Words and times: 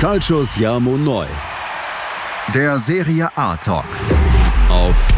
Calcio 0.00 0.44
Siamo 0.44 0.96
Neu. 0.96 1.26
Der 2.54 2.78
Serie 2.78 3.28
A 3.34 3.56
Talk. 3.56 3.84
Auf 4.70 5.08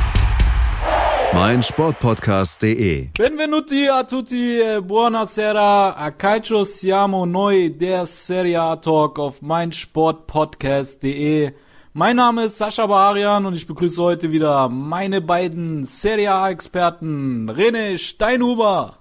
meinsportpodcast.de. 1.34 3.11
Benvenuti 3.19 3.87
a 3.89 4.05
tutti, 4.05 4.59
e 4.59 4.81
buonasera. 4.81 5.95
A 5.95 6.11
Calcio 6.12 6.64
Siamo 6.64 7.27
Noi, 7.27 7.77
der 7.77 8.06
Serie 8.06 8.59
A 8.59 8.77
Talk 8.77 9.19
auf 9.19 9.42
meinsportpodcast.de. 9.42 11.53
Mein 11.92 12.17
Name 12.17 12.44
ist 12.44 12.56
Sascha 12.56 12.87
Baharian 12.87 13.44
und 13.44 13.55
ich 13.55 13.67
begrüße 13.67 14.00
heute 14.00 14.33
wieder 14.33 14.70
meine 14.70 15.20
beiden 15.20 15.84
Serie 15.84 16.33
A-Experten, 16.33 17.50
René 17.50 17.98
Steinhuber. 17.98 18.97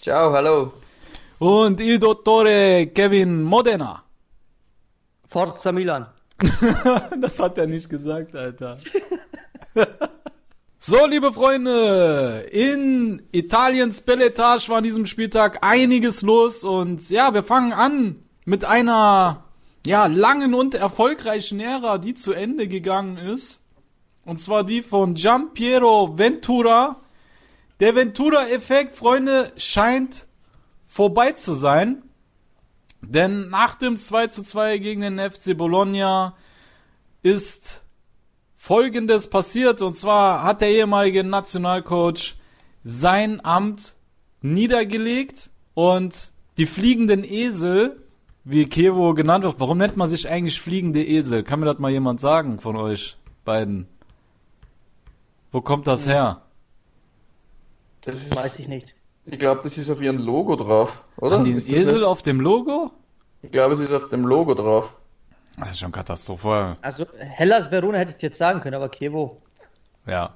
Ciao, 0.00 0.32
hallo. 0.32 0.72
Und 1.40 1.80
Il 1.80 1.98
Dottore 1.98 2.86
Kevin 2.94 3.42
Modena. 3.42 4.05
Forza 5.26 5.72
Milan. 5.72 6.06
das 7.20 7.38
hat 7.38 7.58
er 7.58 7.66
nicht 7.66 7.88
gesagt, 7.88 8.34
Alter. 8.34 8.78
so, 10.78 11.06
liebe 11.06 11.32
Freunde, 11.32 12.46
in 12.50 13.22
Italiens 13.32 14.00
Belletage 14.02 14.68
war 14.68 14.78
an 14.78 14.84
diesem 14.84 15.06
Spieltag 15.06 15.58
einiges 15.62 16.22
los 16.22 16.64
und 16.64 17.08
ja, 17.10 17.32
wir 17.34 17.42
fangen 17.42 17.72
an 17.72 18.16
mit 18.44 18.64
einer 18.64 19.44
ja, 19.86 20.06
langen 20.06 20.54
und 20.54 20.74
erfolgreichen 20.74 21.60
Ära, 21.60 21.98
die 21.98 22.14
zu 22.14 22.32
Ende 22.32 22.68
gegangen 22.68 23.18
ist. 23.18 23.62
Und 24.24 24.38
zwar 24.40 24.64
die 24.64 24.82
von 24.82 25.14
Giampiero 25.14 26.18
Ventura. 26.18 26.96
Der 27.78 27.94
Ventura-Effekt, 27.94 28.96
Freunde, 28.96 29.52
scheint 29.56 30.26
vorbei 30.84 31.32
zu 31.32 31.54
sein. 31.54 32.02
Denn 33.00 33.48
nach 33.50 33.74
dem 33.74 33.96
2 33.96 34.28
zu 34.28 34.42
2 34.42 34.78
gegen 34.78 35.02
den 35.02 35.18
FC 35.18 35.56
Bologna 35.56 36.34
ist 37.22 37.84
Folgendes 38.56 39.30
passiert. 39.30 39.80
Und 39.80 39.94
zwar 39.94 40.42
hat 40.42 40.60
der 40.60 40.70
ehemalige 40.70 41.22
Nationalcoach 41.22 42.34
sein 42.82 43.44
Amt 43.44 43.94
niedergelegt 44.42 45.50
und 45.74 46.32
die 46.58 46.66
fliegenden 46.66 47.22
Esel, 47.22 48.02
wie 48.42 48.64
Kevo 48.64 49.14
genannt 49.14 49.44
wird, 49.44 49.60
warum 49.60 49.78
nennt 49.78 49.96
man 49.96 50.10
sich 50.10 50.28
eigentlich 50.28 50.60
fliegende 50.60 51.04
Esel? 51.04 51.44
Kann 51.44 51.60
mir 51.60 51.66
das 51.66 51.78
mal 51.78 51.92
jemand 51.92 52.20
sagen 52.20 52.58
von 52.58 52.74
euch 52.74 53.16
beiden? 53.44 53.86
Wo 55.52 55.60
kommt 55.60 55.86
das 55.86 56.06
her? 56.06 56.42
Das 58.00 58.34
weiß 58.34 58.58
ich 58.58 58.66
nicht. 58.66 58.95
Ich 59.26 59.38
glaube, 59.38 59.60
das 59.62 59.76
ist 59.76 59.90
auf 59.90 60.00
ihrem 60.00 60.18
Logo 60.18 60.54
drauf, 60.56 61.02
oder? 61.16 61.36
Haben 61.36 61.44
die 61.44 61.50
einen 61.50 61.58
Esel 61.58 61.94
nicht? 61.94 62.04
auf 62.04 62.22
dem 62.22 62.40
Logo? 62.40 62.92
Ich 63.42 63.50
glaube, 63.50 63.74
es 63.74 63.80
ist 63.80 63.92
auf 63.92 64.08
dem 64.08 64.24
Logo 64.24 64.54
drauf. 64.54 64.94
Das 65.58 65.72
ist 65.72 65.80
schon 65.80 65.92
katastrophal. 65.92 66.76
Also 66.82 67.06
Hellas 67.18 67.70
Verona 67.70 67.98
hätte 67.98 68.12
ich 68.14 68.22
jetzt 68.22 68.38
sagen 68.38 68.60
können, 68.60 68.74
aber 68.74 68.88
Kevo. 68.88 69.40
Ja. 70.06 70.34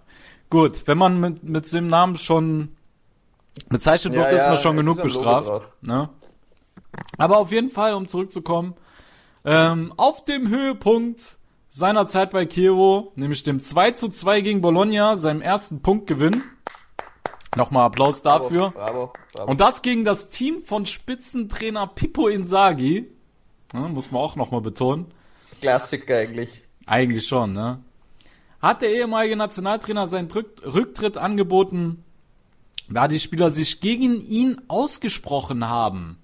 Gut, 0.48 0.86
wenn 0.86 0.98
man 0.98 1.20
mit, 1.20 1.44
mit 1.44 1.72
dem 1.72 1.86
Namen 1.86 2.16
schon 2.16 2.74
bezeichnet 3.68 4.14
wird, 4.14 4.32
Ja, 4.32 4.36
ist 4.36 4.44
ja, 4.44 4.50
man 4.50 4.58
schon 4.58 4.78
es 4.78 4.84
genug 4.84 5.02
bestraft. 5.02 5.62
Ne? 5.82 6.08
Aber 7.18 7.38
auf 7.38 7.52
jeden 7.52 7.70
Fall, 7.70 7.94
um 7.94 8.08
zurückzukommen, 8.08 8.74
ähm, 9.44 9.92
auf 9.96 10.24
dem 10.24 10.48
Höhepunkt 10.48 11.36
seiner 11.68 12.06
Zeit 12.06 12.32
bei 12.32 12.46
Chievo, 12.46 13.12
nämlich 13.14 13.44
dem 13.44 13.60
2 13.60 13.92
zu 13.92 14.08
2 14.08 14.40
gegen 14.40 14.60
Bologna, 14.60 15.16
seinem 15.16 15.40
ersten 15.40 15.82
Punktgewinn. 15.82 16.42
Nochmal 17.56 17.86
Applaus 17.86 18.22
dafür. 18.22 18.70
Bravo, 18.70 19.12
bravo. 19.32 19.50
Und 19.50 19.60
das 19.60 19.82
gegen 19.82 20.04
das 20.04 20.30
Team 20.30 20.62
von 20.62 20.86
Spitzentrainer 20.86 21.86
Pippo 21.88 22.28
Inzaghi. 22.28 23.10
Ja, 23.72 23.80
muss 23.80 24.10
man 24.12 24.22
auch 24.22 24.36
nochmal 24.36 24.60
betonen. 24.60 25.06
Klassiker 25.60 26.16
eigentlich. 26.16 26.62
Eigentlich 26.86 27.26
schon, 27.26 27.52
ne? 27.52 27.80
Hat 28.60 28.82
der 28.82 28.90
ehemalige 28.90 29.36
Nationaltrainer 29.36 30.06
seinen 30.06 30.30
Rück 30.30 30.62
Rücktritt 30.64 31.16
angeboten, 31.16 32.04
da 32.88 33.08
die 33.08 33.20
Spieler 33.20 33.50
sich 33.50 33.80
gegen 33.80 34.20
ihn 34.26 34.60
ausgesprochen 34.68 35.68
haben. 35.68 36.18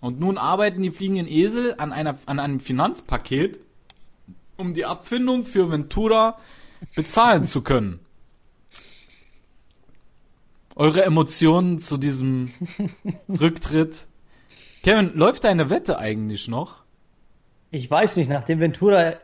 Und 0.00 0.20
nun 0.20 0.36
arbeiten 0.36 0.82
die 0.82 0.90
fliegenden 0.90 1.26
Esel 1.26 1.74
an, 1.78 1.92
einer, 1.92 2.18
an 2.26 2.38
einem 2.38 2.60
Finanzpaket, 2.60 3.60
um 4.56 4.74
die 4.74 4.84
Abfindung 4.84 5.44
für 5.44 5.70
Ventura 5.70 6.38
bezahlen 6.94 7.44
zu 7.44 7.62
können. 7.62 8.00
Eure 10.76 11.04
Emotionen 11.04 11.78
zu 11.78 11.96
diesem 11.96 12.52
Rücktritt. 13.28 14.06
Kevin, 14.82 15.12
läuft 15.14 15.44
deine 15.44 15.70
Wette 15.70 15.98
eigentlich 15.98 16.48
noch? 16.48 16.82
Ich 17.70 17.90
weiß 17.90 18.18
nicht, 18.18 18.28
nachdem 18.28 18.60
Ventura 18.60 19.14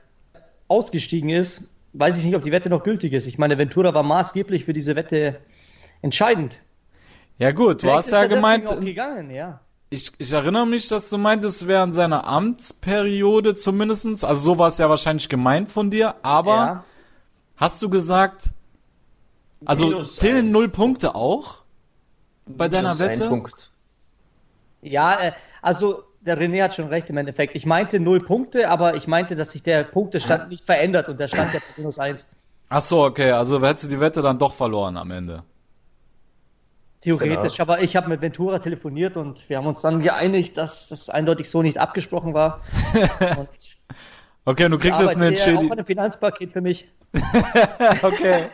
ausgestiegen 0.66 1.28
ist, 1.28 1.68
weiß 1.92 2.16
ich 2.16 2.24
nicht, 2.24 2.34
ob 2.34 2.42
die 2.42 2.52
Wette 2.52 2.70
noch 2.70 2.82
gültig 2.82 3.12
ist. 3.12 3.26
Ich 3.26 3.36
meine, 3.36 3.58
Ventura 3.58 3.92
war 3.92 4.02
maßgeblich 4.02 4.64
für 4.64 4.72
diese 4.72 4.96
Wette 4.96 5.40
entscheidend. 6.00 6.58
Ja 7.38 7.52
gut, 7.52 7.82
du 7.82 7.86
Vielleicht 7.86 7.98
hast 7.98 8.10
ja 8.12 8.26
gemeint, 8.26 8.68
Auch 8.70 8.80
gegangen, 8.80 9.30
ja. 9.30 9.60
Ich, 9.90 10.10
ich 10.16 10.32
erinnere 10.32 10.66
mich, 10.66 10.88
dass 10.88 11.10
du 11.10 11.18
meintest, 11.18 11.66
während 11.66 11.92
seiner 11.92 12.26
Amtsperiode 12.26 13.54
zumindestens, 13.56 14.24
also 14.24 14.42
so 14.42 14.58
war 14.58 14.68
es 14.68 14.78
ja 14.78 14.88
wahrscheinlich 14.88 15.28
gemeint 15.28 15.68
von 15.68 15.90
dir, 15.90 16.14
aber 16.22 16.56
ja. 16.56 16.84
hast 17.56 17.82
du 17.82 17.90
gesagt, 17.90 18.44
also 19.64 19.86
Minus 19.86 20.16
zählen 20.16 20.44
eins. 20.46 20.52
null 20.52 20.68
Punkte 20.68 21.14
auch 21.14 21.62
bei 22.46 22.68
deiner 22.68 22.94
Minus 22.94 23.00
ein 23.00 23.08
Wette? 23.20 23.28
Punkt. 23.28 23.72
Ja, 24.82 25.14
äh, 25.20 25.32
also 25.60 26.04
der 26.20 26.38
René 26.38 26.62
hat 26.62 26.74
schon 26.74 26.88
recht 26.88 27.08
im 27.10 27.16
Endeffekt. 27.16 27.54
Ich 27.56 27.66
meinte 27.66 27.98
null 28.00 28.20
Punkte, 28.20 28.68
aber 28.68 28.94
ich 28.94 29.06
meinte, 29.06 29.36
dass 29.36 29.50
sich 29.52 29.62
der 29.62 29.84
Punktestand 29.84 30.48
nicht 30.48 30.64
verändert 30.64 31.08
und 31.08 31.18
der 31.18 31.28
stand 31.28 31.52
ja 31.54 31.60
bei 31.60 31.66
minus 31.76 31.98
eins. 31.98 32.32
Ach 32.68 32.80
so, 32.80 33.04
okay, 33.04 33.32
also 33.32 33.60
hättest 33.60 33.84
du 33.84 33.88
die 33.88 34.00
Wette 34.00 34.22
dann 34.22 34.38
doch 34.38 34.54
verloren 34.54 34.96
am 34.96 35.10
Ende. 35.10 35.42
Theoretisch, 37.00 37.56
Genau. 37.56 37.72
aber 37.72 37.82
ich 37.82 37.96
habe 37.96 38.08
mit 38.08 38.20
Ventura 38.20 38.60
telefoniert 38.60 39.16
und 39.16 39.48
wir 39.50 39.56
haben 39.58 39.66
uns 39.66 39.80
dann 39.80 40.00
geeinigt, 40.02 40.56
dass 40.56 40.88
das 40.88 41.10
eindeutig 41.10 41.50
so 41.50 41.60
nicht 41.60 41.78
abgesprochen 41.78 42.32
war. 42.32 42.60
Und 42.94 43.48
Okay, 44.44 44.68
du 44.68 44.76
kriegst 44.76 45.00
jetzt 45.00 45.16
eine 45.16 45.28
Entschädigung. 45.28 45.70
einem 45.70 45.86
Finanzpaket 45.86 46.52
für 46.52 46.60
mich. 46.60 46.88
Okay. 48.02 48.46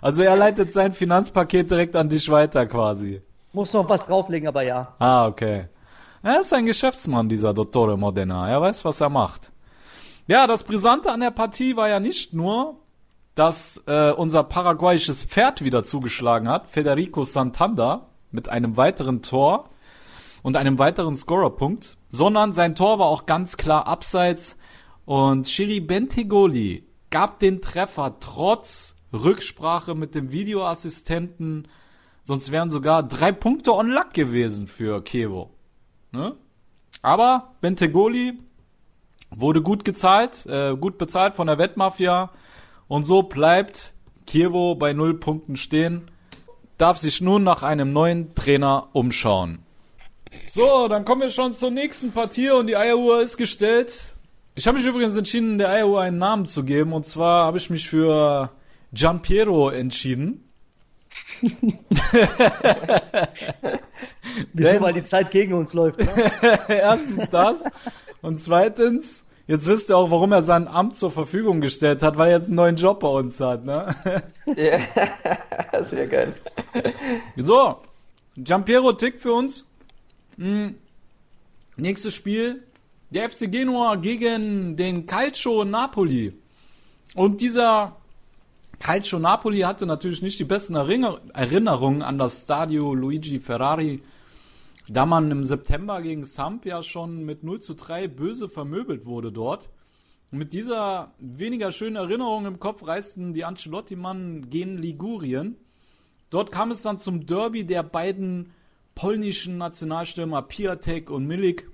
Also 0.00 0.22
er 0.24 0.36
leitet 0.36 0.72
sein 0.72 0.92
Finanzpaket 0.92 1.70
direkt 1.70 1.94
an 1.94 2.08
dich 2.08 2.28
weiter 2.28 2.66
quasi. 2.66 3.22
Muss 3.52 3.72
noch 3.72 3.88
was 3.88 4.04
drauflegen, 4.04 4.48
aber 4.48 4.62
ja. 4.62 4.94
Ah, 4.98 5.26
okay. 5.26 5.68
Er 6.22 6.40
ist 6.40 6.52
ein 6.52 6.66
Geschäftsmann, 6.66 7.28
dieser 7.28 7.54
Dottore 7.54 7.96
Modena. 7.96 8.48
Er 8.48 8.60
weiß, 8.60 8.84
was 8.84 9.00
er 9.00 9.08
macht. 9.08 9.52
Ja, 10.26 10.46
das 10.46 10.64
Brisante 10.64 11.10
an 11.10 11.20
der 11.20 11.30
Partie 11.30 11.76
war 11.76 11.88
ja 11.88 12.00
nicht 12.00 12.34
nur, 12.34 12.76
dass 13.34 13.82
äh, 13.86 14.10
unser 14.10 14.42
paraguayisches 14.44 15.24
Pferd 15.24 15.62
wieder 15.62 15.84
zugeschlagen 15.84 16.48
hat, 16.48 16.68
Federico 16.68 17.24
Santander, 17.24 18.08
mit 18.30 18.48
einem 18.48 18.76
weiteren 18.76 19.22
Tor 19.22 19.68
und 20.42 20.56
einem 20.56 20.78
weiteren 20.78 21.16
Scorerpunkt, 21.16 21.96
sondern 22.10 22.52
sein 22.52 22.74
Tor 22.74 22.98
war 22.98 23.06
auch 23.06 23.26
ganz 23.26 23.56
klar 23.56 23.86
abseits 23.86 24.58
und 25.04 25.48
Shiri 25.48 25.80
Bentegoli 25.80 26.84
gab 27.10 27.38
den 27.38 27.60
Treffer 27.60 28.16
trotz 28.20 28.96
Rücksprache 29.12 29.94
mit 29.94 30.14
dem 30.14 30.32
Videoassistenten, 30.32 31.68
sonst 32.24 32.50
wären 32.50 32.70
sogar 32.70 33.02
drei 33.02 33.32
Punkte 33.32 33.74
on 33.74 33.90
luck 33.90 34.14
gewesen 34.14 34.68
für 34.68 35.02
Kevo. 35.02 35.50
Ne? 36.12 36.34
Aber 37.02 37.54
Bentegoli 37.60 38.38
wurde 39.30 39.62
gut 39.62 39.84
gezahlt, 39.84 40.46
äh, 40.46 40.76
gut 40.76 40.98
bezahlt 40.98 41.34
von 41.34 41.46
der 41.46 41.58
Wettmafia 41.58 42.30
Und 42.88 43.06
so 43.06 43.22
bleibt 43.22 43.94
Kiewo 44.26 44.74
bei 44.74 44.92
null 44.92 45.18
Punkten 45.18 45.56
stehen, 45.56 46.10
darf 46.78 46.98
sich 46.98 47.20
nun 47.20 47.42
nach 47.42 47.62
einem 47.62 47.92
neuen 47.92 48.34
Trainer 48.34 48.88
umschauen. 48.92 49.60
So, 50.46 50.88
dann 50.88 51.04
kommen 51.04 51.22
wir 51.22 51.30
schon 51.30 51.54
zur 51.54 51.70
nächsten 51.70 52.12
Partie 52.12 52.50
und 52.50 52.66
die 52.66 52.76
Eieruhr 52.76 53.20
ist 53.22 53.36
gestellt. 53.36 54.11
Ich 54.54 54.66
habe 54.66 54.76
mich 54.76 54.86
übrigens 54.86 55.16
entschieden, 55.16 55.56
der 55.56 55.70
Eieruhr 55.70 56.02
einen 56.02 56.18
Namen 56.18 56.44
zu 56.46 56.62
geben. 56.64 56.92
Und 56.92 57.06
zwar 57.06 57.46
habe 57.46 57.56
ich 57.56 57.70
mich 57.70 57.88
für 57.88 58.50
Giampiero 58.92 59.70
entschieden. 59.70 60.48
Wieso, 64.52 64.80
weil 64.80 64.92
die 64.92 65.02
Zeit 65.02 65.30
gegen 65.30 65.54
uns 65.54 65.72
läuft, 65.72 66.00
ne? 66.00 66.30
Erstens 66.68 67.30
das. 67.30 67.64
Und 68.20 68.38
zweitens, 68.38 69.24
jetzt 69.46 69.66
wisst 69.66 69.90
ihr 69.90 69.96
auch, 69.96 70.10
warum 70.10 70.32
er 70.32 70.42
sein 70.42 70.68
Amt 70.68 70.96
zur 70.96 71.10
Verfügung 71.10 71.60
gestellt 71.60 72.02
hat, 72.02 72.16
weil 72.16 72.30
er 72.30 72.36
jetzt 72.36 72.48
einen 72.48 72.56
neuen 72.56 72.76
Job 72.76 73.00
bei 73.00 73.08
uns 73.08 73.40
hat, 73.40 73.64
ne? 73.64 73.94
Ja, 74.56 75.82
sehr 75.82 76.06
geil. 76.06 76.34
So, 77.36 77.78
Giampiero 78.36 78.92
tickt 78.92 79.20
für 79.20 79.32
uns. 79.32 79.66
Hm. 80.36 80.76
Nächstes 81.76 82.14
Spiel, 82.14 82.62
der 83.12 83.28
FC 83.28 83.50
Genua 83.50 83.96
gegen 83.96 84.74
den 84.74 85.04
Calcio 85.04 85.64
Napoli. 85.64 86.32
Und 87.14 87.42
dieser 87.42 87.96
Calcio 88.78 89.18
Napoli 89.18 89.60
hatte 89.60 89.84
natürlich 89.84 90.22
nicht 90.22 90.38
die 90.38 90.44
besten 90.44 90.74
Erinner 90.74 91.20
Erinnerungen 91.34 92.00
an 92.02 92.16
das 92.16 92.40
Stadio 92.40 92.94
Luigi 92.94 93.38
Ferrari, 93.38 94.02
da 94.88 95.04
man 95.04 95.30
im 95.30 95.44
September 95.44 96.00
gegen 96.00 96.24
Samp 96.24 96.64
ja 96.64 96.82
schon 96.82 97.24
mit 97.24 97.44
0 97.44 97.60
zu 97.60 97.74
3 97.74 98.08
böse 98.08 98.48
vermöbelt 98.48 99.04
wurde 99.04 99.30
dort. 99.30 99.68
Und 100.30 100.38
mit 100.38 100.54
dieser 100.54 101.12
weniger 101.18 101.70
schönen 101.70 101.96
Erinnerung 101.96 102.46
im 102.46 102.58
Kopf 102.58 102.86
reisten 102.86 103.34
die 103.34 103.44
Ancelotti-Mann 103.44 104.48
gen 104.48 104.78
Ligurien. 104.78 105.56
Dort 106.30 106.50
kam 106.50 106.70
es 106.70 106.80
dann 106.80 106.98
zum 106.98 107.26
Derby 107.26 107.64
der 107.64 107.82
beiden 107.82 108.52
polnischen 108.94 109.58
Nationalstürmer 109.58 110.40
Piatek 110.40 111.10
und 111.10 111.26
Milik. 111.26 111.68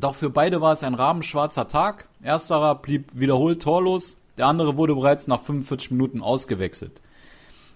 Doch 0.00 0.14
für 0.14 0.30
beide 0.30 0.60
war 0.60 0.72
es 0.72 0.84
ein 0.84 0.94
rabenschwarzer 0.94 1.66
Tag. 1.66 2.08
Ersterer 2.22 2.76
blieb 2.76 3.10
wiederholt 3.14 3.62
torlos, 3.62 4.16
der 4.36 4.46
andere 4.46 4.76
wurde 4.76 4.94
bereits 4.94 5.26
nach 5.26 5.42
45 5.42 5.90
Minuten 5.90 6.22
ausgewechselt. 6.22 7.02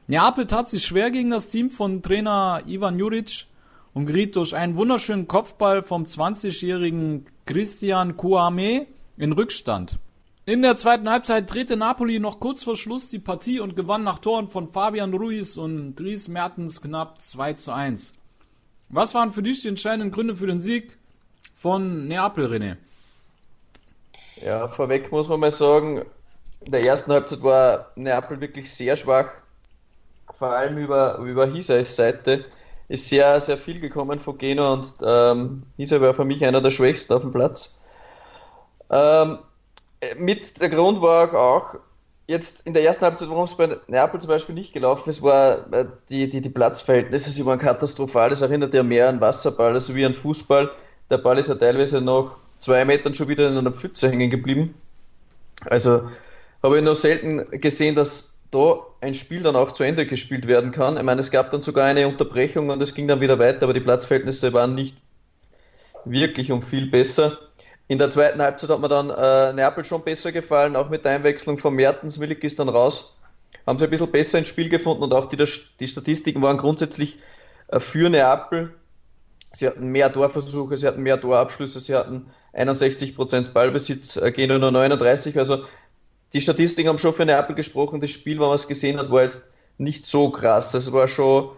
Neapel 0.07 0.47
tat 0.47 0.71
sich 0.71 0.85
schwer 0.85 1.11
gegen 1.11 1.31
das 1.31 1.49
Team 1.49 1.71
von 1.71 2.03
Trainer 2.03 2.63
Ivan 2.67 2.99
Juric 2.99 3.47
und 3.93 4.07
geriet 4.07 4.37
durch 4.37 4.55
einen 4.55 4.77
wunderschönen 4.77 5.27
Kopfball 5.27 5.83
vom 5.83 6.05
20-jährigen 6.05 7.25
Christian 7.45 8.17
Kouame 8.17 8.87
in 9.17 9.33
Rückstand. 9.33 9.97
In 10.45 10.63
der 10.63 10.77
zweiten 10.77 11.09
Halbzeit 11.09 11.53
drehte 11.53 11.77
Napoli 11.77 12.19
noch 12.19 12.41
kurz 12.41 12.65
vor 12.65 12.77
Schluss 12.77 13.09
die 13.09 13.21
Partie 13.21 13.61
und 13.61 13.77
gewann 13.77 14.03
nach 14.03 14.19
Toren 14.19 14.49
von 14.49 14.69
Fabian 14.69 15.15
Ruiz 15.15 15.57
und 15.57 15.97
Dries 15.97 16.29
Mertens 16.29 16.81
knapp 16.83 17.23
2 17.23 17.53
zu 17.55 17.73
1. 17.73 18.15
Was 18.89 19.15
waren 19.15 19.33
für 19.33 19.43
dich 19.43 19.63
die 19.63 19.69
entscheidenden 19.69 20.11
Gründe 20.11 20.37
für 20.37 20.47
den 20.47 20.61
Sieg 20.61 20.99
von 21.63 22.09
Neapel, 22.09 22.47
René? 22.47 22.77
Ja, 24.45 24.67
vorweg 24.67 25.13
muss 25.13 25.29
man 25.29 25.39
mal 25.39 25.53
sagen, 25.53 26.05
in 26.65 26.73
der 26.73 26.83
ersten 26.83 27.13
Halbzeit 27.13 27.43
war 27.45 27.93
Neapel 27.95 28.41
wirklich 28.41 28.73
sehr 28.73 28.97
schwach. 28.97 29.31
Vor 30.39 30.49
allem 30.49 30.77
über, 30.79 31.19
über 31.19 31.47
Hisais 31.47 31.95
Seite 31.95 32.45
ist 32.89 33.09
sehr, 33.09 33.41
sehr 33.41 33.57
viel 33.57 33.79
gekommen 33.79 34.19
von 34.19 34.37
Genua 34.39 34.73
und 34.73 34.93
ähm, 35.05 35.63
Hisai 35.77 36.01
war 36.01 36.15
für 36.15 36.25
mich 36.25 36.45
einer 36.45 36.61
der 36.61 36.73
Schwächsten 36.73 37.13
auf 37.13 37.23
dem 37.23 37.31
Platz. 37.31 37.79
Ähm, 38.91 39.39
mit 40.17 40.61
der 40.61 40.69
Grund 40.69 41.01
war 41.01 41.33
auch, 41.33 41.77
jetzt 42.27 42.67
in 42.67 42.75
der 42.75 42.83
ersten 42.83 43.05
Halbzeit, 43.05 43.29
warum 43.31 43.45
es 43.45 43.57
bei 43.57 43.77
Neapel 43.87 44.21
zum 44.21 44.29
Beispiel 44.29 44.57
nicht 44.57 44.73
gelaufen 44.73 45.09
ist, 45.11 45.23
war 45.23 45.73
äh, 45.73 45.87
die, 46.09 46.29
die, 46.29 46.41
die 46.41 46.51
Platzverhältnisse, 46.51 47.31
sie 47.31 47.47
waren 47.47 47.61
katastrophal. 47.61 48.31
Das 48.31 48.43
erinnert 48.43 48.75
ja 48.75 48.83
mehr 48.83 49.09
an 49.09 49.21
Wasserball, 49.21 49.75
also 49.75 49.95
wie 49.95 50.05
an 50.05 50.15
Fußball. 50.15 50.73
Der 51.13 51.19
Ball 51.19 51.39
ist 51.39 51.51
ja 51.51 51.55
teilweise 51.57 52.01
noch 52.01 52.39
zwei 52.59 52.87
Metern 52.87 53.15
schon 53.15 53.29
wieder 53.29 53.47
in 53.47 53.59
einer 53.59 53.71
Pfütze 53.71 54.09
hängen 54.09 54.31
geblieben. 54.31 54.75
Also 55.67 56.09
habe 56.63 56.79
ich 56.79 56.83
noch 56.85 56.97
selten 56.97 57.51
gesehen, 57.61 57.95
dass 57.95 58.39
da 58.51 58.79
ein 59.03 59.15
Spiel 59.15 59.43
dann 59.43 59.55
auch 59.55 59.73
zu 59.73 59.85
Ende 59.85 60.07
gespielt 60.07 60.47
werden 60.47 60.73
kann. 60.73 60.97
Ich 60.97 61.03
meine, 61.03 61.21
es 61.21 61.31
gab 61.31 61.51
dann 61.51 61.61
sogar 61.61 61.85
eine 61.85 62.09
Unterbrechung 62.09 62.71
und 62.71 62.83
es 62.83 62.95
ging 62.95 63.09
dann 63.09 63.21
wieder 63.21 63.39
weiter, 63.39 63.65
aber 63.65 63.75
die 63.75 63.81
Platzverhältnisse 63.81 64.55
waren 64.55 64.75
nicht 64.75 64.97
wirklich 66.07 66.51
um 66.51 66.63
viel 66.63 66.91
besser. 66.91 67.39
In 67.89 67.99
der 67.99 68.09
zweiten 68.09 68.41
Halbzeit 68.41 68.71
hat 68.71 68.81
mir 68.81 68.89
dann 68.89 69.11
äh, 69.11 69.53
Neapel 69.53 69.85
schon 69.85 70.03
besser 70.05 70.33
gefallen, 70.33 70.77
auch 70.77 70.89
mit 70.89 71.05
der 71.05 71.13
Einwechslung 71.13 71.59
von 71.59 71.75
Mertens. 71.75 72.21
Willig 72.21 72.43
ist 72.43 72.59
dann 72.59 72.71
raus. 72.71 73.19
Haben 73.67 73.79
sie 73.79 73.85
ein 73.85 73.91
bisschen 73.91 74.11
besser 74.11 74.39
ins 74.39 74.49
Spiel 74.49 74.71
gefunden 74.71 75.03
und 75.03 75.13
auch 75.13 75.27
die, 75.27 75.37
die 75.37 75.89
Statistiken 75.89 76.41
waren 76.41 76.57
grundsätzlich 76.57 77.19
äh, 77.69 77.81
für 77.81 78.09
Neapel. 78.09 78.73
Sie 79.53 79.67
hatten 79.67 79.89
mehr 79.89 80.13
Torversuche, 80.13 80.77
sie 80.77 80.87
hatten 80.87 81.03
mehr 81.03 81.21
Torabschlüsse, 81.21 81.81
sie 81.81 81.95
hatten 81.95 82.27
61% 82.55 83.53
Ballbesitz, 83.53 84.17
äh, 84.17 84.33
gehen 84.33 84.49
nur 84.49 84.71
39. 84.71 85.39
Also 85.39 85.65
die 86.33 86.41
Statistiken 86.41 86.89
haben 86.89 86.99
schon 86.99 87.15
für 87.15 87.27
Neapel 87.27 87.55
gesprochen. 87.55 88.01
Das 88.01 88.11
Spiel, 88.11 88.39
wenn 88.39 88.47
man 88.47 88.57
es 88.57 88.69
gesehen 88.69 88.99
hat, 88.99 89.11
war 89.11 89.23
jetzt 89.23 89.53
nicht 89.79 90.07
so 90.07 90.31
krass. 90.31 90.73
Es 90.75 90.93
war 90.93 91.09
schon 91.09 91.51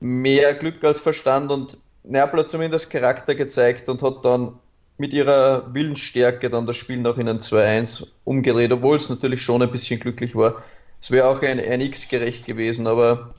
mehr 0.00 0.54
Glück 0.54 0.82
als 0.84 1.00
Verstand 1.00 1.52
und 1.52 1.76
Neapel 2.02 2.40
hat 2.40 2.50
zumindest 2.50 2.90
Charakter 2.90 3.34
gezeigt 3.34 3.88
und 3.88 4.02
hat 4.02 4.24
dann 4.24 4.58
mit 4.98 5.12
ihrer 5.12 5.72
Willensstärke 5.74 6.50
dann 6.50 6.66
das 6.66 6.76
Spiel 6.76 6.98
noch 6.98 7.18
in 7.18 7.28
ein 7.28 7.40
2-1 7.40 8.08
umgedreht, 8.24 8.72
obwohl 8.72 8.96
es 8.96 9.08
natürlich 9.08 9.42
schon 9.42 9.62
ein 9.62 9.70
bisschen 9.70 10.00
glücklich 10.00 10.34
war. 10.34 10.62
Es 11.00 11.10
wäre 11.10 11.28
auch 11.28 11.40
ein, 11.42 11.60
ein 11.60 11.80
X 11.80 12.08
gerecht 12.08 12.46
gewesen, 12.46 12.86
aber 12.86 13.34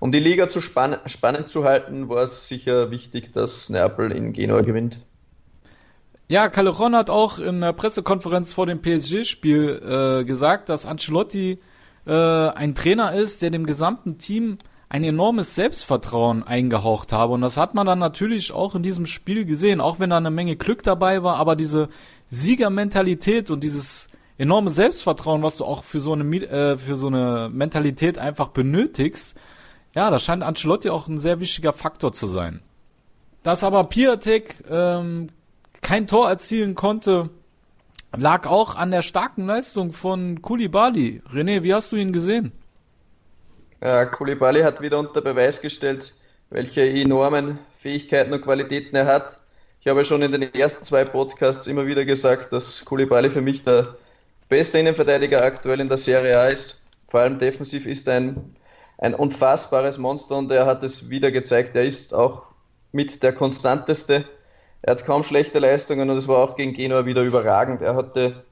um 0.00 0.10
die 0.10 0.18
Liga 0.18 0.48
zu 0.48 0.60
spann 0.60 0.96
spannend 1.06 1.50
zu 1.50 1.64
halten, 1.64 2.08
war 2.08 2.24
es 2.24 2.48
sicher 2.48 2.90
wichtig, 2.90 3.32
dass 3.32 3.68
Neapel 3.68 4.10
in 4.10 4.32
Genua 4.32 4.62
gewinnt. 4.62 5.00
Ja, 6.26 6.48
Callejon 6.48 6.94
hat 6.94 7.10
auch 7.10 7.38
in 7.38 7.60
der 7.60 7.72
Pressekonferenz 7.72 8.52
vor 8.52 8.66
dem 8.66 8.80
PSG-Spiel 8.80 10.20
äh, 10.20 10.24
gesagt, 10.24 10.68
dass 10.68 10.86
Ancelotti 10.86 11.58
äh, 12.06 12.12
ein 12.12 12.74
Trainer 12.74 13.12
ist, 13.12 13.42
der 13.42 13.50
dem 13.50 13.66
gesamten 13.66 14.18
Team 14.18 14.58
ein 14.88 15.04
enormes 15.04 15.54
Selbstvertrauen 15.54 16.42
eingehaucht 16.42 17.12
habe. 17.12 17.34
Und 17.34 17.42
das 17.42 17.56
hat 17.56 17.74
man 17.74 17.86
dann 17.86 17.98
natürlich 17.98 18.52
auch 18.52 18.74
in 18.74 18.82
diesem 18.82 19.06
Spiel 19.06 19.44
gesehen, 19.44 19.80
auch 19.80 20.00
wenn 20.00 20.10
da 20.10 20.16
eine 20.16 20.30
Menge 20.30 20.56
Glück 20.56 20.82
dabei 20.82 21.22
war, 21.22 21.36
aber 21.36 21.56
diese 21.56 21.88
Siegermentalität 22.28 23.50
und 23.50 23.62
dieses 23.62 24.08
enorme 24.38 24.70
Selbstvertrauen, 24.70 25.42
was 25.42 25.58
du 25.58 25.64
auch 25.64 25.84
für 25.84 26.00
so 26.00 26.12
eine, 26.12 26.24
äh, 26.44 26.78
für 26.78 26.96
so 26.96 27.08
eine 27.08 27.50
Mentalität 27.52 28.18
einfach 28.18 28.48
benötigst, 28.48 29.36
ja, 29.94 30.10
das 30.10 30.22
scheint 30.22 30.42
Ancelotti 30.42 30.90
auch 30.90 31.08
ein 31.08 31.18
sehr 31.18 31.40
wichtiger 31.40 31.72
Faktor 31.72 32.12
zu 32.12 32.26
sein. 32.26 32.60
Dass 33.42 33.64
aber 33.64 33.84
Piatek 33.84 34.64
ähm, 34.68 35.28
kein 35.80 36.06
Tor 36.06 36.28
erzielen 36.28 36.74
konnte, 36.74 37.30
lag 38.16 38.46
auch 38.46 38.74
an 38.74 38.90
der 38.90 39.02
starken 39.02 39.46
Leistung 39.46 39.92
von 39.92 40.42
Kulibali. 40.42 41.22
René, 41.32 41.62
wie 41.62 41.74
hast 41.74 41.92
du 41.92 41.96
ihn 41.96 42.12
gesehen? 42.12 42.52
Ja, 43.80 44.04
Kulibali 44.04 44.60
hat 44.60 44.80
wieder 44.82 44.98
unter 44.98 45.22
Beweis 45.22 45.60
gestellt, 45.60 46.12
welche 46.50 46.86
enormen 46.86 47.58
Fähigkeiten 47.78 48.32
und 48.32 48.42
Qualitäten 48.42 48.94
er 48.94 49.06
hat. 49.06 49.38
Ich 49.80 49.88
habe 49.88 50.04
schon 50.04 50.20
in 50.20 50.32
den 50.32 50.54
ersten 50.54 50.84
zwei 50.84 51.04
Podcasts 51.04 51.66
immer 51.66 51.86
wieder 51.86 52.04
gesagt, 52.04 52.52
dass 52.52 52.84
Kulibali 52.84 53.30
für 53.30 53.40
mich 53.40 53.64
der 53.64 53.96
beste 54.50 54.78
Innenverteidiger 54.78 55.42
aktuell 55.42 55.80
in 55.80 55.88
der 55.88 55.96
Serie 55.96 56.38
A 56.38 56.48
ist. 56.48 56.84
Vor 57.08 57.20
allem 57.20 57.38
defensiv 57.38 57.86
ist 57.86 58.06
er 58.06 58.16
ein, 58.16 58.56
ein 59.00 59.14
unfassbares 59.14 59.98
Monster 59.98 60.36
und 60.36 60.50
er 60.52 60.66
hat 60.66 60.84
es 60.84 61.10
wieder 61.10 61.32
gezeigt. 61.32 61.74
Er 61.74 61.82
ist 61.82 62.14
auch 62.14 62.42
mit 62.92 63.22
der 63.22 63.32
konstanteste 63.32 64.24
er 64.82 64.92
hat 64.92 65.04
kaum 65.04 65.22
schlechte 65.22 65.58
Leistungen 65.58 66.08
und 66.08 66.16
es 66.16 66.28
war 66.28 66.38
auch 66.38 66.56
gegen 66.56 66.72
Genua 66.72 67.04
wieder 67.04 67.22
überragend. 67.22 67.82
Er 67.82 67.96
hatte 67.96 68.44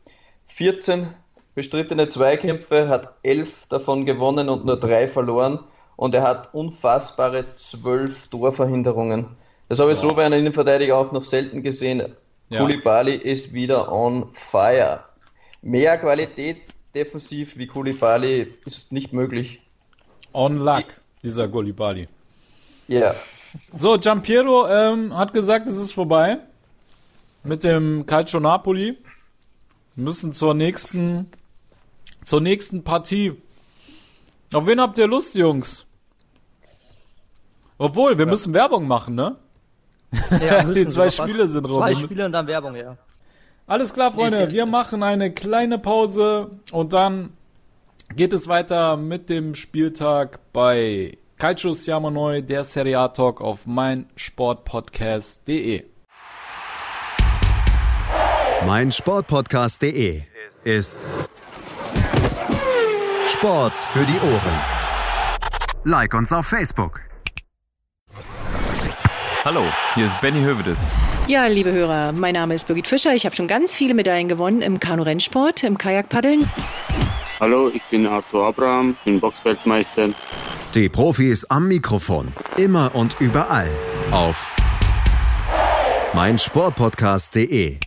14 0.47 1.09
bestrittene 1.55 2.09
Zweikämpfe, 2.09 2.88
hat 2.88 3.14
11 3.23 3.67
davon 3.69 4.05
gewonnen 4.05 4.49
und 4.49 4.67
nur 4.67 4.78
drei 4.78 5.09
verloren 5.09 5.61
und 5.97 6.14
er 6.14 6.23
hat 6.23 6.52
unfassbare 6.55 7.45
12 7.57 8.28
Torverhinderungen. 8.28 9.26
Das 9.69 9.81
habe 9.81 9.93
ich 9.93 10.02
ja. 10.02 10.09
so 10.09 10.14
bei 10.14 10.26
einem 10.26 10.40
Innenverteidiger 10.40 10.97
auch 10.97 11.12
noch 11.12 11.25
selten 11.25 11.62
gesehen. 11.62 12.14
Ja. 12.50 12.61
Koulibaly 12.61 13.14
ist 13.14 13.52
wieder 13.52 13.90
on 13.90 14.28
fire. 14.33 15.05
Mehr 15.62 15.99
Qualität 15.99 16.59
defensiv 16.95 17.57
wie 17.59 17.67
Koulibaly 17.67 18.55
ist 18.64 18.93
nicht 18.93 19.12
möglich. 19.12 19.62
On 20.38 20.59
luck, 20.59 20.85
dieser 21.25 21.49
Koulibaly. 21.49 22.07
Ja, 22.87 23.14
so, 23.76 23.99
Giampiero 23.99 24.68
ähm, 24.68 25.16
hat 25.16 25.33
gesagt, 25.33 25.66
es 25.66 25.76
ist 25.76 25.92
vorbei 25.92 26.38
mit 27.42 27.64
dem 27.64 28.07
Calcio 28.07 28.40
Napoli. 28.40 28.97
Wir 29.95 30.04
müssen 30.04 30.33
zur 30.33 30.54
nächsten, 30.54 31.30
zur 32.25 32.40
nächsten 32.40 32.85
Partie. 32.85 33.40
Auf 34.52 34.66
wen 34.66 34.80
habt 34.80 34.99
ihr 34.99 35.07
Lust, 35.07 35.35
Jungs? 35.35 35.87
Obwohl, 37.78 38.18
wir 38.18 38.26
ja. 38.26 38.30
müssen 38.30 38.54
Werbung 38.54 38.87
machen, 38.87 39.14
ne? 39.14 39.37
Ja, 40.40 40.62
Die 40.75 40.87
zwei 40.87 41.11
Spiele 41.11 41.49
sind 41.49 41.64
rum. 41.64 41.78
Zwei 41.78 41.95
Spiele 41.95 42.26
und 42.26 42.33
dann 42.33 42.47
Werbung, 42.47 42.75
ja. 42.75 42.97
Alles 43.66 43.92
klar, 43.92 44.12
Freunde. 44.12 44.50
Wir 44.50 44.66
machen 44.66 45.02
eine 45.02 45.33
kleine 45.33 45.78
Pause 45.78 46.50
und 46.73 46.92
dann 46.92 47.30
geht 48.15 48.33
es 48.33 48.47
weiter 48.49 48.97
mit 48.97 49.29
dem 49.31 49.55
Spieltag 49.55 50.41
bei 50.53 51.17
Calcio 51.37 51.75
Siamo 51.75 52.11
Neu, 52.11 52.43
der 52.43 52.65
Serie 52.65 52.99
A 52.99 53.07
Talk 53.09 53.41
auf 53.41 53.67
meinsportpodcast.de. 53.67 55.85
meinsportpodcast.de 58.67 60.23
ist 60.65 61.07
Sport 63.29 63.77
für 63.77 64.05
die 64.05 64.19
Ohren. 64.21 64.61
Like 65.85 66.12
uns 66.15 66.33
auf 66.33 66.47
Facebook. 66.47 67.03
Hallo, 69.45 69.62
hier 69.95 70.07
ist 70.07 70.21
Benny 70.21 70.41
Hövedes. 70.41 70.81
Ja, 71.29 71.47
liebe 71.47 71.71
Hörer, 71.71 72.11
mein 72.12 72.35
Name 72.35 72.55
ist 72.55 72.67
Birgit 72.67 72.88
Fischer. 72.88 73.15
Ich 73.15 73.27
habe 73.27 73.37
schon 73.37 73.47
ganz 73.47 73.77
viele 73.77 73.95
Medaillen 73.95 74.27
gewonnen 74.29 74.61
im 74.61 74.81
Kanu-Rennsport, 74.81 75.62
im 75.62 75.79
Kajakpaddeln. 75.79 76.50
Hallo, 77.40 77.71
ich 77.73 77.85
bin 77.85 78.04
Arthur 78.04 78.47
Abraham, 78.47 78.97
bin 79.04 79.21
Boxfeldmeister. 79.21 80.09
Die 80.75 80.88
Profis 80.88 81.45
am 81.45 81.68
Mikrofon. 81.68 82.33
Immer 82.57 82.97
und 82.97 83.21
überall. 83.21 83.71
Auf 84.11 84.57
meinsportpodcast.de. 86.14 87.78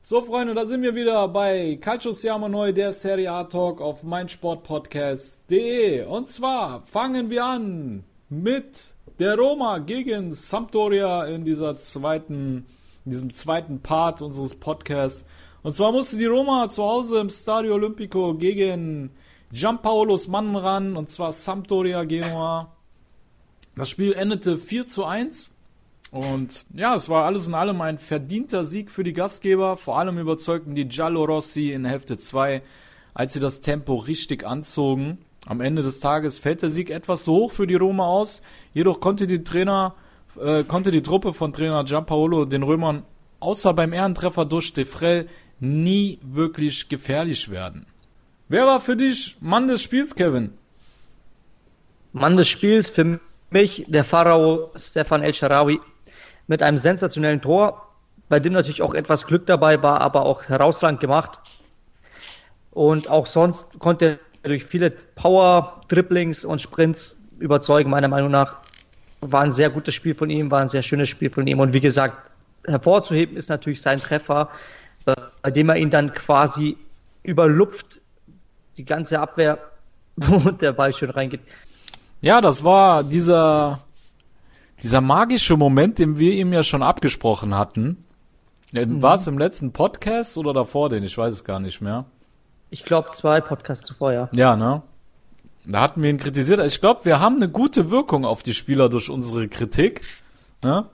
So, 0.00 0.22
Freunde, 0.22 0.54
da 0.54 0.64
sind 0.64 0.82
wir 0.82 0.96
wieder 0.96 1.28
bei 1.28 1.78
Calcio 1.80 2.10
Siamo 2.10 2.48
Neu, 2.48 2.72
der 2.72 2.90
Serie 2.90 3.30
A 3.30 3.44
Talk 3.44 3.80
auf 3.80 4.02
meinsportpodcast.de. 4.02 6.06
Und 6.06 6.26
zwar 6.26 6.82
fangen 6.86 7.30
wir 7.30 7.44
an 7.44 8.02
mit 8.28 8.92
der 9.20 9.36
Roma 9.36 9.78
gegen 9.78 10.34
Sampdoria 10.34 11.26
in 11.26 11.44
dieser 11.44 11.76
zweiten, 11.76 12.66
in 13.04 13.12
diesem 13.12 13.32
zweiten 13.32 13.82
Part 13.82 14.20
unseres 14.20 14.56
Podcasts. 14.56 15.26
Und 15.62 15.72
zwar 15.72 15.92
musste 15.92 16.18
die 16.18 16.26
Roma 16.26 16.68
zu 16.68 16.82
Hause 16.82 17.18
im 17.20 17.30
Stadio 17.30 17.74
Olimpico 17.74 18.34
gegen 18.34 19.10
Giampaolos 19.52 20.26
Mann 20.28 20.56
ran, 20.56 20.96
und 20.96 21.08
zwar 21.08 21.30
Sampdoria 21.30 22.04
Genua. 22.04 22.72
Das 23.76 23.88
Spiel 23.88 24.12
endete 24.12 24.58
4 24.58 24.86
zu 24.86 25.04
1. 25.04 25.50
Und 26.10 26.66
ja, 26.74 26.94
es 26.94 27.08
war 27.08 27.24
alles 27.24 27.46
in 27.46 27.54
allem 27.54 27.80
ein 27.80 27.98
verdienter 27.98 28.64
Sieg 28.64 28.90
für 28.90 29.04
die 29.04 29.12
Gastgeber. 29.12 29.76
Vor 29.76 29.98
allem 29.98 30.18
überzeugten 30.18 30.74
die 30.74 30.86
Giallo 30.86 31.24
Rossi 31.24 31.70
in 31.70 31.84
Hälfte 31.84 32.18
2, 32.18 32.62
als 33.14 33.32
sie 33.32 33.40
das 33.40 33.60
Tempo 33.60 33.94
richtig 33.94 34.44
anzogen. 34.44 35.18
Am 35.46 35.60
Ende 35.60 35.82
des 35.82 36.00
Tages 36.00 36.38
fällt 36.38 36.62
der 36.62 36.70
Sieg 36.70 36.90
etwas 36.90 37.24
zu 37.24 37.32
hoch 37.32 37.52
für 37.52 37.66
die 37.66 37.76
Roma 37.76 38.04
aus. 38.04 38.42
Jedoch 38.74 39.00
konnte 39.00 39.26
die 39.26 39.42
Trainer, 39.42 39.94
äh, 40.40 40.64
konnte 40.64 40.90
die 40.90 41.02
Truppe 41.02 41.32
von 41.32 41.52
Trainer 41.52 41.84
Giampaolo 41.84 42.44
den 42.44 42.62
Römern 42.62 43.04
außer 43.40 43.74
beim 43.74 43.92
Ehrentreffer 43.92 44.44
durch 44.44 44.72
Defrel 44.72 45.28
nie 45.62 46.18
wirklich 46.22 46.88
gefährlich 46.88 47.50
werden. 47.50 47.86
Wer 48.48 48.66
war 48.66 48.80
für 48.80 48.96
dich 48.96 49.36
Mann 49.40 49.68
des 49.68 49.80
Spiels, 49.82 50.14
Kevin? 50.14 50.52
Mann 52.12 52.36
des 52.36 52.48
Spiels 52.48 52.90
für 52.90 53.20
mich 53.50 53.84
der 53.86 54.04
Pharao 54.04 54.72
Stefan 54.76 55.22
El 55.22 55.32
Sharawi 55.32 55.80
mit 56.48 56.62
einem 56.62 56.76
sensationellen 56.76 57.40
Tor, 57.40 57.88
bei 58.28 58.40
dem 58.40 58.52
natürlich 58.52 58.82
auch 58.82 58.92
etwas 58.92 59.26
Glück 59.26 59.46
dabei 59.46 59.82
war, 59.82 60.00
aber 60.00 60.26
auch 60.26 60.48
herausragend 60.48 61.00
gemacht. 61.00 61.38
Und 62.72 63.08
auch 63.08 63.26
sonst 63.26 63.78
konnte 63.78 64.18
er 64.42 64.48
durch 64.48 64.64
viele 64.64 64.90
Power-Dribblings 64.90 66.44
und 66.44 66.60
Sprints 66.60 67.20
überzeugen, 67.38 67.90
meiner 67.90 68.08
Meinung 68.08 68.32
nach. 68.32 68.56
War 69.20 69.42
ein 69.42 69.52
sehr 69.52 69.70
gutes 69.70 69.94
Spiel 69.94 70.16
von 70.16 70.28
ihm, 70.28 70.50
war 70.50 70.60
ein 70.60 70.68
sehr 70.68 70.82
schönes 70.82 71.08
Spiel 71.08 71.30
von 71.30 71.46
ihm. 71.46 71.60
Und 71.60 71.72
wie 71.72 71.80
gesagt, 71.80 72.16
hervorzuheben 72.66 73.36
ist 73.36 73.48
natürlich 73.48 73.80
sein 73.80 74.00
Treffer, 74.00 74.50
bei 75.42 75.50
dem 75.50 75.68
er 75.68 75.76
ihn 75.76 75.90
dann 75.90 76.14
quasi 76.14 76.76
überlupft, 77.22 78.00
die 78.76 78.84
ganze 78.84 79.20
Abwehr, 79.20 79.58
und 80.16 80.60
der 80.62 80.72
Ball 80.72 80.92
schön 80.92 81.10
reingeht. 81.10 81.40
Ja, 82.20 82.40
das 82.40 82.62
war 82.64 83.02
dieser, 83.02 83.80
dieser 84.82 85.00
magische 85.00 85.56
Moment, 85.56 85.98
den 85.98 86.18
wir 86.18 86.32
ihm 86.34 86.52
ja 86.52 86.62
schon 86.62 86.82
abgesprochen 86.82 87.54
hatten. 87.54 88.04
Mhm. 88.72 89.02
War 89.02 89.14
es 89.14 89.26
im 89.26 89.38
letzten 89.38 89.72
Podcast 89.72 90.38
oder 90.38 90.52
davor 90.52 90.88
den? 90.88 91.02
Ich 91.02 91.16
weiß 91.16 91.34
es 91.34 91.44
gar 91.44 91.60
nicht 91.60 91.80
mehr. 91.80 92.04
Ich 92.70 92.84
glaube, 92.84 93.10
zwei 93.12 93.40
Podcasts 93.40 93.86
zuvor, 93.86 94.12
ja. 94.12 94.28
Ja, 94.32 94.56
ne? 94.56 94.82
Da 95.64 95.80
hatten 95.80 96.02
wir 96.02 96.10
ihn 96.10 96.18
kritisiert. 96.18 96.60
Ich 96.60 96.80
glaube, 96.80 97.04
wir 97.04 97.20
haben 97.20 97.36
eine 97.36 97.48
gute 97.48 97.90
Wirkung 97.90 98.24
auf 98.24 98.42
die 98.42 98.54
Spieler 98.54 98.88
durch 98.88 99.10
unsere 99.10 99.46
Kritik. 99.48 100.02
Ne? 100.62 100.86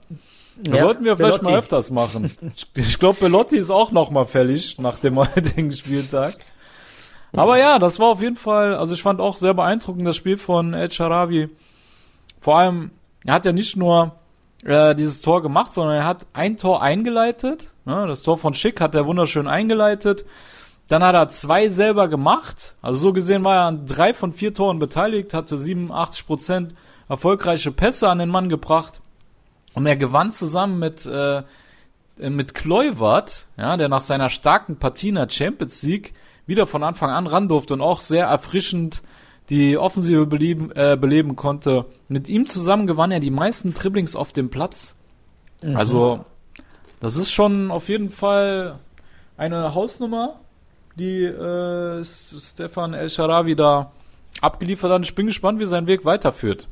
Das 0.63 0.75
ja, 0.75 0.85
sollten 0.85 1.05
wir 1.05 1.15
vielleicht 1.15 1.39
Belotti. 1.39 1.53
mal 1.53 1.59
öfters 1.59 1.89
machen. 1.89 2.31
Ich 2.75 2.99
glaube, 2.99 3.19
Belotti 3.19 3.57
ist 3.57 3.69
auch 3.69 3.91
noch 3.91 4.11
mal 4.11 4.25
fällig 4.25 4.77
nach 4.79 4.99
dem 4.99 5.17
heutigen 5.17 5.71
Spieltag. 5.73 6.35
Aber 7.31 7.57
ja, 7.57 7.79
das 7.79 7.99
war 7.99 8.07
auf 8.07 8.21
jeden 8.21 8.35
Fall, 8.35 8.75
also 8.75 8.93
ich 8.93 9.03
fand 9.03 9.21
auch 9.21 9.37
sehr 9.37 9.53
beeindruckend 9.53 10.05
das 10.05 10.15
Spiel 10.15 10.37
von 10.37 10.73
El 10.73 10.91
Sharawi. 10.91 11.49
Vor 12.41 12.57
allem, 12.57 12.91
er 13.25 13.35
hat 13.35 13.45
ja 13.45 13.51
nicht 13.51 13.75
nur 13.75 14.15
äh, 14.65 14.95
dieses 14.95 15.21
Tor 15.21 15.41
gemacht, 15.41 15.73
sondern 15.73 15.95
er 15.97 16.05
hat 16.05 16.25
ein 16.33 16.57
Tor 16.57 16.81
eingeleitet. 16.81 17.71
Ne? 17.85 18.05
Das 18.07 18.23
Tor 18.23 18.37
von 18.37 18.53
Schick 18.53 18.81
hat 18.81 18.95
er 18.95 19.05
wunderschön 19.05 19.47
eingeleitet. 19.47 20.25
Dann 20.87 21.03
hat 21.03 21.13
er 21.13 21.27
zwei 21.29 21.69
selber 21.69 22.07
gemacht. 22.07 22.75
Also 22.81 22.99
so 22.99 23.13
gesehen 23.13 23.43
war 23.43 23.55
er 23.55 23.65
an 23.65 23.85
drei 23.85 24.13
von 24.13 24.33
vier 24.33 24.53
Toren 24.53 24.79
beteiligt, 24.79 25.33
hatte 25.33 25.57
87 25.57 26.25
Prozent 26.25 26.73
erfolgreiche 27.07 27.71
Pässe 27.71 28.09
an 28.09 28.17
den 28.17 28.29
Mann 28.29 28.49
gebracht. 28.49 29.01
Und 29.79 29.85
er 29.85 29.95
gewann 29.95 30.33
zusammen 30.33 30.77
mit, 30.77 31.05
äh, 31.05 31.41
mit 32.17 32.53
Kluivert, 32.53 33.47
ja, 33.55 33.77
der 33.77 33.87
nach 33.87 34.01
seiner 34.01 34.29
starken 34.29 34.77
der 34.77 35.29
Champions 35.29 35.83
League 35.83 36.13
wieder 36.45 36.67
von 36.67 36.83
Anfang 36.83 37.11
an 37.11 37.27
ran 37.27 37.47
durfte 37.47 37.75
und 37.75 37.79
auch 37.79 38.01
sehr 38.01 38.25
erfrischend 38.25 39.01
die 39.49 39.77
Offensive 39.77 40.25
beleben, 40.25 40.73
äh, 40.75 40.97
beleben 40.99 41.37
konnte. 41.37 41.85
Mit 42.09 42.27
ihm 42.27 42.45
zusammen 42.45 42.87
gewann 42.87 43.09
er 43.11 43.21
die 43.21 43.31
meisten 43.31 43.73
Dribblings 43.73 44.17
auf 44.17 44.33
dem 44.33 44.49
Platz. 44.49 44.97
Mhm. 45.63 45.77
Also, 45.77 46.25
das 46.99 47.15
ist 47.15 47.31
schon 47.31 47.71
auf 47.71 47.87
jeden 47.87 48.09
Fall 48.09 48.79
eine 49.37 49.73
Hausnummer, 49.75 50.41
die 50.97 51.23
äh, 51.23 52.03
Stefan 52.03 52.93
El 52.93 53.09
Sharawi 53.09 53.55
da 53.55 53.93
abgeliefert 54.41 54.91
hat. 54.91 55.05
Ich 55.05 55.15
bin 55.15 55.27
gespannt, 55.27 55.61
wie 55.61 55.67
sein 55.67 55.87
Weg 55.87 56.03
weiterführt. 56.03 56.67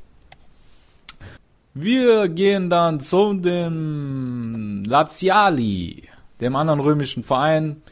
Wir 1.79 2.27
gehen 2.27 2.71
dann 2.71 2.99
zu 2.99 3.35
dem 3.35 4.83
Laziali, 4.83 6.09
dem 6.41 6.55
anderen 6.55 6.79
römischen 6.79 7.23
Verein. 7.23 7.83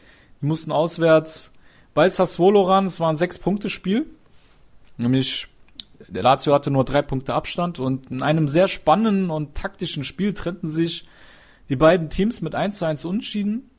Die 0.42 0.48
mussten 0.48 0.72
auswärts 0.72 1.54
bei 1.94 2.10
Sassuolo 2.10 2.63
ran. 2.63 2.88
Es 2.88 3.00
war 3.00 3.10
ein 3.10 3.15
Sechs-Punkte-Spiel. 3.15 4.08
Nämlich, 4.98 5.50
der 6.08 6.24
Lazio 6.24 6.51
hatte 6.56 6.72
nur 6.72 6.84
drei 6.84 7.04
Punkte 7.04 7.36
Abstand 7.36 7.77
und 7.77 8.10
in 8.10 8.24
einem 8.24 8.48
sehr 8.48 8.68
spannenden 8.68 9.30
und 9.30 9.54
taktischen 9.54 10.04
Spiel 10.04 10.34
trennten 10.34 10.68
sich 10.68 11.06
die 11.70 11.75
beiden 11.75 12.10
Teams 12.10 12.42
mit 12.42 12.56
1 12.56 12.80
zu 12.80 12.86
1 12.86 13.06
Unschieden. 13.06 13.70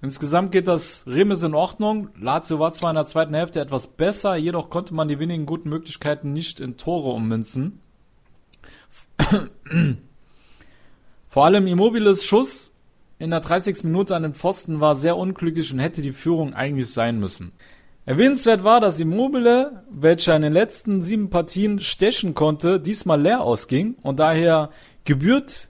Insgesamt 0.00 0.52
geht 0.52 0.68
das 0.68 1.02
Remes 1.08 1.42
in 1.42 1.54
Ordnung. 1.54 2.10
Lazio 2.16 2.60
war 2.60 2.70
zwar 2.70 2.92
in 2.92 2.96
der 2.96 3.06
zweiten 3.06 3.34
Hälfte 3.34 3.60
etwas 3.60 3.88
besser, 3.88 4.36
jedoch 4.36 4.70
konnte 4.70 4.94
man 4.94 5.08
die 5.08 5.18
wenigen 5.18 5.46
guten 5.46 5.68
Möglichkeiten 5.68 6.32
nicht 6.32 6.60
in 6.60 6.76
Tore 6.76 7.10
ummünzen. 7.10 7.80
Vor 11.28 11.44
allem 11.44 11.66
Immobiles 11.66 12.24
Schuss 12.24 12.72
in 13.18 13.30
der 13.30 13.40
30. 13.40 13.84
Minute 13.84 14.14
an 14.14 14.22
den 14.22 14.34
Pfosten 14.34 14.80
war 14.80 14.94
sehr 14.94 15.16
unglücklich 15.16 15.72
und 15.72 15.78
hätte 15.78 16.02
die 16.02 16.12
Führung 16.12 16.54
eigentlich 16.54 16.90
sein 16.92 17.18
müssen. 17.18 17.52
Erwähnenswert 18.06 18.64
war, 18.64 18.80
dass 18.80 19.00
Immobile, 19.00 19.84
welcher 19.90 20.34
in 20.34 20.42
den 20.42 20.52
letzten 20.52 21.02
sieben 21.02 21.28
Partien 21.28 21.80
stechen 21.80 22.34
konnte, 22.34 22.80
diesmal 22.80 23.20
leer 23.20 23.42
ausging 23.42 23.96
und 24.02 24.18
daher 24.18 24.70
gebührt 25.04 25.68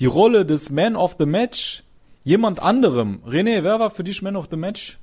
die 0.00 0.06
Rolle 0.06 0.44
des 0.44 0.70
Man 0.70 0.96
of 0.96 1.16
the 1.18 1.24
Match 1.24 1.84
jemand 2.24 2.60
anderem. 2.60 3.22
René, 3.26 3.64
wer 3.64 3.80
war 3.80 3.90
für 3.90 4.04
dich 4.04 4.20
Man 4.20 4.36
of 4.36 4.48
the 4.50 4.56
Match? 4.56 4.98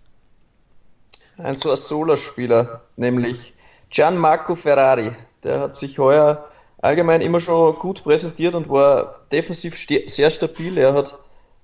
Ein 1.38 1.56
Solo-Spieler, 1.56 2.82
nämlich 2.96 3.54
Gianmarco 3.90 4.56
Ferrari. 4.56 5.12
Der 5.44 5.60
hat 5.62 5.76
sich 5.76 5.98
heuer 5.98 6.48
allgemein 6.86 7.22
immer 7.22 7.40
schon 7.40 7.76
gut 7.76 8.04
präsentiert 8.04 8.56
und 8.56 8.70
war 8.70 9.22
defensiv 9.32 9.76
sehr 9.78 10.32
stabil. 10.32 10.78
Er 10.78 10.94
hat 10.94 11.18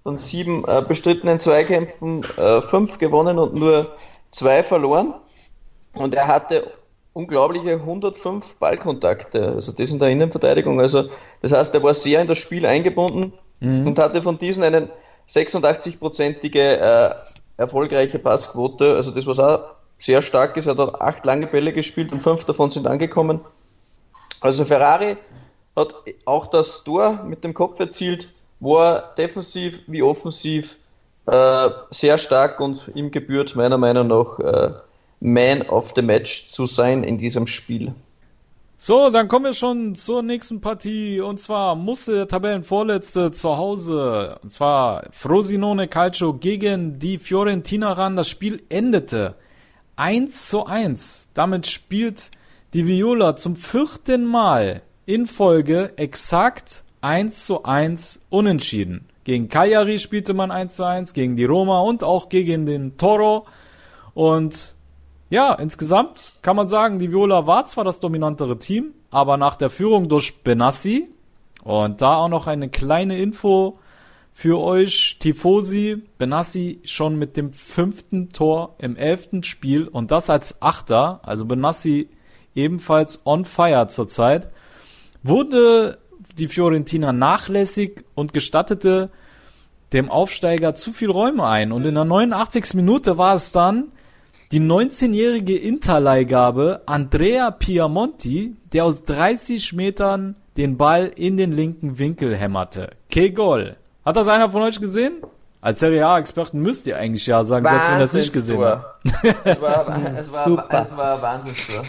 von 0.04 0.18
sieben 0.18 0.66
äh, 0.68 0.82
bestrittenen 0.88 1.40
Zweikämpfen 1.40 2.26
äh, 2.38 2.62
fünf 2.62 2.98
gewonnen 2.98 3.38
und 3.38 3.54
nur 3.54 3.96
zwei 4.32 4.64
verloren. 4.64 5.14
Und 5.94 6.16
er 6.16 6.28
hatte 6.28 6.72
unglaubliche 7.14 7.74
105 7.74 8.56
Ballkontakte, 8.56 9.50
also 9.50 9.72
das 9.72 9.92
in 9.92 10.00
der 10.00 10.10
Innenverteidigung. 10.10 10.80
Also 10.80 11.10
das 11.42 11.52
heißt, 11.52 11.76
er 11.76 11.84
war 11.84 11.94
sehr 11.94 12.22
in 12.22 12.28
das 12.28 12.38
Spiel 12.38 12.66
eingebunden 12.66 13.34
mhm. 13.60 13.88
und 13.88 14.00
hatte 14.00 14.22
von 14.22 14.40
diesen 14.40 14.64
einen 14.64 14.90
86-prozentige 15.30 16.78
äh, 16.78 17.16
erfolgreiche 17.58 18.18
Passquote. 18.18 18.96
Also 18.96 19.12
das 19.12 19.28
was 19.28 19.40
auch 19.40 19.60
sehr 20.00 20.22
stark 20.22 20.58
ist. 20.58 20.66
Er 20.66 20.78
hat 20.78 21.02
acht 21.02 21.26
lange 21.26 21.48
Bälle 21.48 21.74
gespielt 21.74 22.12
und 22.12 22.22
fünf 22.22 22.46
davon 22.46 22.72
sind 22.72 22.88
angekommen. 22.88 23.42
Also 24.42 24.66
Ferrari 24.66 25.18
hat 25.76 25.96
auch 26.26 26.48
das 26.48 26.84
Tor 26.84 27.24
mit 27.24 27.44
dem 27.44 27.54
Kopf 27.54 27.80
erzielt 27.80 28.34
war 28.62 29.14
defensiv 29.18 29.82
wie 29.88 30.02
offensiv 30.02 30.78
äh, 31.26 31.70
sehr 31.90 32.18
stark 32.18 32.60
und 32.60 32.90
ihm 32.94 33.12
gebührt 33.12 33.56
meiner 33.56 33.78
Meinung 33.78 34.08
nach 34.08 34.40
äh, 34.40 34.72
Man 35.20 35.64
of 35.64 35.94
the 35.96 36.02
Match 36.02 36.48
zu 36.50 36.66
sein 36.66 37.04
in 37.04 37.18
diesem 37.18 37.48
Spiel. 37.48 37.94
So, 38.78 39.12
dann 39.12 39.28
kommen 39.28 39.46
wir 39.46 39.54
schon 39.54 39.94
zur 39.94 40.24
nächsten 40.24 40.62
Partie. 40.62 41.22
Und 41.22 41.40
zwar 41.40 41.76
musste 41.76 42.16
der 42.16 42.28
Tabellenvorletzte 42.28 43.32
zu 43.32 43.56
Hause, 43.56 44.40
und 44.42 44.52
zwar 44.52 45.04
Frosinone 45.12 45.88
Calcio 45.88 46.34
gegen 46.34 46.98
die 46.98 47.20
Fiorentina 47.20 47.94
ran. 47.94 48.16
Das 48.16 48.30
Spiel 48.30 48.64
endete 48.70 49.36
1 49.98 50.48
zu 50.48 50.66
1. 50.66 51.30
Damit 51.36 51.68
spielt 51.68 52.32
die 52.74 52.88
Viola 52.88 53.36
zum 53.36 53.58
vierten 53.58 54.26
Mal 54.26 54.82
in 55.06 55.26
Folge 55.26 55.92
exakt 55.98 56.84
1 57.02 57.46
zu 57.46 57.64
1 57.64 58.26
unentschieden. 58.30 59.10
Gegen 59.26 59.50
Cagliari 59.50 60.00
spielte 60.00 60.34
man 60.34 60.52
1 60.52 60.76
zu 60.76 60.86
1, 60.86 61.14
gegen 61.14 61.36
die 61.36 61.44
Roma 61.44 61.82
und 61.82 62.04
auch 62.04 62.30
gegen 62.30 62.66
den 62.66 62.98
Toro. 62.98 63.46
Und 64.14 64.76
ja, 65.30 65.54
insgesamt 65.54 66.40
kann 66.42 66.56
man 66.56 66.70
sagen, 66.70 66.98
die 66.98 67.12
Viola 67.12 67.46
war 67.46 67.66
zwar 67.66 67.84
das 67.84 68.00
dominantere 68.00 68.58
Team, 68.58 68.94
aber 69.10 69.36
nach 69.36 69.58
der 69.58 69.70
Führung 69.70 70.08
durch 70.08 70.42
Benassi 70.44 71.10
und 71.64 72.02
da 72.02 72.16
auch 72.16 72.30
noch 72.30 72.48
eine 72.48 72.70
kleine 72.70 73.20
Info 73.20 73.80
für 74.34 74.60
euch, 74.60 75.18
Tifosi, 75.20 76.04
Benassi 76.18 76.80
schon 76.86 77.18
mit 77.20 77.36
dem 77.36 77.52
fünften 77.52 78.30
Tor 78.30 78.76
im 78.78 78.96
elften 78.96 79.44
Spiel 79.44 79.90
und 79.90 80.12
das 80.12 80.30
als 80.30 80.62
Achter, 80.62 81.20
also 81.24 81.46
Benassi 81.46 82.08
ebenfalls 82.56 83.22
on 83.26 83.46
fire 83.46 83.88
zurzeit, 83.88 84.50
wurde 85.24 85.98
die 86.38 86.48
Fiorentina 86.48 87.14
nachlässig 87.14 88.04
und 88.16 88.34
gestattete 88.34 89.10
dem 89.94 90.10
Aufsteiger 90.10 90.74
zu 90.74 90.92
viel 90.92 91.12
Räume 91.12 91.46
ein 91.46 91.72
und 91.72 91.86
in 91.86 91.96
der 91.96 92.06
89. 92.06 92.74
Minute 92.76 93.18
war 93.18 93.36
es 93.36 93.52
dann 93.52 93.92
die 94.52 94.60
19-jährige 94.60 95.58
Interleihgabe 95.58 96.82
Andrea 96.86 97.52
Piamonti, 97.52 98.56
der 98.74 98.86
aus 98.86 99.04
30 99.04 99.74
Metern 99.74 100.36
den 100.58 100.78
Ball 100.78 101.12
in 101.16 101.38
den 101.38 101.52
linken 101.52 102.00
Winkel 102.00 102.36
hämmerte. 102.36 102.90
K-Goal. 103.10 103.78
Hat 104.04 104.16
das 104.18 104.28
einer 104.28 104.50
von 104.52 104.64
euch 104.64 104.80
gesehen? 104.80 105.16
Als 105.64 105.80
Serie 105.80 106.08
A-Experten 106.08 106.60
müsst 106.60 106.88
ihr 106.88 106.98
eigentlich 106.98 107.28
ja 107.28 107.44
sagen, 107.44 107.64
selbst 107.68 107.88
wenn 107.88 107.96
ihr 107.96 108.00
das 108.00 108.14
nicht 108.14 108.34
gesehen 108.34 108.64
habt. 108.64 109.06
Es 109.46 109.62
war, 109.62 110.06
es 110.16 110.34
war, 110.34 110.44
Super. 110.48 110.82
es 110.82 110.98
war 110.98 111.22
Wahnsinnstor. 111.22 111.84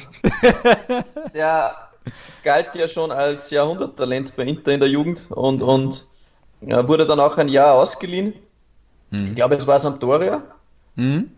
Der 1.35 1.75
galt 2.45 2.75
ja 2.75 2.87
schon 2.87 3.11
als 3.11 3.51
Jahrhunderttalent 3.51 4.37
bei 4.37 4.45
Inter 4.45 4.73
in 4.73 4.81
der 4.81 4.91
Jugend 4.91 5.25
und, 5.31 5.63
und 5.63 6.07
ja, 6.61 6.87
wurde 6.87 7.07
dann 7.07 7.19
auch 7.19 7.39
ein 7.39 7.49
Jahr 7.49 7.73
ausgeliehen. 7.73 8.35
Hm. 9.11 9.29
Ich 9.29 9.35
glaube, 9.37 9.55
es 9.55 9.67
war 9.67 9.79
Sampdoria. 9.79 10.43
Hm. 10.97 11.31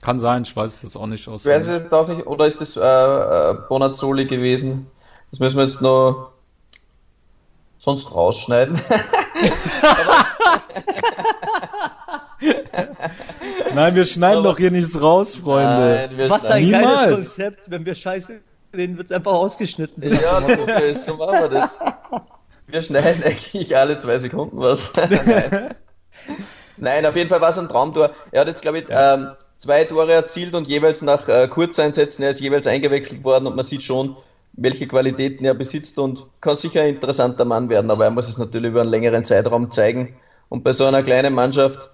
Kann 0.00 0.18
sein, 0.18 0.42
ich 0.42 0.56
weiß 0.56 0.72
es 0.72 0.82
jetzt 0.82 0.96
auch 0.96 1.06
nicht 1.06 1.28
aus. 1.28 1.44
Ich 1.44 1.50
weiß 1.50 1.68
es 1.68 1.82
jetzt 1.82 1.92
auch 1.92 2.08
nicht, 2.08 2.26
oder 2.26 2.46
ist 2.46 2.60
das 2.60 2.76
äh, 2.76 2.80
äh, 2.80 3.54
Bonazzoli 3.68 4.24
gewesen? 4.24 4.86
Das 5.30 5.40
müssen 5.40 5.58
wir 5.58 5.64
jetzt 5.64 5.82
noch 5.82 6.30
sonst 7.76 8.14
rausschneiden. 8.14 8.80
Nein, 13.74 13.94
wir 13.94 14.04
schneiden 14.04 14.38
Aber, 14.40 14.50
doch 14.50 14.58
hier 14.58 14.70
nichts 14.70 15.00
raus, 15.00 15.36
Freunde. 15.36 16.10
Nein, 16.16 16.30
Was 16.30 16.46
ein 16.46 16.64
Niemals. 16.64 16.84
geiles 16.84 17.14
Konzept, 17.14 17.70
wenn 17.70 17.84
wir 17.84 17.94
scheiße 17.94 18.40
reden, 18.74 18.96
wird 18.96 19.06
es 19.06 19.12
einfach 19.12 19.32
ausgeschnitten. 19.32 20.02
Ja, 20.14 20.38
okay, 20.38 20.92
so 20.92 21.16
machen 21.16 21.40
wir 21.40 21.48
das. 21.48 21.78
Wir 22.66 22.80
schneiden 22.80 23.22
eigentlich 23.22 23.76
alle 23.76 23.96
zwei 23.96 24.18
Sekunden 24.18 24.58
was. 24.58 24.92
Nein. 24.96 25.74
Nein, 26.78 27.06
auf 27.06 27.16
jeden 27.16 27.30
Fall 27.30 27.40
war 27.40 27.50
es 27.50 27.58
ein 27.58 27.68
Traumtor. 27.68 28.10
Er 28.32 28.42
hat 28.42 28.48
jetzt, 28.48 28.62
glaube 28.62 28.80
ich, 28.80 28.86
ähm, 28.90 29.28
zwei 29.56 29.84
Tore 29.84 30.12
erzielt 30.12 30.54
und 30.54 30.66
jeweils 30.66 31.02
nach 31.02 31.28
äh, 31.28 31.48
Kurzeinsätzen, 31.48 32.22
er 32.24 32.30
ist 32.30 32.40
jeweils 32.40 32.66
eingewechselt 32.66 33.24
worden 33.24 33.46
und 33.46 33.56
man 33.56 33.64
sieht 33.64 33.82
schon, 33.82 34.16
welche 34.52 34.86
Qualitäten 34.86 35.44
er 35.44 35.54
besitzt 35.54 35.98
und 35.98 36.26
kann 36.40 36.56
sicher 36.56 36.82
ein 36.82 36.94
interessanter 36.94 37.44
Mann 37.44 37.68
werden, 37.68 37.90
aber 37.90 38.04
er 38.04 38.10
muss 38.10 38.28
es 38.28 38.38
natürlich 38.38 38.70
über 38.70 38.82
einen 38.82 38.90
längeren 38.90 39.24
Zeitraum 39.24 39.70
zeigen. 39.70 40.16
Und 40.48 40.64
bei 40.64 40.72
so 40.72 40.84
einer 40.84 41.02
kleinen 41.02 41.34
Mannschaft 41.34 41.90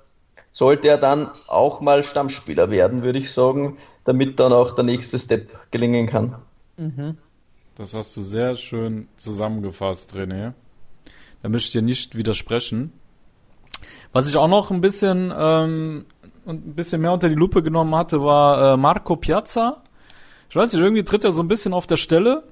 sollte 0.51 0.88
er 0.88 0.99
dann 0.99 1.31
auch 1.49 1.81
mal 1.81 2.05
Stammspieler 2.05 2.71
werden, 2.71 3.03
würde 3.03 3.19
ich 3.19 3.33
sagen, 3.33 3.79
damit 4.05 4.38
dann 4.38 4.53
auch 4.53 4.75
der 4.75 4.85
nächste 4.85 5.19
Step 5.19 5.49
gelingen 5.71 6.07
kann. 6.07 6.37
Mhm. 6.77 7.17
Das 7.77 7.95
hast 7.95 8.17
du 8.17 8.23
sehr 8.23 8.55
schön 8.55 9.09
zusammengefasst, 9.17 10.15
René. 10.15 10.53
Da 11.43 11.49
möchte 11.49 11.67
ich 11.67 11.73
dir 11.73 11.83
nicht 11.83 12.17
widersprechen. 12.17 12.93
Was 14.12 14.29
ich 14.29 14.37
auch 14.37 14.49
noch 14.49 14.71
ein 14.71 14.83
bisschen 14.83 15.33
ähm, 15.35 16.05
ein 16.47 16.75
bisschen 16.75 17.01
mehr 17.01 17.12
unter 17.12 17.29
die 17.29 17.35
Lupe 17.35 17.62
genommen 17.62 17.95
hatte, 17.95 18.23
war 18.23 18.75
äh, 18.75 18.77
Marco 18.77 19.17
Piazza. 19.17 19.83
Ich 20.51 20.57
weiß 20.57 20.73
nicht, 20.73 20.83
irgendwie 20.83 21.05
tritt 21.05 21.25
er 21.25 21.33
so 21.33 21.43
ein 21.43 21.49
bisschen 21.49 21.73
auf 21.73 21.87
der 21.87 21.97
Stelle. 21.97 22.45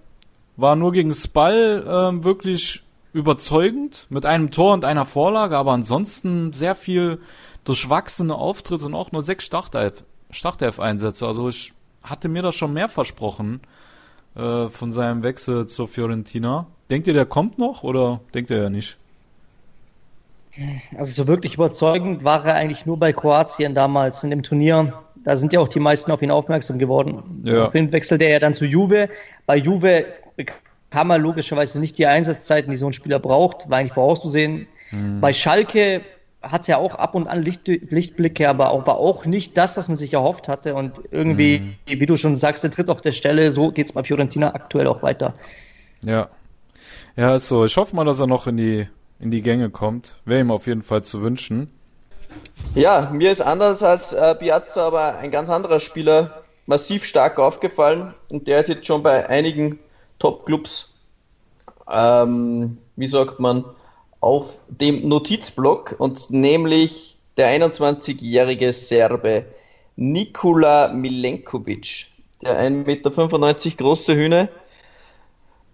War 0.57 0.77
nur 0.77 0.93
gegen 0.93 1.13
Spall 1.13 1.85
ähm, 1.87 2.25
wirklich 2.25 2.83
überzeugend 3.13 4.07
mit 4.11 4.27
einem 4.27 4.51
Tor 4.51 4.75
und 4.75 4.85
einer 4.85 5.07
Vorlage, 5.07 5.57
aber 5.57 5.73
ansonsten 5.73 6.53
sehr 6.53 6.75
viel 6.75 7.21
durchwachsene 7.65 8.35
Auftritte 8.35 8.87
und 8.87 8.95
auch 8.95 9.13
nur 9.13 9.23
sechs 9.23 9.45
Startelf-Einsätze. 9.45 11.27
Also 11.27 11.49
ich 11.49 11.73
hatte 12.03 12.29
mir 12.29 12.43
das 12.43 12.55
schon 12.55 12.73
mehr 12.73 12.89
versprochen 12.89 13.61
äh, 14.35 14.69
von 14.69 14.93
seinem 14.93 15.23
Wechsel 15.23 15.67
zur 15.67 15.89
Fiorentina. 15.89 16.67
Denkt 16.89 17.07
ihr, 17.07 17.15
der 17.15 17.27
kommt 17.27 17.59
noch 17.59 17.83
oder 17.83 18.21
denkt 18.35 18.51
ihr 18.51 18.63
ja 18.63 18.71
nicht? 18.71 18.97
Also 20.97 21.13
so 21.13 21.29
wirklich 21.29 21.55
überzeugend 21.55 22.25
war 22.25 22.45
er 22.45 22.55
eigentlich 22.55 22.85
nur 22.87 22.99
bei 22.99 23.13
Kroatien 23.13 23.75
damals 23.75 24.25
in 24.25 24.31
dem 24.31 24.43
Turnier. 24.43 24.95
Da 25.25 25.37
sind 25.37 25.53
ja 25.53 25.61
auch 25.61 25.69
die 25.69 25.81
meisten 25.81 26.11
auf 26.11 26.23
ihn 26.23 26.31
aufmerksam 26.31 26.79
geworden. 26.79 27.43
Ja. 27.45 27.67
Auf 27.67 27.75
wechselte 27.75 28.25
er 28.25 28.41
dann 28.41 28.55
zu 28.55 28.67
Juve. 28.67 29.09
Bei 29.47 29.57
Juve 29.57 30.07
bekam 30.91 31.11
er 31.11 31.19
logischerweise 31.19 31.81
nicht 31.81 31.99
die 31.99 32.07
Einsatzzeiten, 32.07 32.71
die 32.71 32.77
so 32.77 32.87
ein 32.87 32.93
Spieler 32.93 33.21
braucht, 33.21 33.71
war 33.71 33.79
eigentlich 33.79 33.93
vorauszusehen. 33.93 34.67
Mhm. 34.91 35.21
Bei 35.21 35.33
Schalke 35.33 36.03
hat 36.43 36.69
er 36.69 36.79
auch 36.79 36.95
ab 36.97 37.15
und 37.15 37.29
an 37.29 37.43
Licht, 37.43 37.69
Lichtblicke, 37.69 38.49
aber 38.49 38.71
auch, 38.71 38.87
war 38.87 38.97
auch 38.97 39.25
nicht 39.25 39.57
das, 39.57 39.77
was 39.77 39.89
man 39.89 39.97
sich 39.97 40.15
erhofft 40.15 40.49
hatte. 40.49 40.75
Und 40.75 41.01
irgendwie, 41.11 41.61
mhm. 41.61 42.01
wie 42.01 42.07
du 42.07 42.17
schon 42.17 42.37
sagst, 42.37 42.65
der 42.65 42.71
tritt 42.71 42.91
auf 42.91 43.03
der 43.03 43.13
Stelle. 43.13 43.53
So 43.53 43.71
geht 43.71 43.87
es 43.87 43.93
bei 43.93 44.03
Fiorentina 44.03 44.55
aktuell 44.55 44.87
auch 44.87 45.03
weiter. 45.03 45.35
Ja. 46.05 46.29
Ja, 47.17 47.35
ist 47.35 47.49
so. 47.49 47.65
Ich 47.65 47.77
hoffe 47.77 47.95
mal, 47.95 48.05
dass 48.05 48.21
er 48.21 48.27
noch 48.27 48.47
in 48.47 48.57
die 48.57 48.89
in 49.21 49.31
die 49.31 49.43
Gänge 49.43 49.71
kommt. 49.71 50.17
Wäre 50.25 50.41
ihm 50.41 50.51
auf 50.51 50.67
jeden 50.67 50.83
Fall 50.83 51.05
zu 51.05 51.21
wünschen. 51.23 51.71
Ja, 52.75 53.11
mir 53.13 53.31
ist 53.31 53.43
anders 53.43 53.83
als 53.83 54.13
äh, 54.13 54.35
Piazza 54.35 54.87
aber 54.87 55.19
ein 55.19 55.31
ganz 55.31 55.51
anderer 55.51 55.81
Spieler 55.81 56.43
massiv 56.67 57.05
stark 57.05 57.39
aufgefallen 57.39 58.15
und 58.31 58.49
der 58.49 58.61
ist 58.61 58.69
jetzt 58.69 58.87
schon 58.87 59.03
bei 59.03 59.29
einigen 59.29 59.79
Top-Clubs, 60.21 60.95
ähm, 61.91 62.79
wie 62.95 63.09
sagt 63.09 63.41
man, 63.41 63.65
auf 64.21 64.59
dem 64.69 65.09
Notizblock 65.09 65.97
und 65.99 66.31
nämlich 66.31 67.19
der 67.37 67.49
21-jährige 67.61 68.73
Serbe 68.73 69.45
Nikola 69.97 70.93
Milenkovic, 70.93 72.07
der 72.43 72.61
1,95 72.61 73.65
Meter 73.67 73.77
große 73.77 74.15
Hühne 74.15 74.49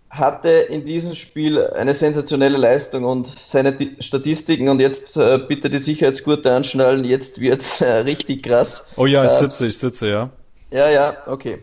hatte 0.08 0.48
in 0.48 0.84
diesem 0.84 1.14
Spiel 1.14 1.66
eine 1.66 1.92
sensationelle 1.92 2.56
Leistung 2.56 3.04
und 3.04 3.26
seine 3.26 3.76
Statistiken 4.00 4.68
und 4.68 4.80
jetzt 4.80 5.16
äh, 5.16 5.38
bitte 5.38 5.68
die 5.68 5.78
Sicherheitsgurte 5.78 6.52
anschnallen, 6.52 7.04
jetzt 7.04 7.40
wird 7.40 7.60
es 7.60 7.80
äh, 7.80 7.92
richtig 7.98 8.44
krass. 8.44 8.92
Oh 8.96 9.06
ja, 9.06 9.24
ich 9.24 9.32
äh, 9.32 9.38
sitze, 9.38 9.66
ich 9.66 9.76
sitze, 9.76 10.08
ja. 10.08 10.30
Ja, 10.70 10.88
ja, 10.90 11.16
okay. 11.26 11.62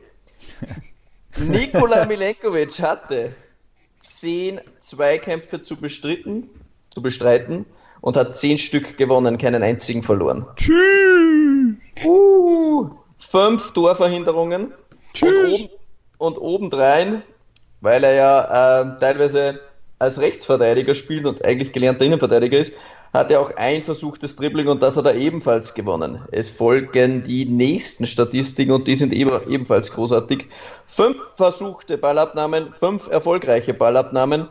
Nikola 1.38 2.06
Milenkovic 2.06 2.80
hatte 2.82 3.34
zehn 4.00 4.62
Zweikämpfe 4.80 5.62
zu 5.62 5.78
bestritten, 5.78 6.50
zu 6.94 7.02
bestreiten 7.02 7.66
und 8.02 8.18
hat 8.18 8.36
zehn 8.36 8.58
Stück 8.58 8.98
gewonnen, 8.98 9.38
keinen 9.38 9.64
einzigen 9.64 10.04
verloren. 10.04 10.46
Tschüss. 10.56 11.76
Uh, 12.04 12.90
fünf 13.18 13.72
Torverhinderungen. 13.72 14.74
Tschüss. 15.14 15.30
Und, 15.32 15.54
oben, 15.54 15.70
und 16.18 16.38
obendrein 16.38 17.24
weil 17.84 18.02
er 18.06 18.14
ja 18.14 18.82
äh, 18.82 19.00
teilweise 19.00 19.60
als 20.00 20.20
Rechtsverteidiger 20.20 20.96
spielt 20.96 21.26
und 21.26 21.44
eigentlich 21.44 21.74
gelernter 21.74 22.06
Innenverteidiger 22.06 22.58
ist, 22.58 22.76
hat 23.14 23.30
er 23.30 23.40
auch 23.42 23.56
ein 23.56 23.84
versuchtes 23.84 24.36
Dribbling 24.36 24.68
und 24.68 24.82
das 24.82 24.98
hat 24.98 25.06
er 25.06 25.16
ebenfalls 25.16 25.76
gewonnen. 25.76 26.22
Es 26.32 26.50
folgen 26.50 27.24
die 27.24 27.46
nächsten 27.46 28.08
Statistiken 28.08 28.72
und 28.72 28.88
die 28.88 28.96
sind 28.96 29.14
ebenfalls 29.14 29.92
großartig. 29.92 30.48
Fünf 30.88 31.18
versuchte 31.36 31.98
Ballabnahmen, 31.98 32.74
fünf 32.80 33.08
erfolgreiche 33.08 33.76
Ballabnahmen, 33.76 34.48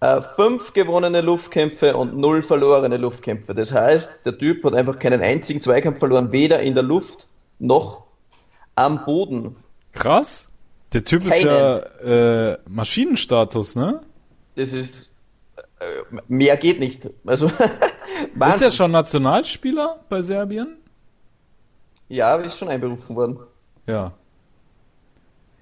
äh, 0.00 0.20
fünf 0.20 0.72
gewonnene 0.72 1.20
Luftkämpfe 1.20 1.96
und 1.96 2.16
null 2.16 2.42
verlorene 2.42 2.96
Luftkämpfe. 2.96 3.54
Das 3.54 3.72
heißt, 3.72 4.26
der 4.26 4.36
Typ 4.36 4.64
hat 4.64 4.74
einfach 4.74 4.98
keinen 4.98 5.22
einzigen 5.22 5.60
Zweikampf 5.60 6.00
verloren, 6.00 6.32
weder 6.32 6.60
in 6.60 6.74
der 6.74 6.82
Luft 6.82 7.28
noch 7.60 8.04
am 8.74 9.04
Boden. 9.04 9.56
Krass. 9.92 10.48
Der 10.92 11.04
Typ 11.04 11.28
Keinen. 11.28 11.32
ist 11.32 11.42
ja 11.44 11.78
äh, 12.52 12.58
Maschinenstatus, 12.68 13.76
ne? 13.76 14.00
Das 14.54 14.72
ist. 14.72 15.05
Äh, 15.78 16.16
mehr 16.28 16.56
geht 16.56 16.80
nicht. 16.80 17.08
Also, 17.26 17.46
ist 18.48 18.62
er 18.62 18.70
schon 18.70 18.90
Nationalspieler 18.92 20.00
bei 20.08 20.20
Serbien? 20.22 20.78
Ja, 22.08 22.36
ist 22.36 22.58
schon 22.58 22.68
einberufen 22.68 23.16
worden. 23.16 23.38
Ja. 23.86 24.12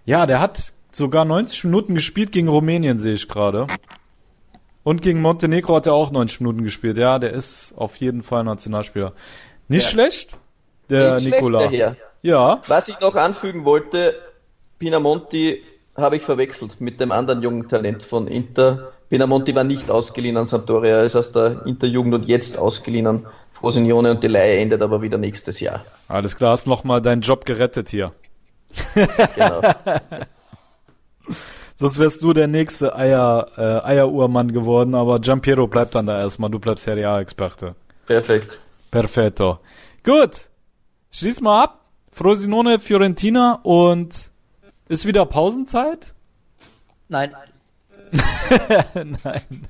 Ja, 0.05 0.27
der 0.27 0.41
hat 0.41 0.73
sogar 0.91 1.25
90 1.25 1.65
Minuten 1.65 1.95
gespielt 1.95 2.33
gegen 2.33 2.49
Rumänien, 2.49 2.99
sehe 2.99 3.15
ich 3.15 3.29
gerade. 3.29 3.67
Und 4.83 5.01
gegen 5.01 5.21
Montenegro 5.23 5.77
hat 5.77 5.87
er 5.87 5.95
auch 5.95 6.11
90 6.11 6.41
Minuten 6.41 6.63
gespielt. 6.63 6.99
Ja, 6.99 7.19
der 7.19 7.33
ist 7.33 7.73
auf 7.77 7.97
jeden 7.97 8.23
Fall 8.23 8.45
Nationalspieler. 8.45 9.15
Nicht 9.69 9.85
Ja. 9.85 9.91
schlecht, 9.91 10.39
der 10.91 11.15
Nicht 11.15 11.23
schlecht, 11.29 11.37
Nikola. 11.43 11.71
Herr. 11.71 11.97
Ja, 12.21 12.61
Was 12.69 12.89
ich 12.89 13.01
noch 13.01 13.15
anfügen 13.17 13.65
wollte, 13.65 14.15
Pinamonti 14.79 15.63
habe 15.97 16.17
ich 16.17 16.23
verwechselt 16.23 16.81
mit 16.81 17.01
dem 17.01 17.13
anderen 17.13 17.43
jungen 17.43 17.69
Talent 17.69 18.03
von 18.03 18.27
Inter. 18.27 18.93
Pinamonti 19.09 19.55
war 19.55 19.65
nicht 19.65 19.91
ausgeliehen 19.91 20.37
an 20.37 20.47
Sampdoria, 20.47 20.99
er 20.99 21.05
ist 21.05 21.17
aus 21.17 21.33
der 21.33 21.67
Interjugend 21.67 22.15
und 22.15 22.27
jetzt 22.27 22.59
ausgeliehen 22.59 23.07
an 23.07 23.27
Frosinone 23.53 24.11
und 24.11 24.23
die 24.23 24.29
Leihe 24.29 24.59
endet 24.59 24.83
aber 24.83 25.03
wieder 25.03 25.19
nächstes 25.19 25.61
Jahr. 25.61 25.85
alles 26.09 26.37
klar, 26.37 26.53
hast 26.53 26.67
nochmal 26.67 27.01
deinen 27.01 27.23
Job 27.23 27.45
gerettet 27.45 27.89
hier. 27.89 28.13
Genau. 28.95 29.63
Sonst 31.77 31.99
wärst 31.99 32.23
du 32.23 32.33
der 32.33 32.47
nächste 32.47 32.95
Eier, 32.95 33.49
äh, 33.57 33.87
Eieruhrmann 33.87 34.53
geworden, 34.53 34.95
aber 34.95 35.19
Giampiero 35.19 35.67
bleibt 35.67 35.95
dann 35.95 36.07
da 36.07 36.19
erstmal. 36.19 36.51
Du 36.51 36.59
bleibst 36.59 36.85
Serie 36.85 37.09
A-Experte. 37.09 37.75
Perfekt. 38.07 38.59
Perfetto. 38.91 39.59
Gut. 40.05 40.49
Schließ 41.11 41.41
mal 41.41 41.65
ab. 41.65 41.81
Frosinone, 42.13 42.79
Fiorentina 42.79 43.59
und 43.65 44.31
ist 44.89 45.07
wieder 45.07 45.27
Pausenzeit? 45.27 46.15
Nein. 47.09 47.33
Nein. 48.95 49.69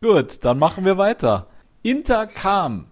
Gut, 0.00 0.44
dann 0.44 0.58
machen 0.58 0.84
wir 0.84 0.98
weiter. 0.98 1.48
Inter 1.82 2.26
kam 2.26 2.86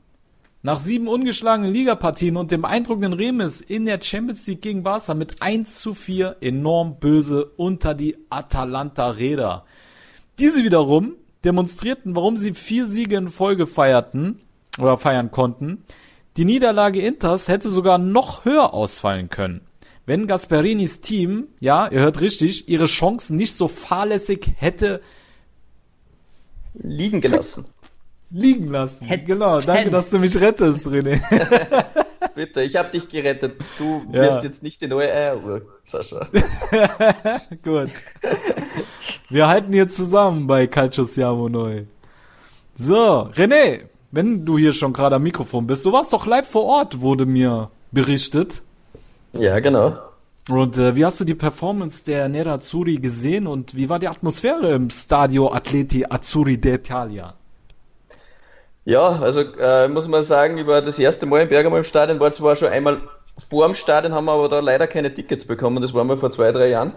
nach 0.62 0.78
sieben 0.78 1.08
ungeschlagenen 1.08 1.72
Ligapartien 1.72 2.36
und 2.36 2.50
dem 2.50 2.62
beeindruckenden 2.62 3.12
Remis 3.12 3.60
in 3.60 3.86
der 3.86 4.00
Champions 4.00 4.46
League 4.46 4.62
gegen 4.62 4.82
Barca 4.82 5.14
mit 5.14 5.40
1 5.40 5.80
zu 5.80 5.94
4 5.94 6.36
enorm 6.40 6.98
böse 6.98 7.46
unter 7.56 7.94
die 7.94 8.16
Atalanta-Räder. 8.28 9.64
Diese 10.38 10.64
wiederum 10.64 11.14
demonstrierten, 11.44 12.16
warum 12.16 12.36
sie 12.36 12.54
vier 12.54 12.86
Siege 12.86 13.16
in 13.16 13.28
Folge 13.28 13.66
feierten 13.66 14.40
oder 14.78 14.98
feiern 14.98 15.30
konnten. 15.30 15.84
Die 16.36 16.44
Niederlage 16.44 17.00
Inters 17.00 17.48
hätte 17.48 17.68
sogar 17.68 17.98
noch 17.98 18.44
höher 18.44 18.74
ausfallen 18.74 19.30
können. 19.30 19.67
Wenn 20.08 20.26
Gasperinis 20.26 21.02
Team, 21.02 21.48
ja, 21.60 21.86
ihr 21.88 22.00
hört 22.00 22.22
richtig, 22.22 22.66
ihre 22.66 22.86
Chancen 22.86 23.36
nicht 23.36 23.54
so 23.54 23.68
fahrlässig 23.68 24.52
hätte 24.56 25.02
Liegen 26.72 27.20
gelassen. 27.20 27.66
liegen 28.30 28.68
lassen. 28.68 29.04
Hätten. 29.06 29.26
Genau, 29.26 29.60
danke, 29.60 29.90
dass 29.90 30.08
du 30.08 30.18
mich 30.18 30.34
rettest, 30.40 30.86
René. 30.86 31.20
Bitte, 32.34 32.62
ich 32.62 32.74
habe 32.76 32.88
dich 32.90 33.06
gerettet. 33.08 33.56
Du 33.76 34.02
Ja. 34.10 34.22
wirst 34.22 34.42
jetzt 34.44 34.62
nicht 34.62 34.80
die 34.80 34.86
neue 34.86 35.12
Eieruhr, 35.12 35.60
Sascha. 35.84 36.26
Gut. 37.62 37.90
Wir 39.28 39.46
halten 39.46 39.74
hier 39.74 39.88
zusammen 39.88 40.46
bei 40.46 40.66
Calcio 40.68 41.04
Siamo 41.04 41.50
Neu. 41.50 41.84
So, 42.76 43.28
René, 43.34 43.82
wenn 44.10 44.46
du 44.46 44.56
hier 44.56 44.72
schon 44.72 44.94
gerade 44.94 45.16
am 45.16 45.22
Mikrofon 45.22 45.66
bist, 45.66 45.84
du 45.84 45.92
warst 45.92 46.14
doch 46.14 46.24
live 46.26 46.48
vor 46.48 46.64
Ort, 46.64 47.02
wurde 47.02 47.26
mir 47.26 47.70
berichtet. 47.92 48.62
Ja, 49.32 49.60
genau. 49.60 49.96
Und 50.48 50.78
äh, 50.78 50.96
wie 50.96 51.04
hast 51.04 51.20
du 51.20 51.24
die 51.24 51.34
Performance 51.34 52.02
der 52.04 52.28
Nerazzurri 52.28 52.96
gesehen 52.96 53.46
und 53.46 53.74
wie 53.74 53.88
war 53.90 53.98
die 53.98 54.08
Atmosphäre 54.08 54.72
im 54.72 54.88
Stadio 54.88 55.52
Atleti 55.52 56.06
Azzurri 56.08 56.54
d'Italia? 56.54 57.34
Ja, 58.86 59.18
also 59.20 59.42
äh, 59.60 59.86
muss 59.88 60.08
man 60.08 60.22
sagen, 60.22 60.56
ich 60.56 60.66
war 60.66 60.80
das 60.80 60.98
erste 60.98 61.26
Mal 61.26 61.42
in 61.42 61.48
Bergamo 61.50 61.76
im 61.76 61.84
Stadion, 61.84 62.18
war 62.20 62.32
zwar 62.32 62.56
schon 62.56 62.68
einmal 62.68 63.02
vor 63.50 63.66
dem 63.66 63.74
Stadion, 63.74 64.14
haben 64.14 64.24
wir 64.24 64.32
aber 64.32 64.48
da 64.48 64.60
leider 64.60 64.86
keine 64.86 65.12
Tickets 65.12 65.44
bekommen, 65.44 65.82
das 65.82 65.92
war 65.92 66.04
mal 66.04 66.16
vor 66.16 66.30
zwei, 66.30 66.50
drei 66.52 66.68
Jahren. 66.68 66.94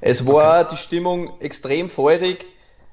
Es 0.00 0.24
war 0.26 0.62
die 0.62 0.76
Stimmung 0.76 1.40
extrem 1.40 1.90
feurig, 1.90 2.46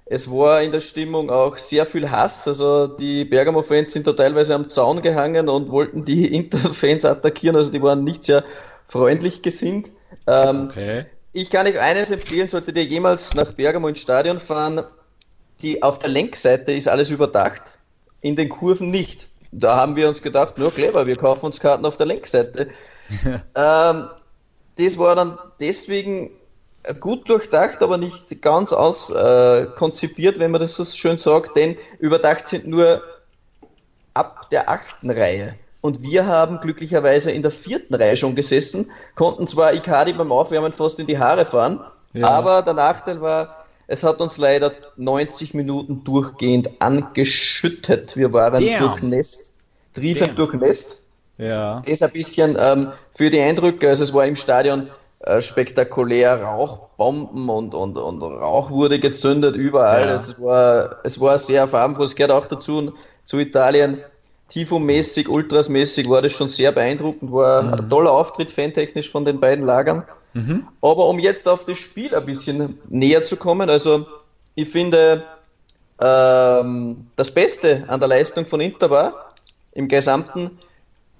es 0.06 0.30
war 0.30 0.62
in 0.62 0.72
der 0.72 0.82
Stimmung 0.82 1.30
auch 1.32 1.58
sehr 1.58 1.86
viel 1.86 2.10
Hass, 2.12 2.48
also 2.48 2.88
die 2.88 3.26
Bergamo-Fans 3.26 3.92
sind 3.94 4.06
da 4.08 4.14
teilweise 4.14 4.54
am 4.54 4.70
Zaun 4.70 5.02
gehangen 5.02 5.50
und 5.50 5.72
wollten 5.72 6.06
die 6.06 6.34
Inter-Fans 6.36 7.06
attackieren, 7.06 7.56
also 7.56 7.72
die 7.72 7.82
waren 7.82 8.04
nicht 8.04 8.24
sehr 8.24 8.44
freundlich 8.88 9.42
gesinnt. 9.42 9.90
Ähm, 10.28 10.70
Okay. 10.70 11.06
ich 11.34 11.50
kann 11.50 11.66
euch 11.68 11.80
eines 11.80 12.12
empfehlen, 12.12 12.48
solltet 12.48 12.78
ihr 12.78 12.86
jemals 12.86 13.34
nach 13.34 13.54
Bergamo 13.54 13.88
ins 13.88 14.00
Stadion 14.00 14.40
fahren, 14.40 14.84
die 15.62 15.82
auf 15.82 16.00
der 16.00 16.10
Lenkseite 16.10 16.72
ist 16.74 16.88
alles 16.88 17.10
überdacht, 17.10 17.64
in 18.22 18.36
den 18.36 18.50
Kurven 18.50 18.92
nicht. 18.92 19.30
Da 19.52 19.78
haben 19.78 19.96
wir 19.96 20.08
uns 20.08 20.22
gedacht, 20.22 20.58
nur 20.58 20.72
clever, 20.74 21.08
wir 21.08 21.16
kaufen 21.16 21.46
uns 21.48 21.60
Karten 21.60 21.86
auf 21.86 21.98
der 21.98 22.06
Lenkseite. 22.08 22.70
ähm, 23.56 24.10
das 24.78 24.98
war 24.98 25.16
dann 25.16 25.38
deswegen 25.60 26.32
gut 26.94 27.30
durchdacht, 27.30 27.82
aber 27.82 27.98
nicht 27.98 28.42
ganz 28.42 28.74
aus 28.74 29.10
äh, 29.10 29.68
wenn 30.38 30.52
man 30.52 30.62
das 30.62 30.76
so 30.76 30.86
schön 30.86 31.18
sagt, 31.18 31.56
denn 31.58 31.78
überdacht 32.00 32.48
sind 32.48 32.68
nur 32.68 33.02
ab 34.14 34.50
der 34.50 34.70
achten 34.70 35.10
Reihe. 35.10 35.56
Und 35.82 36.02
wir 36.02 36.26
haben 36.26 36.60
glücklicherweise 36.60 37.32
in 37.32 37.42
der 37.44 37.52
vierten 37.52 37.94
Reihe 37.94 38.18
schon 38.18 38.36
gesessen, 38.36 38.90
konnten 39.14 39.46
zwar 39.48 39.74
Icardi 39.74 40.14
beim 40.14 40.32
Aufwärmen 40.32 40.72
fast 40.72 41.00
in 41.00 41.06
die 41.08 41.20
Haare 41.20 41.46
fahren, 41.46 41.80
Ja. 42.14 42.28
aber 42.28 42.62
der 42.64 42.74
Nachteil 42.74 43.22
war, 43.22 43.66
es 43.88 44.04
hat 44.04 44.20
uns 44.20 44.38
leider 44.38 44.72
90 44.96 45.54
Minuten 45.54 46.04
durchgehend 46.04 46.70
angeschüttet. 46.82 48.18
Wir 48.18 48.34
waren 48.34 48.66
Damn. 48.66 48.80
durchnässt, 48.80 49.54
triefend 49.94 50.30
Damn. 50.30 50.36
durchnässt. 50.38 51.04
Ja. 51.38 51.82
Ist 51.86 52.02
ein 52.02 52.12
bisschen 52.12 52.58
ähm, 52.60 52.92
für 53.14 53.30
die 53.30 53.40
Eindrücke, 53.42 53.90
also 53.90 54.04
es 54.04 54.14
war 54.14 54.26
im 54.26 54.36
Stadion 54.38 54.90
äh, 55.26 55.42
spektakulär, 55.42 56.42
Rauchbomben 56.44 57.50
und, 57.50 57.74
und, 57.74 57.98
und 57.98 58.22
Rauch 58.22 58.70
wurde 58.72 59.00
gezündet 59.00 59.56
überall. 59.56 60.08
Ja. 60.08 60.16
Es, 60.16 60.42
war, 60.42 60.98
es 61.04 61.20
war 61.20 61.40
sehr 61.40 61.68
farbenfroh, 61.68 62.04
es 62.04 62.16
gehört 62.16 62.32
auch 62.32 62.46
dazu, 62.46 62.94
zu 63.24 63.40
Italien. 63.40 64.00
Tifo-mäßig, 64.50 65.28
Ultras-mäßig 65.28 66.08
war 66.08 66.22
das 66.22 66.34
schon 66.34 66.48
sehr 66.48 66.72
beeindruckend, 66.72 67.32
war 67.32 67.74
ein 67.74 67.90
toller 67.90 68.12
Auftritt 68.12 68.52
fantechnisch 68.52 69.10
von 69.10 69.26
den 69.26 69.40
beiden 69.40 69.66
Lagern. 69.66 70.04
Aber 70.82 71.08
um 71.08 71.18
jetzt 71.18 71.48
auf 71.48 71.64
das 71.66 71.78
Spiel 71.78 72.14
ein 72.14 72.26
bisschen 72.26 72.78
näher 72.90 73.24
zu 73.24 73.38
kommen, 73.38 73.70
also 73.70 74.06
ich 74.54 74.70
finde, 74.70 75.24
ähm, 76.02 77.08
das 77.16 77.32
Beste 77.32 77.86
an 77.88 78.00
der 78.00 78.10
Leistung 78.10 78.46
von 78.46 78.60
Inter 78.60 78.90
war 78.90 79.34
im 79.72 79.88
Gesamten 79.88 80.52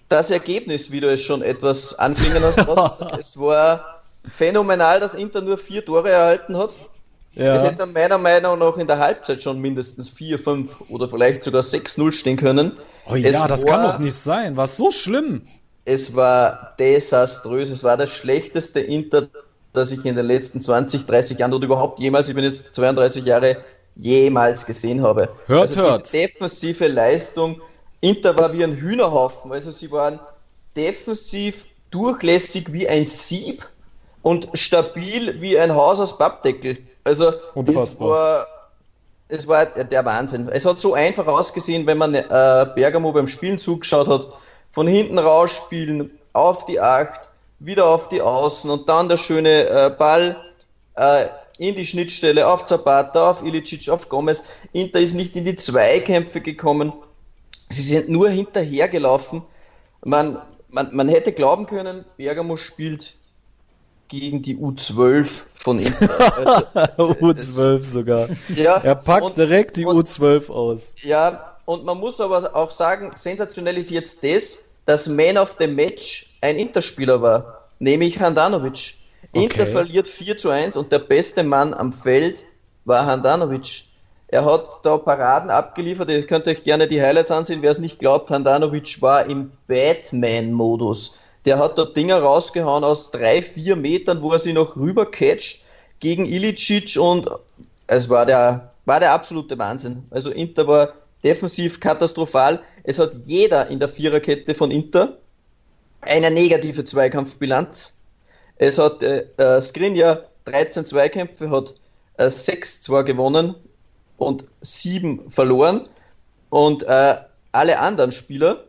das 0.10 0.32
Ergebnis, 0.32 0.92
wie 0.92 1.00
du 1.00 1.12
es 1.12 1.22
schon 1.22 1.42
etwas 1.42 1.98
anklingen 1.98 2.44
hast. 2.44 2.60
Es 3.20 3.40
war 3.40 3.95
phänomenal, 4.30 5.00
dass 5.00 5.14
Inter 5.16 5.42
nur 5.42 5.58
vier 5.58 5.84
Tore 5.86 6.10
erhalten 6.10 6.58
hat. 6.58 6.72
Es 7.38 7.42
Ja. 7.44 7.62
hätte 7.64 7.86
meiner 7.86 8.18
Meinung 8.18 8.58
nach 8.60 8.78
in 8.78 8.88
der 8.88 8.98
Halbzeit 8.98 9.42
schon 9.42 9.60
mindestens 9.60 10.08
4, 10.08 10.40
5 10.40 10.78
oder 10.90 11.10
vielleicht 11.10 11.44
sogar 11.44 11.64
6-0 11.64 12.12
stehen 12.14 12.38
können. 12.38 12.72
Oh 13.10 13.16
ja, 13.16 13.30
Es 13.30 13.40
das 13.44 13.64
war- 13.66 13.70
kann 13.72 13.84
doch 13.84 14.00
nicht 14.00 14.16
sein. 14.16 14.56
War 14.56 14.68
so 14.68 14.90
schlimm. 14.90 15.46
Es 15.84 16.16
war 16.16 16.74
desaströs. 16.80 17.70
Es 17.70 17.84
war 17.84 17.98
das 17.98 18.10
schlechteste 18.12 18.80
Inter, 18.80 19.28
das 19.74 19.92
ich 19.92 20.06
in 20.06 20.16
den 20.16 20.26
letzten 20.26 20.62
20, 20.62 21.06
30 21.06 21.38
Jahren 21.38 21.54
oder 21.54 21.66
überhaupt 21.66 22.00
jemals, 22.00 22.30
ich 22.30 22.36
bin 22.36 22.46
jetzt 22.46 22.74
32 22.74 23.26
Jahre, 23.26 23.58
jemals 23.98 24.66
gesehen 24.66 25.04
habe. 25.04 25.28
Hört, 25.48 25.70
also 25.70 25.76
hört. 25.82 26.14
Die 26.14 26.18
defensive 26.18 26.88
Leistung. 26.88 27.62
Inter 28.00 28.36
war 28.38 28.54
wie 28.54 28.64
ein 28.64 28.74
Hühnerhaufen. 28.78 29.52
Also 29.52 29.72
sie 29.72 29.92
waren 29.92 30.20
defensiv 30.76 31.66
durchlässig 31.92 32.72
wie 32.74 32.88
ein 32.88 33.06
Sieb 33.06 33.66
und 34.26 34.50
stabil 34.56 35.40
wie 35.40 35.58
ein 35.60 35.76
Haus 35.76 36.00
aus 36.00 36.18
Pappdeckel. 36.18 36.80
Also 37.04 37.32
Unfassbar. 37.54 38.10
war 38.10 38.48
es 39.28 39.48
war 39.48 39.66
der 39.66 40.04
Wahnsinn. 40.04 40.50
Es 40.50 40.66
hat 40.66 40.80
so 40.80 40.96
einfach 40.96 41.28
ausgesehen, 41.28 41.86
wenn 41.86 42.00
man 42.00 42.16
äh, 42.16 42.26
Bergamo 42.74 43.12
beim 43.12 43.28
Spielen 43.28 43.60
zugeschaut 43.60 44.08
hat. 44.08 44.28
Von 44.72 44.88
hinten 44.88 45.20
rausspielen, 45.20 46.10
auf 46.34 46.66
die 46.66 46.80
Acht, 46.80 47.30
wieder 47.60 47.86
auf 47.86 48.10
die 48.10 48.22
Außen 48.22 48.68
und 48.70 48.90
dann 48.90 49.10
der 49.10 49.18
schöne 49.18 49.70
äh, 49.70 49.90
Ball 49.96 50.36
äh, 50.96 51.28
in 51.60 51.76
die 51.76 51.86
Schnittstelle 51.86 52.48
auf 52.48 52.66
Zapata, 52.66 53.30
auf 53.30 53.44
Ilicic, 53.44 53.90
auf 53.90 54.10
Gomez. 54.10 54.44
Inter 54.74 55.02
ist 55.02 55.14
nicht 55.14 55.36
in 55.36 55.46
die 55.46 55.56
Zweikämpfe 55.56 56.42
gekommen. 56.42 56.94
Sie 57.70 57.84
sind 57.84 58.10
nur 58.10 58.30
hinterhergelaufen. 58.30 59.44
Man, 60.04 60.42
man, 60.70 60.90
man 60.96 61.10
hätte 61.10 61.32
glauben 61.32 61.68
können, 61.68 62.06
Bergamo 62.18 62.58
spielt 62.58 63.15
gegen 64.08 64.42
die 64.42 64.58
U12 64.58 65.28
von 65.54 65.80
Inter. 65.80 66.10
Also, 66.76 67.12
U12 67.20 67.84
sogar. 67.84 68.30
ja, 68.56 68.78
Er 68.78 68.96
packt 68.96 69.26
und- 69.26 69.38
direkt 69.38 69.78
die 69.78 69.86
und- 69.86 69.98
U12 70.08 70.50
aus. 70.50 70.94
Ja, 71.04 71.56
und 71.66 71.84
man 71.86 71.98
muss 71.98 72.22
aber 72.22 72.56
auch 72.56 72.72
sagen, 72.72 73.12
sensationell 73.16 73.78
ist 73.78 73.90
jetzt 73.92 74.24
das, 74.24 74.60
dass 74.86 75.08
Man 75.08 75.38
of 75.38 75.56
the 75.60 75.68
Match 75.68 76.38
ein 76.42 76.58
Interspieler 76.58 77.22
war, 77.22 77.64
nämlich 77.80 78.20
Handanovic. 78.20 78.94
Inter 79.34 79.64
Okay. 79.64 79.72
verliert 79.72 80.08
4 80.08 80.38
zu 80.38 80.50
1 80.50 80.78
und 80.78 80.92
der 80.92 81.00
beste 81.00 81.44
Mann 81.44 81.74
am 81.74 81.92
Feld 81.92 82.44
war 82.86 83.06
Handanovic. 83.06 83.86
Er 84.28 84.46
hat 84.46 84.66
da 84.84 84.98
Paraden 84.98 85.50
abgeliefert, 85.50 86.10
ihr 86.10 86.26
könnt 86.26 86.48
euch 86.48 86.64
gerne 86.64 86.88
die 86.88 87.02
Highlights 87.02 87.32
ansehen, 87.32 87.62
wer 87.62 87.72
es 87.72 87.80
nicht 87.80 88.00
glaubt, 88.00 88.30
Handanovic 88.30 89.02
war 89.02 89.26
im 89.26 89.52
Batman-Modus. 89.68 91.18
Der 91.46 91.60
hat 91.60 91.78
dort 91.78 91.96
Dinger 91.96 92.20
rausgehauen 92.20 92.84
aus 92.84 93.12
drei, 93.12 93.42
vier 93.42 93.76
Metern, 93.76 94.22
wo 94.22 94.32
er 94.32 94.40
sie 94.40 94.54
noch 94.54 94.76
rüber 94.76 95.06
catcht 95.06 95.64
gegen 96.00 96.26
Ilicic 96.26 96.98
und 97.00 97.30
es 97.88 98.10
war 98.10 98.26
der, 98.26 98.74
war 98.86 99.00
der 99.00 99.12
absolute 99.12 99.58
Wahnsinn. 99.58 100.04
Also 100.10 100.32
Inter 100.32 100.68
war 100.68 100.94
defensiv 101.24 101.80
katastrophal. 101.80 102.62
Es 102.84 103.00
hat 103.00 103.12
jeder 103.26 103.68
in 103.68 103.80
der 103.80 103.90
Viererkette 103.90 104.56
von 104.56 104.72
Inter 104.72 105.18
eine 106.02 106.32
negative 106.32 106.84
Zweikampfbilanz. 106.84 107.94
Es 108.58 108.78
hat 108.78 109.02
äh, 109.04 109.26
äh, 109.38 109.62
Skriniar 109.62 110.24
13 110.46 110.86
Zweikämpfe, 110.86 111.50
hat 111.50 111.74
äh, 112.18 112.30
6 112.30 112.84
zwar 112.84 113.04
gewonnen 113.04 113.56
und 114.18 114.46
7 114.62 115.30
verloren. 115.32 115.88
Und 116.50 116.84
äh, 116.84 117.16
alle 117.52 117.80
anderen 117.80 118.12
Spieler, 118.12 118.64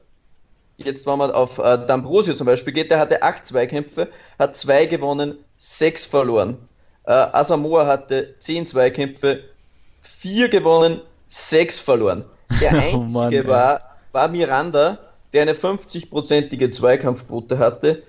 jetzt 0.79 1.07
wenn 1.07 1.19
man 1.19 1.31
auf 1.31 1.59
äh, 1.59 1.63
D'Ambrosio 1.63 2.37
zum 2.37 2.47
Beispiel 2.47 2.73
geht, 2.73 2.91
der 2.91 2.99
hatte 2.99 3.23
8 3.23 3.47
Zweikämpfe, 3.47 4.09
hat 4.39 4.57
2 4.57 4.87
gewonnen, 4.87 5.39
6 5.59 6.05
verloren. 6.05 6.59
Äh, 7.05 7.13
Asamoah 7.13 7.87
hatte 7.87 8.35
10 8.39 8.67
Zweikämpfe, 8.67 9.41
4 10.03 10.49
gewonnen, 10.49 11.01
6 11.29 11.79
verloren. 11.79 12.25
Der 12.61 12.75
Oh 12.93 13.01
einzige 13.01 13.13
Mann, 13.13 13.33
ey. 13.33 13.47
war, 13.47 13.81
war 14.13 14.29
Miranda, 14.29 14.99
der 15.33 15.43
eine 15.43 15.55
50-prozentige 15.55 16.71
Zweikampfquote 16.71 17.59
hatte. 17.59 18.03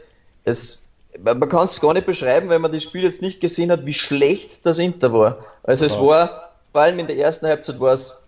Es, 0.43 0.81
man 1.21 1.49
kann 1.49 1.65
es 1.65 1.79
gar 1.79 1.93
nicht 1.93 2.05
beschreiben, 2.05 2.49
wenn 2.49 2.61
man 2.61 2.71
das 2.71 2.83
Spiel 2.83 3.03
jetzt 3.03 3.21
nicht 3.21 3.39
gesehen 3.39 3.71
hat, 3.71 3.85
wie 3.85 3.93
schlecht 3.93 4.65
das 4.65 4.77
Inter 4.77 5.13
war. 5.13 5.37
Also 5.63 5.85
es 5.85 5.93
Krass. 5.93 6.01
war, 6.01 6.51
vor 6.71 6.81
allem 6.81 6.99
in 6.99 7.07
der 7.07 7.17
ersten 7.17 7.47
Halbzeit 7.47 7.79
war 7.79 7.93
es 7.93 8.27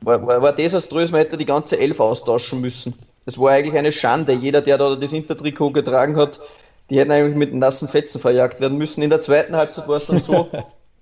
war, 0.00 0.24
war, 0.26 0.42
war 0.42 0.52
desaströs, 0.52 1.10
man 1.10 1.20
hätte 1.20 1.36
die 1.36 1.46
ganze 1.46 1.78
Elf 1.78 2.00
austauschen 2.00 2.60
müssen. 2.60 2.94
Es 3.26 3.38
war 3.38 3.50
eigentlich 3.50 3.76
eine 3.76 3.92
Schande. 3.92 4.32
Jeder, 4.32 4.62
der 4.62 4.78
da 4.78 4.94
das 4.94 5.12
Intertrikot 5.12 5.72
getragen 5.72 6.16
hat, 6.16 6.40
die 6.88 6.98
hätten 6.98 7.10
eigentlich 7.10 7.36
mit 7.36 7.52
nassen 7.52 7.88
Fetzen 7.88 8.20
verjagt 8.20 8.60
werden 8.60 8.78
müssen. 8.78 9.02
In 9.02 9.10
der 9.10 9.20
zweiten 9.20 9.56
Halbzeit 9.56 9.88
war 9.88 9.96
es 9.96 10.06
dann 10.06 10.20
so, 10.20 10.48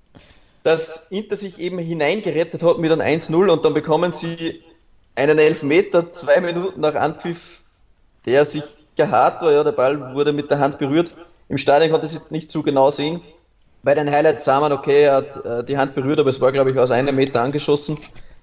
dass 0.64 1.10
Inter 1.10 1.36
sich 1.36 1.58
eben 1.58 1.78
hineingerettet 1.78 2.62
hat 2.62 2.78
mit 2.78 2.90
einem 2.90 3.02
1-0 3.02 3.50
und 3.50 3.64
dann 3.64 3.74
bekommen 3.74 4.14
sie 4.14 4.62
einen 5.14 5.38
Elfmeter, 5.38 6.10
zwei 6.10 6.40
Minuten 6.40 6.80
nach 6.80 6.94
Anpfiff, 6.94 7.60
der 8.24 8.44
sich 8.46 8.64
hart 8.98 9.42
war. 9.42 9.52
Ja, 9.52 9.62
der 9.62 9.72
Ball 9.72 10.14
wurde 10.14 10.32
mit 10.32 10.50
der 10.50 10.58
Hand 10.58 10.78
berührt. 10.78 11.14
Im 11.50 11.58
Stadion 11.58 11.90
konnte 11.90 12.06
sie 12.06 12.20
nicht 12.30 12.50
zu 12.50 12.62
genau 12.62 12.90
sehen. 12.90 13.20
Bei 13.82 13.94
den 13.94 14.10
Highlights 14.10 14.46
sah 14.46 14.60
man, 14.60 14.72
okay, 14.72 15.02
er 15.02 15.16
hat 15.16 15.44
äh, 15.44 15.62
die 15.62 15.76
Hand 15.76 15.94
berührt, 15.94 16.18
aber 16.18 16.30
es 16.30 16.40
war, 16.40 16.50
glaube 16.52 16.70
ich, 16.70 16.78
aus 16.78 16.90
einem 16.90 17.14
Meter 17.16 17.42
angeschossen. 17.42 17.98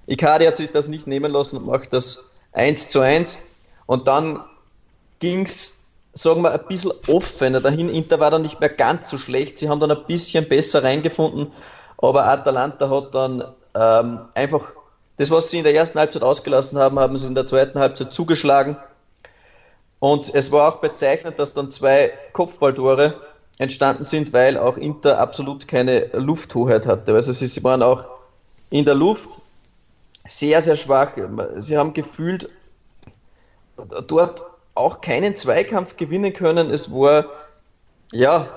Icardi 0.06 0.46
hat 0.46 0.58
sich 0.58 0.72
das 0.72 0.88
nicht 0.88 1.08
nehmen 1.08 1.32
lassen 1.32 1.58
und 1.58 1.66
macht 1.66 1.92
das 1.92 2.30
1 2.54 2.90
zu 2.90 3.00
1. 3.00 3.40
Und 3.92 4.08
dann 4.08 4.40
ging's, 5.20 5.96
sagen 6.14 6.44
wir, 6.44 6.54
ein 6.54 6.66
bisschen 6.70 6.94
offener 7.08 7.60
dahin. 7.60 7.90
Inter 7.90 8.22
war 8.22 8.32
dann 8.32 8.44
nicht 8.44 8.62
mehr 8.62 8.70
ganz 8.70 9.10
so 9.10 9.18
schlecht. 9.18 9.58
Sie 9.58 9.68
haben 9.68 9.82
dann 9.82 9.92
ein 9.92 10.06
bisschen 10.08 10.48
besser 10.48 10.82
reingefunden. 10.82 11.52
Aber 11.98 12.26
Atalanta 12.26 12.90
hat 12.90 13.14
dann 13.14 13.44
ähm, 13.76 14.20
einfach 14.34 14.72
das, 15.18 15.30
was 15.30 15.52
sie 15.52 15.58
in 15.58 15.66
der 15.66 15.76
ersten 15.76 16.00
Halbzeit 16.00 16.24
ausgelassen 16.24 16.80
haben, 16.80 17.00
haben 17.00 17.18
sie 17.18 17.28
in 17.28 17.36
der 17.36 17.46
zweiten 17.46 17.80
Halbzeit 17.80 18.14
zugeschlagen. 18.14 18.78
Und 20.00 20.34
es 20.34 20.54
war 20.54 20.74
auch 20.74 20.78
bezeichnend, 20.78 21.38
dass 21.38 21.54
dann 21.54 21.70
zwei 21.70 22.14
Kopfballtore 22.32 23.16
entstanden 23.58 24.06
sind, 24.06 24.32
weil 24.32 24.58
auch 24.58 24.78
Inter 24.78 25.20
absolut 25.20 25.68
keine 25.68 26.06
Lufthoheit 26.14 26.88
hatte. 26.88 27.14
Also 27.14 27.34
sie, 27.34 27.48
sie 27.48 27.62
waren 27.66 27.84
auch 27.84 28.06
in 28.70 28.86
der 28.86 28.96
Luft 28.96 29.32
sehr, 30.26 30.62
sehr 30.62 30.78
schwach. 30.78 31.12
Sie 31.58 31.78
haben 31.78 31.94
gefühlt 31.94 32.50
dort 34.08 34.44
auch 34.76 35.02
keinen 35.02 35.36
Zweikampf 35.36 35.98
gewinnen 35.98 36.34
können. 36.34 36.70
Es 36.70 36.92
war, 36.92 37.26
ja, 38.12 38.48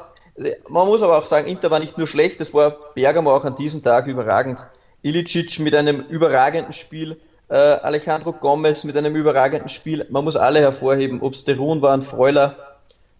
man 0.68 0.86
muss 0.86 1.02
aber 1.02 1.18
auch 1.18 1.24
sagen, 1.24 1.48
Inter 1.48 1.70
war 1.70 1.80
nicht 1.80 1.98
nur 1.98 2.06
schlecht, 2.06 2.40
es 2.40 2.52
war 2.52 2.76
Bergamo 2.94 3.34
auch 3.34 3.44
an 3.44 3.56
diesem 3.56 3.82
Tag 3.82 4.06
überragend. 4.06 4.64
Ilicic 5.02 5.60
mit 5.60 5.74
einem 5.74 6.00
überragenden 6.08 6.72
Spiel, 6.72 7.20
äh, 7.48 7.54
Alejandro 7.56 8.32
Gomez 8.32 8.84
mit 8.84 8.96
einem 8.96 9.14
überragenden 9.14 9.68
Spiel. 9.68 10.06
Man 10.10 10.24
muss 10.24 10.36
alle 10.36 10.60
hervorheben, 10.60 11.20
ob 11.20 11.34
es 11.34 11.44
Derun 11.44 11.82
waren, 11.82 12.02
Freuler, 12.02 12.56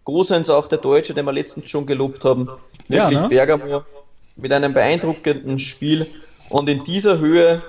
Großens 0.04 0.50
auch 0.50 0.66
der 0.66 0.78
Deutsche, 0.78 1.14
den 1.14 1.24
wir 1.24 1.33
letztens 1.33 1.68
schon 1.68 1.87
gelobt 1.87 2.24
haben. 2.24 2.48
Ja, 2.88 3.04
Wirklich 3.04 3.20
ne? 3.20 3.28
Bergamo 3.28 3.83
mit 4.37 4.52
einem 4.52 4.72
beeindruckenden 4.72 5.59
Spiel 5.59 6.07
und 6.50 6.68
in 6.68 6.85
dieser 6.85 7.18
Höhe 7.18 7.62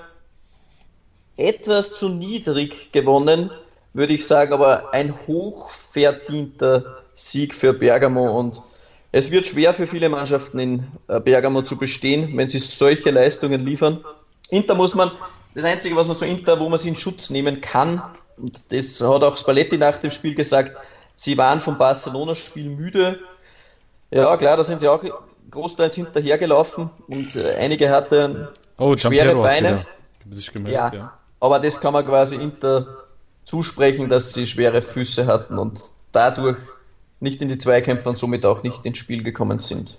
etwas 1.38 1.94
zu 1.98 2.10
niedrig 2.10 2.92
gewonnen, 2.92 3.52
würde 3.96 4.14
ich 4.14 4.28
sagen, 4.28 4.54
aber 4.54 4.94
ein 4.94 5.14
hochverdienter 5.28 6.98
Sieg 7.16 7.54
für 7.54 7.74
Bergamo 7.74 8.38
und 8.38 8.62
es 9.12 9.32
wird 9.32 9.46
schwer 9.46 9.74
für 9.74 9.88
viele 9.88 10.10
Mannschaften 10.10 10.60
in 10.60 10.88
äh, 11.08 11.22
Bergamo 11.22 11.62
zu 11.62 11.78
bestehen, 11.78 12.36
wenn 12.36 12.50
sie 12.50 12.60
solche 12.60 13.12
Leistungen 13.12 13.66
liefern. 13.66 14.04
Inter 14.50 14.76
muss 14.76 14.94
man, 14.94 15.10
das 15.56 15.64
Einzige, 15.64 15.96
was 15.96 16.10
man 16.10 16.18
zu 16.18 16.26
Inter, 16.26 16.60
wo 16.60 16.68
man 16.68 16.78
sie 16.78 16.90
in 16.90 16.98
Schutz 16.98 17.30
nehmen 17.30 17.62
kann, 17.62 18.02
und 18.38 18.62
das 18.70 19.00
hat 19.00 19.24
auch 19.24 19.38
Spalletti 19.38 19.78
nach 19.78 19.98
dem 20.00 20.12
Spiel 20.12 20.36
gesagt, 20.36 20.76
sie 21.16 21.38
waren 21.38 21.62
vom 21.62 21.78
Barcelona-Spiel 21.78 22.72
müde. 22.72 23.20
Ja, 24.12 24.36
klar, 24.36 24.58
da 24.58 24.64
sind 24.66 24.82
sie 24.82 24.90
auch 24.90 25.02
großteils 25.50 25.96
hinterhergelaufen 25.96 26.90
und 27.08 27.34
äh, 27.38 27.56
einige 27.56 27.90
hatten 27.90 28.46
Oh, 28.78 28.98
schwere 28.98 29.36
Beine. 29.36 29.86
Ja, 30.66 30.92
ja. 30.94 31.14
aber 31.40 31.60
das 31.60 31.80
kann 31.80 31.94
man 31.94 32.06
quasi 32.06 32.36
Inter 32.36 33.05
zusprechen, 33.46 34.10
dass 34.10 34.34
sie 34.34 34.48
schwere 34.48 34.82
Füße 34.82 35.28
hatten 35.28 35.58
und 35.58 35.80
dadurch 36.12 36.58
nicht 37.20 37.42
in 37.42 37.50
die 37.50 37.58
Zweikämpfe 37.58 38.10
und 38.10 38.18
somit 38.18 38.46
auch 38.46 38.64
nicht 38.64 38.86
ins 38.86 38.98
Spiel 38.98 39.24
gekommen 39.24 39.60
sind. 39.60 39.98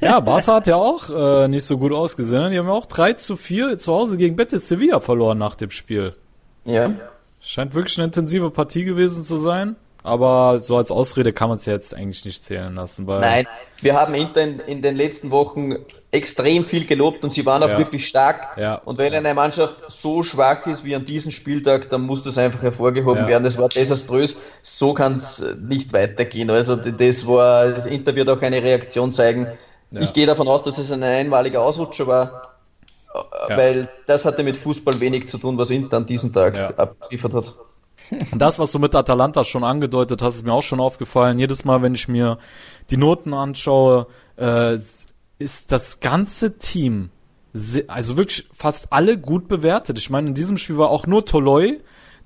Ja, 0.00 0.20
Barca 0.20 0.54
hat 0.54 0.66
ja 0.66 0.76
auch 0.76 1.10
äh, 1.10 1.48
nicht 1.48 1.64
so 1.64 1.78
gut 1.78 1.92
ausgesehen. 1.92 2.50
Die 2.50 2.58
haben 2.58 2.66
ja 2.66 2.72
auch 2.72 2.86
3 2.86 3.14
zu 3.14 3.36
4 3.36 3.78
zu 3.78 3.92
Hause 3.92 4.16
gegen 4.16 4.36
Betis 4.36 4.68
Sevilla 4.68 5.00
verloren 5.00 5.38
nach 5.38 5.54
dem 5.54 5.70
Spiel. 5.70 6.14
Ja, 6.64 6.92
Scheint 7.44 7.74
wirklich 7.74 7.98
eine 7.98 8.06
intensive 8.06 8.50
Partie 8.50 8.84
gewesen 8.84 9.24
zu 9.24 9.36
sein. 9.36 9.74
Aber 10.04 10.58
so 10.58 10.76
als 10.76 10.90
Ausrede 10.90 11.32
kann 11.32 11.48
man 11.48 11.58
es 11.58 11.66
ja 11.66 11.74
jetzt 11.74 11.94
eigentlich 11.94 12.24
nicht 12.24 12.44
zählen 12.44 12.74
lassen. 12.74 13.06
Weil 13.06 13.20
nein, 13.20 13.46
wir 13.80 13.94
haben 13.94 14.14
Inter 14.14 14.42
in, 14.42 14.58
in 14.60 14.82
den 14.82 14.96
letzten 14.96 15.30
Wochen 15.30 15.76
extrem 16.10 16.64
viel 16.64 16.86
gelobt 16.86 17.22
und 17.22 17.32
sie 17.32 17.46
waren 17.46 17.62
auch 17.62 17.68
Ja. 17.68 17.78
wirklich 17.78 18.08
stark. 18.08 18.56
Ja. 18.56 18.74
Und 18.84 18.98
wenn 18.98 19.14
eine 19.14 19.32
Mannschaft 19.32 19.76
so 19.88 20.22
schwach 20.22 20.66
ist 20.66 20.84
wie 20.84 20.94
an 20.96 21.04
diesem 21.04 21.30
Spieltag, 21.30 21.88
dann 21.90 22.02
muss 22.02 22.22
das 22.24 22.36
einfach 22.36 22.62
hervorgehoben 22.62 23.22
Ja. 23.22 23.28
werden. 23.28 23.44
Das 23.44 23.58
war 23.58 23.68
desaströs. 23.68 24.40
So 24.62 24.92
kann 24.92 25.14
es 25.16 25.42
nicht 25.60 25.92
weitergehen. 25.92 26.50
Also 26.50 26.74
das 26.76 27.26
war, 27.26 27.66
das 27.68 27.86
Inter 27.86 28.14
wird 28.16 28.28
auch 28.28 28.42
eine 28.42 28.62
Reaktion 28.62 29.12
zeigen. 29.12 29.46
Ich 29.92 30.12
gehe 30.14 30.26
davon 30.26 30.48
aus, 30.48 30.62
dass 30.62 30.78
es 30.78 30.90
ein 30.90 31.02
einmaliger 31.02 31.60
Ausrutscher 31.62 32.06
war. 32.06 32.48
Ja. 33.48 33.56
Weil 33.56 33.88
das 34.06 34.24
hatte 34.24 34.42
mit 34.42 34.56
Fußball 34.56 34.98
wenig 35.00 35.28
zu 35.28 35.38
tun, 35.38 35.58
was 35.58 35.70
Inter 35.70 35.98
an 35.98 36.06
diesem 36.06 36.32
Tag 36.32 36.56
abgeliefert 36.78 37.34
hat. 37.34 37.54
Und 38.30 38.38
das, 38.38 38.58
was 38.58 38.72
du 38.72 38.78
mit 38.78 38.94
Atalanta 38.94 39.44
schon 39.44 39.64
angedeutet 39.64 40.22
hast, 40.22 40.36
ist 40.36 40.44
mir 40.44 40.52
auch 40.52 40.62
schon 40.62 40.80
aufgefallen. 40.80 41.38
Jedes 41.38 41.64
Mal, 41.64 41.82
wenn 41.82 41.94
ich 41.94 42.08
mir 42.08 42.38
die 42.90 42.96
Noten 42.96 43.34
anschaue, 43.34 44.06
äh, 44.36 44.76
ist 45.38 45.72
das 45.72 46.00
ganze 46.00 46.58
Team, 46.58 47.10
also 47.88 48.16
wirklich 48.16 48.48
fast 48.52 48.92
alle 48.92 49.18
gut 49.18 49.48
bewertet. 49.48 49.98
Ich 49.98 50.10
meine, 50.10 50.28
in 50.28 50.34
diesem 50.34 50.56
Spiel 50.56 50.78
war 50.78 50.90
auch 50.90 51.06
nur 51.06 51.24
Toloi, 51.24 51.80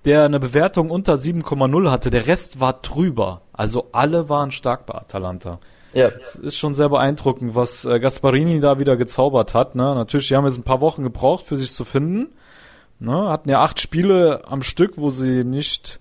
der 0.04 0.24
eine 0.24 0.38
Bewertung 0.38 0.90
unter 0.90 1.14
7,0 1.14 1.90
hatte. 1.90 2.10
Der 2.10 2.26
Rest 2.26 2.60
war 2.60 2.74
drüber. 2.74 3.42
Also 3.52 3.88
alle 3.92 4.28
waren 4.28 4.52
stark 4.52 4.86
bei 4.86 4.94
Atalanta. 4.94 5.58
Ja. 5.94 6.08
Es 6.22 6.36
ist 6.36 6.56
schon 6.56 6.74
sehr 6.74 6.90
beeindruckend, 6.90 7.54
was 7.54 7.84
äh, 7.84 7.98
Gasparini 7.98 8.60
da 8.60 8.78
wieder 8.78 8.96
gezaubert 8.96 9.54
hat. 9.54 9.74
Ne? 9.74 9.94
Natürlich, 9.94 10.28
die 10.28 10.36
haben 10.36 10.44
jetzt 10.44 10.58
ein 10.58 10.62
paar 10.62 10.80
Wochen 10.80 11.02
gebraucht, 11.02 11.46
für 11.46 11.56
sich 11.56 11.72
zu 11.72 11.84
finden. 11.84 12.28
Ne? 12.98 13.28
Hatten 13.28 13.48
ja 13.48 13.62
acht 13.62 13.80
Spiele 13.80 14.42
am 14.46 14.62
Stück, 14.62 14.94
wo 14.96 15.10
sie 15.10 15.44
nicht 15.44 16.00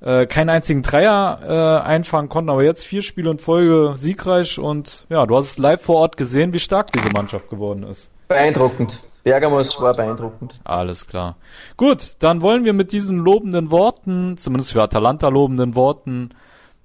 äh, 0.00 0.26
keinen 0.26 0.50
einzigen 0.50 0.82
Dreier 0.82 1.40
äh, 1.42 1.86
einfangen 1.86 2.28
konnten, 2.28 2.50
aber 2.50 2.62
jetzt 2.62 2.84
vier 2.84 3.02
Spiele 3.02 3.30
in 3.30 3.38
Folge 3.38 3.94
siegreich 3.96 4.58
und 4.58 5.06
ja, 5.08 5.24
du 5.26 5.36
hast 5.36 5.52
es 5.52 5.58
live 5.58 5.80
vor 5.80 5.96
Ort 5.96 6.16
gesehen, 6.16 6.52
wie 6.52 6.58
stark 6.58 6.92
diese 6.92 7.10
Mannschaft 7.10 7.48
geworden 7.48 7.84
ist. 7.84 8.10
Beeindruckend. 8.28 9.00
Bergamos 9.22 9.80
war 9.80 9.94
beeindruckend. 9.94 10.60
Alles 10.64 11.06
klar. 11.06 11.36
Gut, 11.78 12.16
dann 12.18 12.42
wollen 12.42 12.66
wir 12.66 12.74
mit 12.74 12.92
diesen 12.92 13.18
lobenden 13.18 13.70
Worten, 13.70 14.36
zumindest 14.36 14.72
für 14.72 14.82
Atalanta 14.82 15.28
lobenden 15.28 15.74
Worten, 15.74 16.30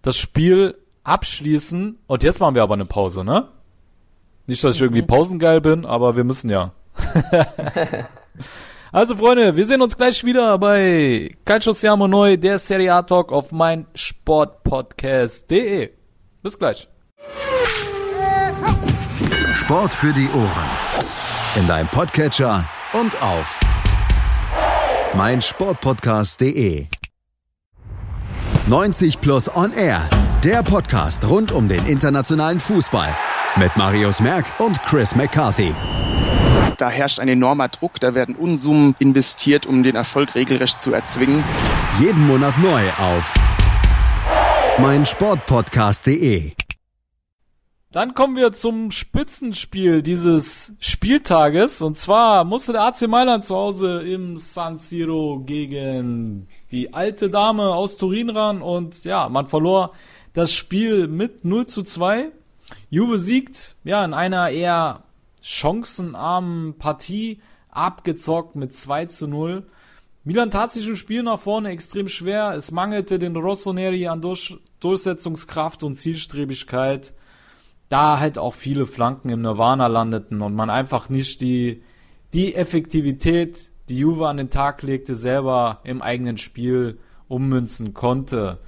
das 0.02 0.16
Spiel 0.16 0.78
abschließen. 1.04 2.00
Und 2.08 2.24
jetzt 2.24 2.40
machen 2.40 2.56
wir 2.56 2.64
aber 2.64 2.76
eine 2.76 2.86
Pause, 2.86 3.26
ne? 3.26 3.50
Nicht, 4.48 4.64
dass 4.64 4.76
ich 4.76 4.82
irgendwie 4.82 5.02
pausengeil 5.02 5.60
bin, 5.60 5.86
aber 5.86 6.16
wir 6.16 6.24
müssen 6.24 6.50
ja. 6.50 6.72
also 8.92 9.16
Freunde, 9.16 9.56
wir 9.56 9.66
sehen 9.66 9.82
uns 9.82 9.98
gleich 9.98 10.24
wieder 10.24 10.58
bei 10.58 11.36
Calcio 11.46 11.74
Siamo 11.74 12.08
Neu, 12.08 12.38
der 12.38 12.60
Serie 12.60 12.94
A 12.94 13.02
Talk 13.04 13.32
auf 13.32 13.52
mein 13.52 13.86
Sportpodcast.de. 13.94 15.92
Bis 16.42 16.58
gleich. 16.58 16.88
Sport 19.54 19.94
für 19.94 20.14
die 20.14 20.30
Ohren. 20.30 20.70
In 21.60 21.68
deinem 21.68 21.88
Podcatcher 21.90 22.68
und 22.94 23.22
auf 23.22 23.60
meinsportpodcast.de. 25.16 26.88
90 28.68 29.22
Plus 29.22 29.56
On 29.56 29.74
Air. 29.74 30.08
Der 30.44 30.64
Podcast 30.64 31.28
rund 31.28 31.52
um 31.52 31.68
den 31.68 31.86
internationalen 31.86 32.60
Fußball 32.60 33.16
mit 33.58 33.76
Marius 33.76 34.22
Merck 34.22 34.46
und 34.60 34.82
Chris 34.84 35.16
McCarthy. 35.16 35.74
Da 36.80 36.90
herrscht 36.90 37.20
ein 37.20 37.28
enormer 37.28 37.68
Druck, 37.68 38.00
da 38.00 38.16
werden 38.16 38.38
Unsummen 38.38 38.96
investiert, 39.00 39.66
um 39.66 39.84
den 39.84 39.98
Erfolg 39.98 40.34
regelrecht 40.34 40.82
zu 40.82 40.94
erzwingen. 40.94 41.44
Jeden 42.00 42.26
Monat 42.26 42.58
neu 42.58 42.90
auf 42.92 43.34
meinsportpodcast.de. 44.78 46.54
Dann 47.92 48.14
kommen 48.14 48.38
wir 48.38 48.54
zum 48.54 48.92
Spitzenspiel 48.92 50.02
dieses 50.02 50.72
Spieltages. 50.80 51.82
Und 51.82 51.98
zwar 51.98 52.46
musste 52.46 52.72
der 52.72 52.84
AC 52.84 53.10
Mailand 53.10 53.44
zu 53.44 53.58
Hause 53.58 54.02
im 54.04 54.38
San 54.38 54.78
Siro 54.78 55.44
gegen 55.46 56.48
die 56.72 56.94
alte 56.94 57.30
Dame 57.30 57.76
aus 57.76 57.98
Turin 57.98 58.30
ran. 58.30 58.62
Und 58.62 59.04
ja, 59.04 59.28
man 59.28 59.48
verlor 59.48 59.92
das 60.32 60.54
Spiel 60.54 61.10
mit 61.10 61.44
0 61.44 61.68
zu 61.68 61.84
2. 61.84 62.32
Juve 62.90 63.20
siegt, 63.20 63.76
ja, 63.84 64.06
in 64.06 64.14
einer 64.14 64.50
eher 64.50 65.04
chancenarmen 65.42 66.78
Partie 66.78 67.42
abgezockt 67.70 68.56
mit 68.56 68.74
2 68.74 69.06
zu 69.06 69.28
0. 69.28 69.68
Milan 70.24 70.52
tat 70.52 70.72
sich 70.72 70.88
im 70.88 70.96
Spiel 70.96 71.24
nach 71.24 71.40
vorne 71.40 71.70
extrem 71.70 72.08
schwer. 72.08 72.54
Es 72.54 72.72
mangelte 72.72 73.20
den 73.20 73.36
Rossoneri 73.36 74.08
an 74.08 74.22
Durch 74.22 74.58
Durchsetzungskraft 74.80 75.84
und 75.84 75.96
Zielstrebigkeit 75.96 77.14
da 77.90 78.20
halt 78.20 78.38
auch 78.38 78.54
viele 78.54 78.86
Flanken 78.86 79.30
im 79.30 79.42
Nirvana 79.42 79.88
landeten 79.88 80.42
und 80.42 80.54
man 80.54 80.70
einfach 80.70 81.10
nicht 81.10 81.42
die, 81.42 81.82
die 82.34 82.54
Effektivität, 82.56 83.72
die 83.90 83.98
Juve 83.98 84.28
an 84.28 84.38
den 84.38 84.52
Tag 84.52 84.84
legte, 84.84 85.16
selber 85.16 85.82
im 85.84 86.02
eigenen 86.02 86.38
Spiel 86.38 87.00
ummünzen 87.28 87.96
konnte. 87.96 88.60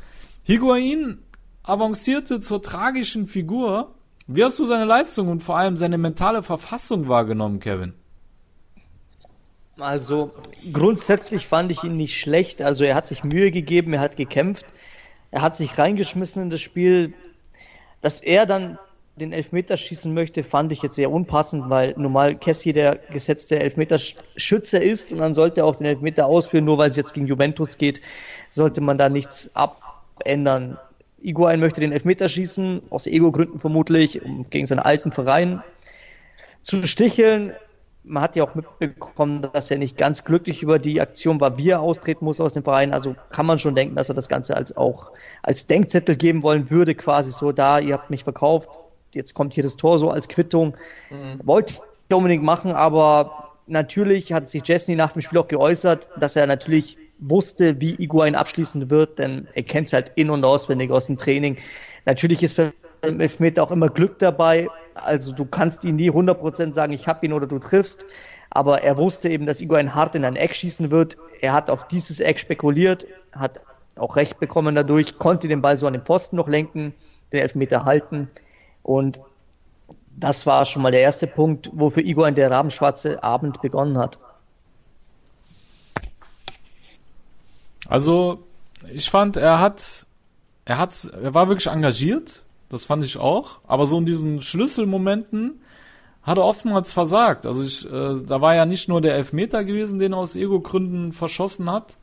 Higuain 0.43 1.19
avancierte 1.61 2.39
zur 2.39 2.63
tragischen 2.63 3.27
Figur. 3.27 3.93
Wie 4.27 4.43
hast 4.43 4.59
du 4.59 4.65
seine 4.65 4.85
Leistung 4.85 5.27
und 5.27 5.41
vor 5.41 5.57
allem 5.57 5.77
seine 5.77 5.97
mentale 5.97 6.43
Verfassung 6.43 7.07
wahrgenommen, 7.07 7.59
Kevin? 7.59 7.93
Also 9.79 10.31
grundsätzlich 10.71 11.47
fand 11.47 11.71
ich 11.71 11.83
ihn 11.83 11.97
nicht 11.97 12.19
schlecht. 12.19 12.61
Also 12.61 12.83
er 12.83 12.95
hat 12.95 13.07
sich 13.07 13.23
Mühe 13.23 13.51
gegeben, 13.51 13.93
er 13.93 13.99
hat 13.99 14.15
gekämpft, 14.15 14.65
er 15.31 15.41
hat 15.41 15.55
sich 15.55 15.77
reingeschmissen 15.77 16.43
in 16.43 16.49
das 16.49 16.61
Spiel. 16.61 17.13
Dass 18.01 18.21
er 18.21 18.45
dann 18.45 18.77
den 19.15 19.33
Elfmeter 19.33 19.77
schießen 19.77 20.13
möchte, 20.13 20.43
fand 20.43 20.71
ich 20.71 20.81
jetzt 20.81 20.95
sehr 20.95 21.11
unpassend, 21.11 21.69
weil 21.69 21.93
normal 21.97 22.35
Kessi 22.35 22.73
der 22.73 22.95
gesetzte 23.11 23.59
Elfmeterschütze 23.59 24.77
ist 24.77 25.11
und 25.11 25.19
dann 25.19 25.33
sollte 25.33 25.61
er 25.61 25.65
auch 25.65 25.75
den 25.75 25.85
Elfmeter 25.85 26.25
ausführen, 26.25 26.65
nur 26.65 26.77
weil 26.77 26.89
es 26.89 26.95
jetzt 26.95 27.13
gegen 27.13 27.27
Juventus 27.27 27.77
geht, 27.77 28.01
sollte 28.49 28.81
man 28.81 28.97
da 28.97 29.09
nichts 29.09 29.51
abändern. 29.55 30.77
Iguain 31.23 31.59
möchte 31.59 31.81
den 31.81 31.91
Elfmeter 31.91 32.29
schießen, 32.29 32.81
aus 32.89 33.07
Ego-Gründen 33.07 33.59
vermutlich, 33.59 34.21
um 34.23 34.49
gegen 34.49 34.67
seinen 34.67 34.79
alten 34.79 35.11
Verein 35.11 35.61
zu 36.61 36.83
sticheln. 36.83 37.53
Man 38.03 38.23
hat 38.23 38.35
ja 38.35 38.43
auch 38.43 38.55
mitbekommen, 38.55 39.47
dass 39.53 39.69
er 39.69 39.77
nicht 39.77 39.97
ganz 39.97 40.23
glücklich 40.23 40.63
über 40.63 40.79
die 40.79 40.99
Aktion 40.99 41.39
war, 41.39 41.57
wie 41.57 41.69
er 41.69 41.81
austreten 41.81 42.25
muss 42.25 42.41
aus 42.41 42.53
dem 42.53 42.63
Verein. 42.63 42.93
Also 42.93 43.15
kann 43.29 43.45
man 43.45 43.59
schon 43.59 43.75
denken, 43.75 43.95
dass 43.95 44.09
er 44.09 44.15
das 44.15 44.27
Ganze 44.27 44.57
als 44.57 44.75
auch 44.75 45.11
als 45.43 45.67
Denkzettel 45.67 46.15
geben 46.15 46.41
wollen 46.41 46.69
würde, 46.71 46.95
quasi 46.95 47.31
so 47.31 47.51
da, 47.51 47.79
ihr 47.79 47.93
habt 47.93 48.09
mich 48.09 48.23
verkauft, 48.23 48.69
jetzt 49.11 49.35
kommt 49.35 49.53
hier 49.53 49.63
das 49.63 49.77
Tor 49.77 49.99
so 49.99 50.09
als 50.09 50.27
Quittung. 50.27 50.75
Mhm. 51.11 51.41
Wollte 51.43 51.75
ich 51.75 52.15
unbedingt 52.15 52.43
machen, 52.43 52.71
aber 52.71 53.51
natürlich 53.67 54.33
hat 54.33 54.49
sich 54.49 54.67
Jessny 54.67 54.95
nach 54.95 55.13
dem 55.13 55.21
Spiel 55.21 55.37
auch 55.37 55.47
geäußert, 55.47 56.09
dass 56.19 56.35
er 56.35 56.47
natürlich 56.47 56.97
wusste, 57.21 57.79
wie 57.79 57.95
Iguain 57.95 58.35
abschließen 58.35 58.89
wird, 58.89 59.19
denn 59.19 59.47
er 59.53 59.63
kennt 59.63 59.87
es 59.87 59.93
halt 59.93 60.11
in- 60.15 60.29
und 60.29 60.43
auswendig 60.43 60.91
aus 60.91 61.05
dem 61.05 61.17
Training. 61.17 61.57
Natürlich 62.05 62.43
ist 62.43 62.57
beim 62.57 63.19
Elfmeter 63.19 63.63
auch 63.63 63.71
immer 63.71 63.89
Glück 63.89 64.19
dabei, 64.19 64.67
also 64.95 65.31
du 65.33 65.45
kannst 65.45 65.85
ihn 65.85 65.95
nie 65.95 66.11
100% 66.11 66.73
sagen, 66.73 66.93
ich 66.93 67.07
hab 67.07 67.23
ihn 67.23 67.33
oder 67.33 67.47
du 67.47 67.59
triffst, 67.59 68.05
aber 68.49 68.81
er 68.81 68.97
wusste 68.97 69.29
eben, 69.29 69.45
dass 69.45 69.61
Iguain 69.61 69.95
hart 69.95 70.15
in 70.15 70.25
ein 70.25 70.35
Eck 70.35 70.53
schießen 70.53 70.91
wird. 70.91 71.17
Er 71.39 71.53
hat 71.53 71.69
auf 71.69 71.87
dieses 71.87 72.19
Eck 72.19 72.39
spekuliert, 72.39 73.07
hat 73.31 73.61
auch 73.95 74.15
recht 74.15 74.39
bekommen 74.39 74.75
dadurch, 74.75 75.17
konnte 75.17 75.47
den 75.47 75.61
Ball 75.61 75.77
so 75.77 75.87
an 75.87 75.93
den 75.93 76.03
Posten 76.03 76.35
noch 76.35 76.47
lenken, 76.47 76.93
den 77.31 77.41
Elfmeter 77.41 77.85
halten. 77.85 78.29
Und 78.83 79.21
das 80.17 80.45
war 80.45 80.65
schon 80.65 80.81
mal 80.81 80.91
der 80.91 81.01
erste 81.01 81.27
Punkt, 81.27 81.69
wo 81.73 81.89
für 81.89 82.01
Igor 82.01 82.25
ein 82.25 82.35
der 82.35 82.51
rabenschwarze 82.51 83.23
Abend 83.23 83.61
begonnen 83.61 83.97
hat. 83.97 84.19
Also, 87.91 88.39
ich 88.93 89.09
fand, 89.09 89.35
er 89.35 89.59
hat, 89.59 90.05
er 90.63 90.77
hat, 90.77 91.11
er 91.21 91.33
war 91.33 91.49
wirklich 91.49 91.67
engagiert. 91.67 92.45
Das 92.69 92.85
fand 92.85 93.03
ich 93.03 93.17
auch. 93.17 93.59
Aber 93.67 93.85
so 93.85 93.97
in 93.97 94.05
diesen 94.05 94.41
Schlüsselmomenten 94.41 95.59
hat 96.23 96.37
er 96.37 96.45
oftmals 96.45 96.93
versagt. 96.93 97.45
Also 97.45 97.63
ich, 97.63 97.85
äh, 97.85 98.15
da 98.25 98.39
war 98.39 98.55
ja 98.55 98.65
nicht 98.65 98.87
nur 98.87 99.01
der 99.01 99.15
Elfmeter 99.15 99.65
gewesen, 99.65 99.99
den 99.99 100.13
er 100.13 100.19
aus 100.19 100.37
Ego-Gründen 100.37 101.11
verschossen 101.11 101.69
hat, 101.69 101.97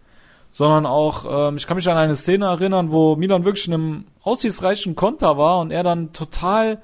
sondern 0.51 0.85
auch, 0.85 1.25
ähm, 1.49 1.57
ich 1.57 1.67
kann 1.67 1.79
mich 1.79 1.89
an 1.89 1.97
eine 1.97 2.17
Szene 2.17 2.45
erinnern, 2.45 2.91
wo 2.91 3.17
Milan 3.17 3.47
wirklich 3.47 3.67
in 3.67 3.75
einem 3.75 4.05
aussichtsreichen 4.23 4.95
Konter 4.95 5.39
war 5.39 5.61
und 5.61 5.71
er 5.71 5.85
dann 5.85 6.13
total 6.13 6.83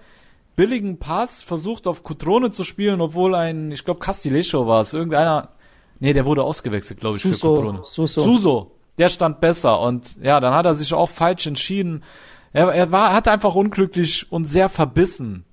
billigen 0.57 0.99
Pass 0.99 1.43
versucht 1.43 1.87
auf 1.87 2.05
Cutrone 2.05 2.53
zu 2.53 2.65
spielen, 2.65 3.03
obwohl 3.03 3.35
ein, 3.35 3.71
ich 3.71 3.85
glaube 3.85 4.01
Castilecho 4.01 4.67
war 4.67 4.81
es, 4.81 4.95
irgendeiner, 4.95 5.51
nee, 6.01 6.15
der 6.15 6.25
wurde 6.25 6.43
ausgewechselt, 6.43 7.01
glaube 7.01 7.17
ich, 7.17 7.23
Suso, 7.23 7.49
für 7.49 7.55
Cutrone. 7.55 7.81
Suso. 7.83 8.23
Suso, 8.23 8.71
der 8.99 9.09
stand 9.09 9.41
besser 9.41 9.81
und 9.81 10.17
ja, 10.23 10.41
dann 10.41 10.55
hat 10.55 10.67
er 10.67 10.75
sich 10.75 10.95
auch 10.95 11.11
falsch 11.11 11.47
entschieden. 11.47 12.05
Er, 12.53 12.69
er 12.69 12.93
war, 12.93 13.13
hat 13.13 13.27
einfach 13.29 13.55
unglücklich 13.55 14.31
und 14.31 14.45
sehr 14.45 14.69
verbissen 14.69 15.45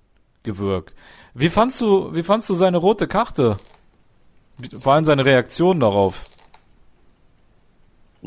gewirkt. 0.43 0.95
Wie 1.33 1.49
fandst 1.49 1.81
du, 1.81 2.13
wie 2.13 2.23
fandst 2.23 2.49
du 2.49 2.53
seine 2.53 2.77
rote 2.77 3.07
Karte? 3.07 3.57
Vor 4.79 4.93
allem 4.93 5.05
seine 5.05 5.25
Reaktion 5.25 5.79
darauf? 5.79 6.23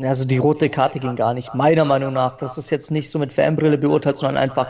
Also 0.01 0.25
die 0.25 0.37
rote 0.37 0.69
Karte 0.69 0.99
ging 0.99 1.15
gar 1.15 1.33
nicht, 1.33 1.53
meiner 1.53 1.85
Meinung 1.85 2.13
nach. 2.13 2.37
Das 2.37 2.57
ist 2.57 2.69
jetzt 2.69 2.91
nicht 2.91 3.09
so 3.09 3.19
mit 3.19 3.31
Fanbrille 3.31 3.77
beurteilt, 3.77 4.17
sondern 4.17 4.37
einfach, 4.37 4.67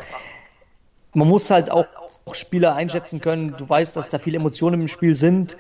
man 1.14 1.28
muss 1.28 1.50
halt 1.50 1.72
auch 1.72 1.88
Spieler 2.34 2.76
einschätzen 2.76 3.22
können. 3.22 3.56
Du 3.58 3.68
weißt, 3.68 3.96
dass 3.96 4.10
da 4.10 4.20
viele 4.20 4.38
Emotionen 4.38 4.82
im 4.82 4.88
Spiel 4.88 5.16
sind. 5.16 5.58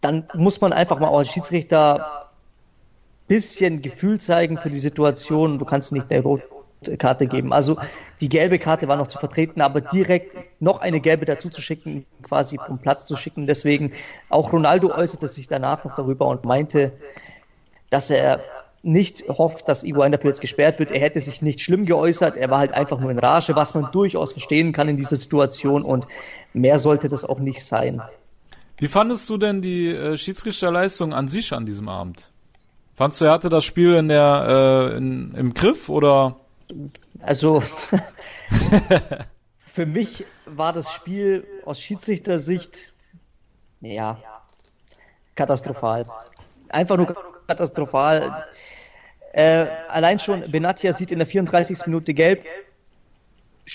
Dann 0.00 0.28
muss 0.34 0.60
man 0.60 0.72
einfach 0.72 0.98
mal 0.98 1.08
auch 1.08 1.18
als 1.18 1.28
Schiedsrichter 1.28 2.29
bisschen 3.30 3.80
Gefühl 3.80 4.18
zeigen 4.18 4.58
für 4.58 4.70
die 4.70 4.80
Situation. 4.80 5.60
Du 5.60 5.64
kannst 5.64 5.92
nicht 5.92 6.10
eine 6.10 6.20
rote 6.20 6.96
Karte 6.98 7.28
geben. 7.28 7.52
Also 7.52 7.76
die 8.20 8.28
gelbe 8.28 8.58
Karte 8.58 8.88
war 8.88 8.96
noch 8.96 9.06
zu 9.06 9.20
vertreten, 9.20 9.60
aber 9.60 9.80
direkt 9.80 10.36
noch 10.58 10.80
eine 10.80 10.98
gelbe 10.98 11.26
dazu 11.26 11.48
zu 11.48 11.62
schicken, 11.62 12.04
quasi 12.24 12.58
vom 12.66 12.80
Platz 12.80 13.06
zu 13.06 13.14
schicken. 13.14 13.46
Deswegen 13.46 13.92
auch 14.30 14.52
Ronaldo 14.52 14.90
äußerte 14.90 15.28
sich 15.28 15.46
danach 15.46 15.84
noch 15.84 15.94
darüber 15.94 16.26
und 16.26 16.44
meinte, 16.44 16.90
dass 17.90 18.10
er 18.10 18.40
nicht 18.82 19.28
hofft, 19.28 19.68
dass 19.68 19.84
Iguain 19.84 20.10
dafür 20.10 20.30
jetzt 20.30 20.40
gesperrt 20.40 20.80
wird. 20.80 20.90
Er 20.90 21.00
hätte 21.00 21.20
sich 21.20 21.40
nicht 21.40 21.60
schlimm 21.60 21.86
geäußert. 21.86 22.36
Er 22.36 22.50
war 22.50 22.58
halt 22.58 22.72
einfach 22.72 22.98
nur 22.98 23.12
in 23.12 23.20
Rage, 23.20 23.54
was 23.54 23.74
man 23.74 23.92
durchaus 23.92 24.32
verstehen 24.32 24.72
kann 24.72 24.88
in 24.88 24.96
dieser 24.96 25.14
Situation 25.14 25.84
und 25.84 26.08
mehr 26.52 26.80
sollte 26.80 27.08
das 27.08 27.24
auch 27.24 27.38
nicht 27.38 27.64
sein. 27.64 28.02
Wie 28.78 28.88
fandest 28.88 29.30
du 29.30 29.36
denn 29.36 29.62
die 29.62 29.86
äh, 29.86 30.16
Schiedsrichterleistung 30.16 31.14
an 31.14 31.28
sich 31.28 31.52
an 31.52 31.64
diesem 31.64 31.88
Abend? 31.88 32.32
Fandst 33.00 33.18
du, 33.18 33.24
er 33.24 33.32
hatte 33.32 33.48
das 33.48 33.64
Spiel 33.64 33.94
in 33.94 34.08
der, 34.08 34.90
äh, 34.92 34.96
in, 34.98 35.34
im 35.34 35.54
Griff 35.54 35.88
oder? 35.88 36.36
Also, 37.22 37.62
für 39.58 39.86
mich 39.86 40.26
war 40.44 40.74
das 40.74 40.92
Spiel 40.92 41.46
aus 41.64 41.80
Schiedsrichtersicht, 41.80 42.92
ja, 43.80 44.18
katastrophal. 45.34 46.04
Einfach 46.68 46.98
nur 46.98 47.16
katastrophal. 47.46 48.44
Äh, 49.32 49.64
allein 49.88 50.18
schon 50.18 50.42
Benatia 50.50 50.92
sieht 50.92 51.10
in 51.10 51.20
der 51.20 51.26
34. 51.26 51.86
Minute 51.86 52.12
gelb, 52.12 52.44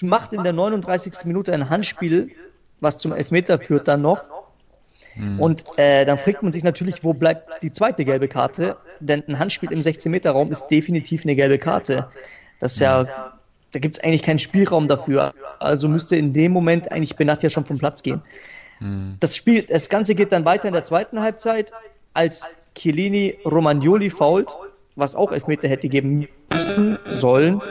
macht 0.04 0.34
in 0.34 0.44
der 0.44 0.54
39. 0.54 1.26
Minute 1.26 1.52
ein 1.52 1.72
Handspiel, 1.72 2.30
was 2.80 3.00
zum 3.00 3.12
Elfmeter 3.12 3.58
führt 3.58 3.88
dann 3.88 4.04
noch. 4.04 4.35
Hm. 5.16 5.40
Und 5.40 5.64
äh, 5.78 6.06
dann 6.06 6.18
fragt 6.18 6.44
man 6.44 6.52
sich 6.52 6.64
natürlich, 6.64 7.04
wo 7.04 7.14
bleibt 7.14 7.64
die 7.64 7.72
zweite 7.72 8.06
gelbe 8.06 8.28
Karte? 8.28 8.78
Denn 9.00 9.24
ein 9.28 9.40
Handspiel 9.40 9.72
im 9.72 9.80
16-Meter-Raum 9.80 10.52
ist 10.52 10.68
definitiv 10.68 11.24
eine 11.24 11.36
gelbe 11.36 11.58
Karte. 11.58 12.08
Das 12.60 12.74
ist 12.74 12.80
ja, 12.80 13.06
da 13.72 13.80
gibt 13.80 13.98
es 13.98 14.04
eigentlich 14.04 14.24
keinen 14.24 14.40
Spielraum 14.40 14.88
dafür. 14.88 15.34
Also 15.60 15.88
müsste 15.88 16.16
in 16.16 16.34
dem 16.34 16.52
Moment 16.52 16.92
eigentlich 16.92 17.16
Benatia 17.16 17.50
schon 17.50 17.66
vom 17.66 17.78
Platz 17.78 18.04
gehen. 18.04 18.22
Hm. 18.80 19.18
Das 19.20 19.36
Spiel, 19.36 19.64
das 19.64 19.90
Ganze 19.90 20.16
geht 20.16 20.32
dann 20.32 20.46
weiter 20.46 20.68
in 20.68 20.74
der 20.74 20.84
zweiten 20.84 21.20
Halbzeit, 21.20 21.72
als 22.14 22.46
Chiellini 22.76 23.38
Romagnoli 23.46 24.10
fault 24.10 24.56
was 24.96 25.16
auch 25.16 25.32
Elfmeter 25.32 25.68
hätte 25.68 25.90
geben 25.90 26.28
müssen, 26.52 26.98
sollen. 27.12 27.62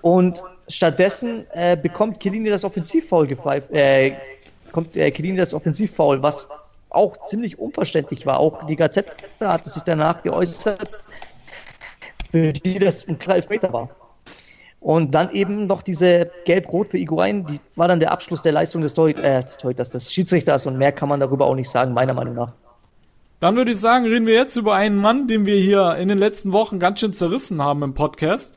Und 0.00 0.42
stattdessen 0.68 1.44
äh, 1.52 1.76
bekommt 1.76 2.20
Chiellini 2.20 2.50
das 2.50 2.64
Offensivfoul 2.64 3.26
gepfeift, 3.26 3.70
äh, 3.70 4.16
kommt 4.72 4.96
äh, 4.96 5.10
Chiellini 5.10 5.36
das 5.36 5.54
Offensivfoul, 5.54 6.22
was 6.22 6.48
auch 6.94 7.22
ziemlich 7.24 7.58
unverständlich 7.58 8.26
war. 8.26 8.38
Auch 8.40 8.66
die 8.66 8.76
Gazette 8.76 9.12
hatte 9.40 9.70
sich 9.70 9.82
danach 9.82 10.22
geäußert, 10.22 11.02
für 12.30 12.52
die 12.52 12.78
das 12.78 13.08
ein 13.08 13.18
klarer 13.18 13.36
Elfmeter 13.36 13.72
war. 13.72 13.90
Und 14.80 15.12
dann 15.12 15.30
eben 15.32 15.66
noch 15.66 15.82
diese 15.82 16.30
Gelb-Rot 16.44 16.88
für 16.88 16.98
Iguain, 16.98 17.46
die 17.46 17.60
war 17.76 17.86
dann 17.86 18.00
der 18.00 18.10
Abschluss 18.10 18.42
der 18.42 18.50
Leistung 18.50 18.82
des, 18.82 18.94
Torhüt 18.94 19.20
äh, 19.20 19.44
des 19.44 19.58
Torhüters, 19.58 19.90
des 19.90 20.12
Schiedsrichters 20.12 20.66
und 20.66 20.76
mehr 20.76 20.90
kann 20.90 21.08
man 21.08 21.20
darüber 21.20 21.46
auch 21.46 21.54
nicht 21.54 21.70
sagen, 21.70 21.94
meiner 21.94 22.14
Meinung 22.14 22.34
nach. 22.34 22.52
Dann 23.38 23.54
würde 23.54 23.70
ich 23.70 23.78
sagen, 23.78 24.06
reden 24.06 24.26
wir 24.26 24.34
jetzt 24.34 24.56
über 24.56 24.74
einen 24.74 24.96
Mann, 24.96 25.28
den 25.28 25.46
wir 25.46 25.56
hier 25.56 25.96
in 25.96 26.08
den 26.08 26.18
letzten 26.18 26.52
Wochen 26.52 26.80
ganz 26.80 26.98
schön 26.98 27.12
zerrissen 27.12 27.62
haben 27.62 27.82
im 27.82 27.94
Podcast. 27.94 28.54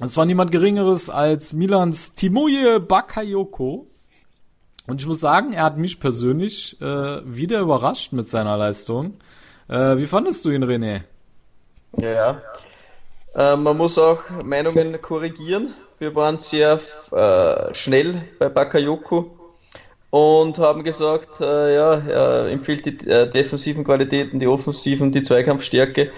Es 0.00 0.16
war 0.16 0.24
niemand 0.24 0.50
Geringeres 0.50 1.10
als 1.10 1.52
Milans 1.52 2.14
Timoje 2.14 2.80
Bakayoko. 2.80 3.86
Und 4.86 5.00
ich 5.00 5.06
muss 5.06 5.20
sagen, 5.20 5.52
er 5.52 5.64
hat 5.64 5.78
mich 5.78 5.98
persönlich 5.98 6.80
äh, 6.80 6.84
wieder 7.24 7.60
überrascht 7.60 8.12
mit 8.12 8.28
seiner 8.28 8.56
Leistung. 8.56 9.14
Äh, 9.68 9.96
wie 9.96 10.06
fandest 10.06 10.44
du 10.44 10.50
ihn, 10.50 10.62
René? 10.62 11.02
Ja, 11.96 12.42
äh, 13.34 13.56
man 13.56 13.76
muss 13.76 13.98
auch 13.98 14.18
Meinungen 14.42 15.00
korrigieren. 15.00 15.74
Wir 15.98 16.14
waren 16.14 16.38
sehr 16.38 16.80
äh, 17.12 17.74
schnell 17.74 18.24
bei 18.38 18.48
Bakayoko 18.48 19.30
und 20.10 20.58
haben 20.58 20.84
gesagt, 20.84 21.40
äh, 21.40 21.74
ja, 21.74 21.94
er 21.94 22.48
empfiehlt 22.50 22.84
die 22.84 23.08
äh, 23.08 23.30
defensiven 23.30 23.84
Qualitäten, 23.84 24.38
die 24.38 24.46
offensiven, 24.46 25.12
die 25.12 25.22
Zweikampfstärke. 25.22 26.10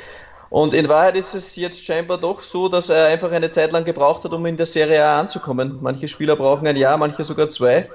Und 0.50 0.74
in 0.74 0.88
Wahrheit 0.88 1.16
ist 1.16 1.34
es 1.34 1.54
jetzt 1.56 1.84
scheinbar 1.84 2.18
doch 2.18 2.42
so, 2.42 2.68
dass 2.68 2.88
er 2.88 3.06
einfach 3.06 3.30
eine 3.30 3.50
Zeit 3.50 3.72
lang 3.72 3.84
gebraucht 3.84 4.24
hat, 4.24 4.32
um 4.32 4.44
in 4.46 4.56
der 4.56 4.66
Serie 4.66 5.04
A 5.04 5.20
anzukommen. 5.20 5.78
Manche 5.80 6.08
Spieler 6.08 6.36
brauchen 6.36 6.66
ein 6.66 6.76
Jahr, 6.76 6.96
manche 6.96 7.24
sogar 7.24 7.48
zwei. 7.50 7.88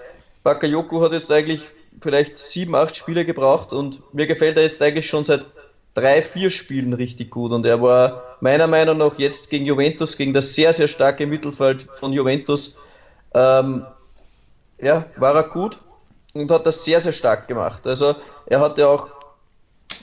Bakayoko 0.43 1.01
hat 1.01 1.11
jetzt 1.11 1.31
eigentlich 1.31 1.69
vielleicht 2.01 2.37
sieben, 2.37 2.75
acht 2.75 2.95
Spiele 2.95 3.25
gebraucht 3.25 3.73
und 3.73 4.01
mir 4.13 4.27
gefällt 4.27 4.57
er 4.57 4.63
jetzt 4.63 4.81
eigentlich 4.81 5.07
schon 5.07 5.23
seit 5.23 5.45
drei, 5.93 6.21
vier 6.21 6.49
Spielen 6.49 6.93
richtig 6.93 7.29
gut 7.29 7.51
und 7.51 7.65
er 7.65 7.81
war 7.81 8.37
meiner 8.39 8.67
Meinung 8.67 8.97
nach 8.97 9.17
jetzt 9.17 9.49
gegen 9.49 9.65
Juventus, 9.65 10.17
gegen 10.17 10.33
das 10.33 10.55
sehr, 10.55 10.73
sehr 10.73 10.87
starke 10.87 11.27
Mittelfeld 11.27 11.87
von 11.93 12.13
Juventus, 12.13 12.77
ähm, 13.33 13.85
ja, 14.79 15.05
war 15.17 15.35
er 15.35 15.43
gut 15.43 15.77
und 16.33 16.49
hat 16.49 16.65
das 16.65 16.83
sehr, 16.83 17.01
sehr 17.01 17.13
stark 17.13 17.47
gemacht. 17.47 17.85
Also 17.85 18.15
er 18.45 18.61
hatte 18.61 18.87
auch 18.87 19.09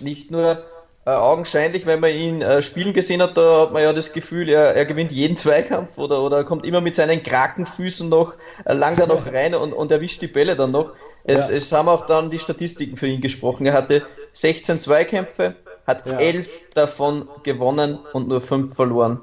nicht 0.01 0.30
nur 0.30 0.62
äh, 1.09 1.15
augenscheinlich, 1.15 1.87
wenn 1.87 2.01
man 2.01 2.11
ihn 2.11 2.43
äh, 2.43 2.61
spielen 2.61 2.93
gesehen 2.93 3.23
hat, 3.23 3.35
da 3.35 3.63
hat 3.63 3.73
man 3.73 3.83
ja 3.83 3.95
das 3.95 4.13
Gefühl, 4.13 4.51
er, 4.51 4.77
er 4.77 4.85
gewinnt 4.85 5.11
jeden 5.11 5.39
Zweikampf 5.39 5.97
oder, 5.97 6.21
oder 6.21 6.45
kommt 6.45 6.67
immer 6.67 6.83
mit 6.83 6.95
seinen 6.95 7.23
Krakenfüßen 7.23 8.11
noch, 8.11 8.35
äh, 8.67 8.75
langt 8.75 8.99
er 8.99 9.07
noch 9.07 9.25
rein 9.33 9.55
und, 9.55 9.73
und 9.73 9.91
erwischt 9.91 10.21
die 10.21 10.27
Bälle 10.27 10.55
dann 10.55 10.73
noch. 10.73 10.93
Es, 11.25 11.49
ja. 11.49 11.57
es 11.57 11.73
haben 11.73 11.89
auch 11.89 12.05
dann 12.05 12.31
die 12.31 12.39
Statistiken 12.39 12.99
für 12.99 13.07
ihn 13.07 13.23
gesprochen. 13.23 13.65
Er 13.65 13.73
hatte 13.73 14.03
16 14.35 14.81
Zweikämpfe, 14.81 15.55
hat 15.87 16.05
ja. 16.05 16.19
elf 16.19 16.51
davon 16.75 17.27
gewonnen 17.43 17.99
und 18.13 18.29
nur 18.29 18.43
fünf 18.43 18.75
verloren. 18.75 19.19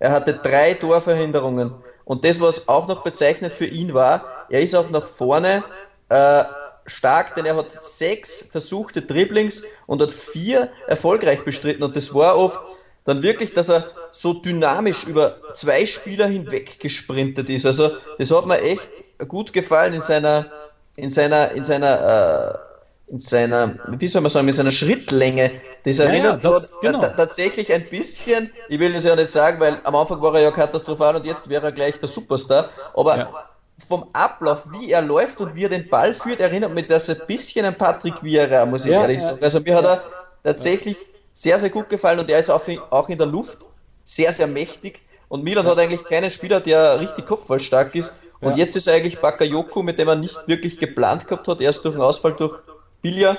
Er 0.00 0.12
hatte 0.12 0.34
drei 0.34 0.74
Torverhinderungen. 0.74 1.72
Und 2.04 2.26
das, 2.26 2.42
was 2.42 2.68
auch 2.68 2.88
noch 2.88 3.04
bezeichnet 3.04 3.54
für 3.54 3.66
ihn 3.66 3.94
war, 3.94 4.26
er 4.50 4.60
ist 4.60 4.74
auch 4.74 4.90
nach 4.90 5.06
vorne 5.06 5.64
äh, 6.10 6.44
stark, 6.86 7.34
denn 7.34 7.46
er 7.46 7.56
hat 7.56 7.70
sechs 7.80 8.48
versuchte 8.50 9.02
Dribblings 9.02 9.64
und 9.86 10.02
hat 10.02 10.12
vier 10.12 10.70
erfolgreich 10.86 11.44
bestritten. 11.44 11.82
Und 11.82 11.96
das 11.96 12.14
war 12.14 12.36
oft 12.36 12.60
dann 13.04 13.22
wirklich, 13.22 13.52
dass 13.52 13.68
er 13.68 13.90
so 14.10 14.34
dynamisch 14.34 15.04
über 15.04 15.36
zwei 15.54 15.86
Spieler 15.86 16.26
hinweg 16.26 16.78
gesprintet 16.78 17.48
ist. 17.48 17.66
Also 17.66 17.92
das 18.18 18.30
hat 18.30 18.46
mir 18.46 18.60
echt 18.60 18.88
gut 19.28 19.52
gefallen 19.52 19.94
in 19.94 20.02
seiner, 20.02 20.50
in 20.96 21.10
seiner, 21.10 21.50
in 21.52 21.64
seiner 21.64 22.54
äh, 22.54 22.72
in 23.12 23.18
seiner, 23.18 23.74
wie 23.88 24.08
soll 24.08 24.22
man 24.22 24.30
sagen, 24.30 24.46
mit 24.46 24.54
seiner 24.54 24.70
Schrittlänge. 24.70 25.50
Das 25.84 25.98
erinnert 25.98 26.42
ja, 26.42 26.50
ja, 26.50 26.58
das, 26.58 26.70
genau. 26.80 27.00
tatsächlich 27.00 27.70
ein 27.70 27.84
bisschen, 27.90 28.50
ich 28.70 28.78
will 28.78 28.92
das 28.94 29.04
ja 29.04 29.14
nicht 29.14 29.30
sagen, 29.30 29.60
weil 29.60 29.78
am 29.84 29.94
Anfang 29.94 30.22
war 30.22 30.34
er 30.34 30.40
ja 30.40 30.50
katastrophal 30.50 31.16
und 31.16 31.26
jetzt 31.26 31.46
wäre 31.46 31.66
er 31.66 31.72
gleich 31.72 32.00
der 32.00 32.08
Superstar, 32.08 32.70
aber 32.94 33.18
ja. 33.18 33.48
Vom 33.88 34.06
Ablauf, 34.12 34.64
wie 34.72 34.90
er 34.90 35.02
läuft 35.02 35.40
und 35.40 35.54
wie 35.54 35.64
er 35.64 35.68
den 35.68 35.88
Ball 35.88 36.14
führt, 36.14 36.40
erinnert 36.40 36.74
mich 36.74 36.86
das 36.86 37.10
ein 37.10 37.20
bisschen 37.26 37.64
an 37.64 37.74
Patrick 37.74 38.22
Vieira, 38.22 38.64
muss 38.66 38.84
ich 38.84 38.92
ehrlich 38.92 39.20
sagen. 39.20 39.42
Also 39.42 39.60
mir 39.60 39.76
hat 39.76 39.84
er 39.84 40.02
tatsächlich 40.44 40.96
sehr, 41.34 41.58
sehr 41.58 41.70
gut 41.70 41.88
gefallen 41.88 42.18
und 42.18 42.30
er 42.30 42.38
ist 42.38 42.50
auch 42.50 42.66
in, 42.68 42.78
auch 42.90 43.08
in 43.08 43.18
der 43.18 43.26
Luft 43.26 43.58
sehr, 44.04 44.32
sehr 44.32 44.46
mächtig 44.46 45.00
und 45.32 45.44
Milan 45.44 45.66
hat 45.66 45.78
eigentlich 45.78 46.04
keinen 46.04 46.30
Spieler, 46.30 46.60
der 46.60 47.00
richtig 47.00 47.24
kopfballstark 47.24 47.94
ist. 47.94 48.12
Und 48.42 48.58
jetzt 48.58 48.76
ist 48.76 48.86
eigentlich 48.86 49.18
Bakayoko, 49.18 49.82
mit 49.82 49.98
dem 49.98 50.08
er 50.08 50.14
nicht 50.14 50.36
wirklich 50.46 50.78
geplant 50.78 51.26
gehabt 51.26 51.48
hat, 51.48 51.62
erst 51.62 51.86
durch 51.86 51.94
den 51.94 52.02
Ausfall 52.02 52.34
durch 52.34 52.58
Bilja 53.00 53.38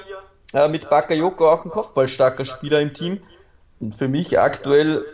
äh, 0.54 0.68
mit 0.70 0.89
Bakayoko 0.89 1.48
auch 1.48 1.64
ein 1.64 1.70
kopfballstarker 1.70 2.46
Spieler 2.46 2.80
im 2.82 2.96
Team. 2.96 3.20
Und 3.80 3.96
für 3.96 4.08
mich 4.08 4.39
aktuell, 4.39 5.06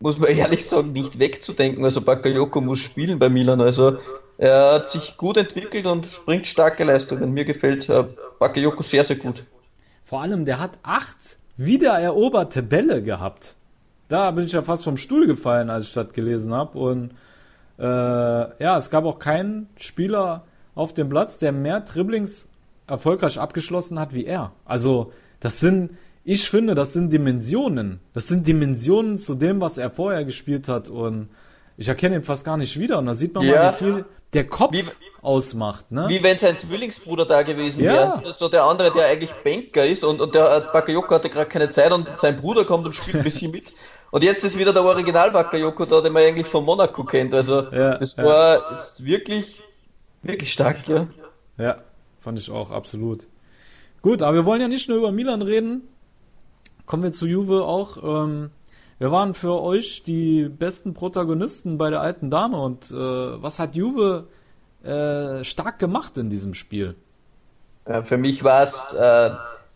muss 0.00 0.18
man 0.18 0.30
ehrlich 0.36 0.66
sagen, 0.66 0.92
nicht 0.92 1.20
wegzudenken. 1.20 1.84
Also 1.84 2.00
Bakayoko 2.00 2.60
muss 2.60 2.80
spielen 2.80 3.20
bei 3.20 3.28
Milan. 3.28 3.60
Also 3.60 3.98
er 4.38 4.74
hat 4.74 4.88
sich 4.88 5.16
gut 5.16 5.36
entwickelt 5.36 5.86
und 5.86 6.06
springt 6.06 6.46
starke 6.46 6.84
Leistungen. 6.84 7.32
Mir 7.32 7.44
gefällt 7.44 7.88
äh, 7.88 8.04
Bakayoko 8.38 8.82
sehr, 8.82 9.04
sehr 9.04 9.16
gut. 9.16 9.44
Vor 10.04 10.22
allem, 10.22 10.44
der 10.44 10.58
hat 10.58 10.72
acht 10.82 11.38
wiedereroberte 11.56 12.62
Bälle 12.62 13.02
gehabt. 13.02 13.54
Da 14.08 14.30
bin 14.32 14.44
ich 14.44 14.52
ja 14.52 14.62
fast 14.62 14.84
vom 14.84 14.96
Stuhl 14.96 15.26
gefallen, 15.26 15.70
als 15.70 15.88
ich 15.88 15.94
das 15.94 16.12
gelesen 16.12 16.52
habe. 16.52 16.78
Und 16.78 17.12
äh, 17.78 17.82
ja, 17.82 18.76
es 18.76 18.90
gab 18.90 19.04
auch 19.04 19.18
keinen 19.18 19.68
Spieler 19.76 20.44
auf 20.74 20.92
dem 20.92 21.08
Platz, 21.08 21.38
der 21.38 21.52
mehr 21.52 21.80
Dribblings 21.80 22.46
erfolgreich 22.86 23.38
abgeschlossen 23.38 23.98
hat 23.98 24.12
wie 24.12 24.26
er. 24.26 24.52
Also, 24.64 25.12
das 25.40 25.60
sind, 25.60 25.92
ich 26.24 26.50
finde, 26.50 26.74
das 26.74 26.92
sind 26.92 27.12
Dimensionen. 27.12 28.00
Das 28.12 28.28
sind 28.28 28.46
Dimensionen 28.46 29.16
zu 29.16 29.34
dem, 29.34 29.60
was 29.60 29.78
er 29.78 29.90
vorher 29.90 30.24
gespielt 30.24 30.68
hat 30.68 30.90
und 30.90 31.28
ich 31.76 31.88
erkenne 31.88 32.16
ihn 32.16 32.22
fast 32.22 32.44
gar 32.44 32.56
nicht 32.56 32.78
wieder 32.78 32.98
und 32.98 33.06
da 33.06 33.14
sieht 33.14 33.34
man 33.34 33.44
ja. 33.44 33.54
mal, 33.54 33.72
wie 33.72 33.84
viel 33.84 34.04
der 34.34 34.46
Kopf 34.46 34.72
wie, 34.72 34.84
ausmacht. 35.22 35.90
Ne? 35.90 36.06
Wie 36.08 36.22
wenn 36.22 36.38
sein 36.38 36.58
Zwillingsbruder 36.58 37.24
da 37.24 37.42
gewesen 37.42 37.82
ja. 37.84 37.92
wäre. 37.92 38.34
So 38.36 38.48
der 38.48 38.64
andere, 38.64 38.92
der 38.92 39.06
eigentlich 39.06 39.32
Banker 39.44 39.86
ist 39.86 40.04
und, 40.04 40.20
und 40.20 40.34
der 40.34 40.60
Bakayoko 40.72 41.14
hatte 41.14 41.30
gerade 41.30 41.48
keine 41.48 41.70
Zeit 41.70 41.92
und 41.92 42.08
sein 42.18 42.40
Bruder 42.40 42.64
kommt 42.64 42.86
und 42.86 42.94
spielt 42.94 43.16
ein 43.16 43.24
bisschen 43.24 43.50
mit. 43.52 43.72
Und 44.10 44.22
jetzt 44.22 44.44
ist 44.44 44.58
wieder 44.58 44.72
der 44.72 44.84
Original 44.84 45.30
Bakayoko 45.30 45.86
da, 45.86 46.00
den 46.00 46.12
man 46.12 46.22
eigentlich 46.22 46.46
von 46.46 46.64
Monaco 46.64 47.04
kennt. 47.04 47.34
Also 47.34 47.62
ja, 47.70 47.96
das 47.96 48.16
war 48.18 48.72
jetzt 48.72 49.04
wirklich, 49.04 49.62
wirklich 50.22 50.52
stark, 50.52 50.86
ja. 50.88 51.06
Ja, 51.56 51.78
Fand 52.24 52.38
ich 52.38 52.50
auch, 52.50 52.70
absolut. 52.70 53.26
Gut, 54.00 54.22
aber 54.22 54.34
wir 54.34 54.44
wollen 54.46 54.62
ja 54.62 54.66
nicht 54.66 54.88
nur 54.88 54.96
über 54.96 55.12
Milan 55.12 55.42
reden. 55.42 55.82
Kommen 56.86 57.02
wir 57.02 57.12
zu 57.12 57.26
Juve 57.26 57.64
auch. 57.64 57.98
Ähm, 58.02 58.50
wir 58.98 59.10
waren 59.10 59.34
für 59.34 59.60
euch 59.60 60.02
die 60.02 60.48
besten 60.48 60.94
Protagonisten 60.94 61.78
bei 61.78 61.90
der 61.90 62.00
alten 62.00 62.30
Dame 62.30 62.60
und 62.60 62.90
äh, 62.90 62.96
was 62.96 63.58
hat 63.58 63.74
Juve 63.74 64.28
äh, 64.84 65.42
stark 65.44 65.78
gemacht 65.78 66.16
in 66.18 66.30
diesem 66.30 66.54
Spiel? 66.54 66.94
Ja, 67.88 68.02
für 68.02 68.16
mich 68.16 68.44
war 68.44 68.62
es 68.62 68.94
äh, 68.94 69.30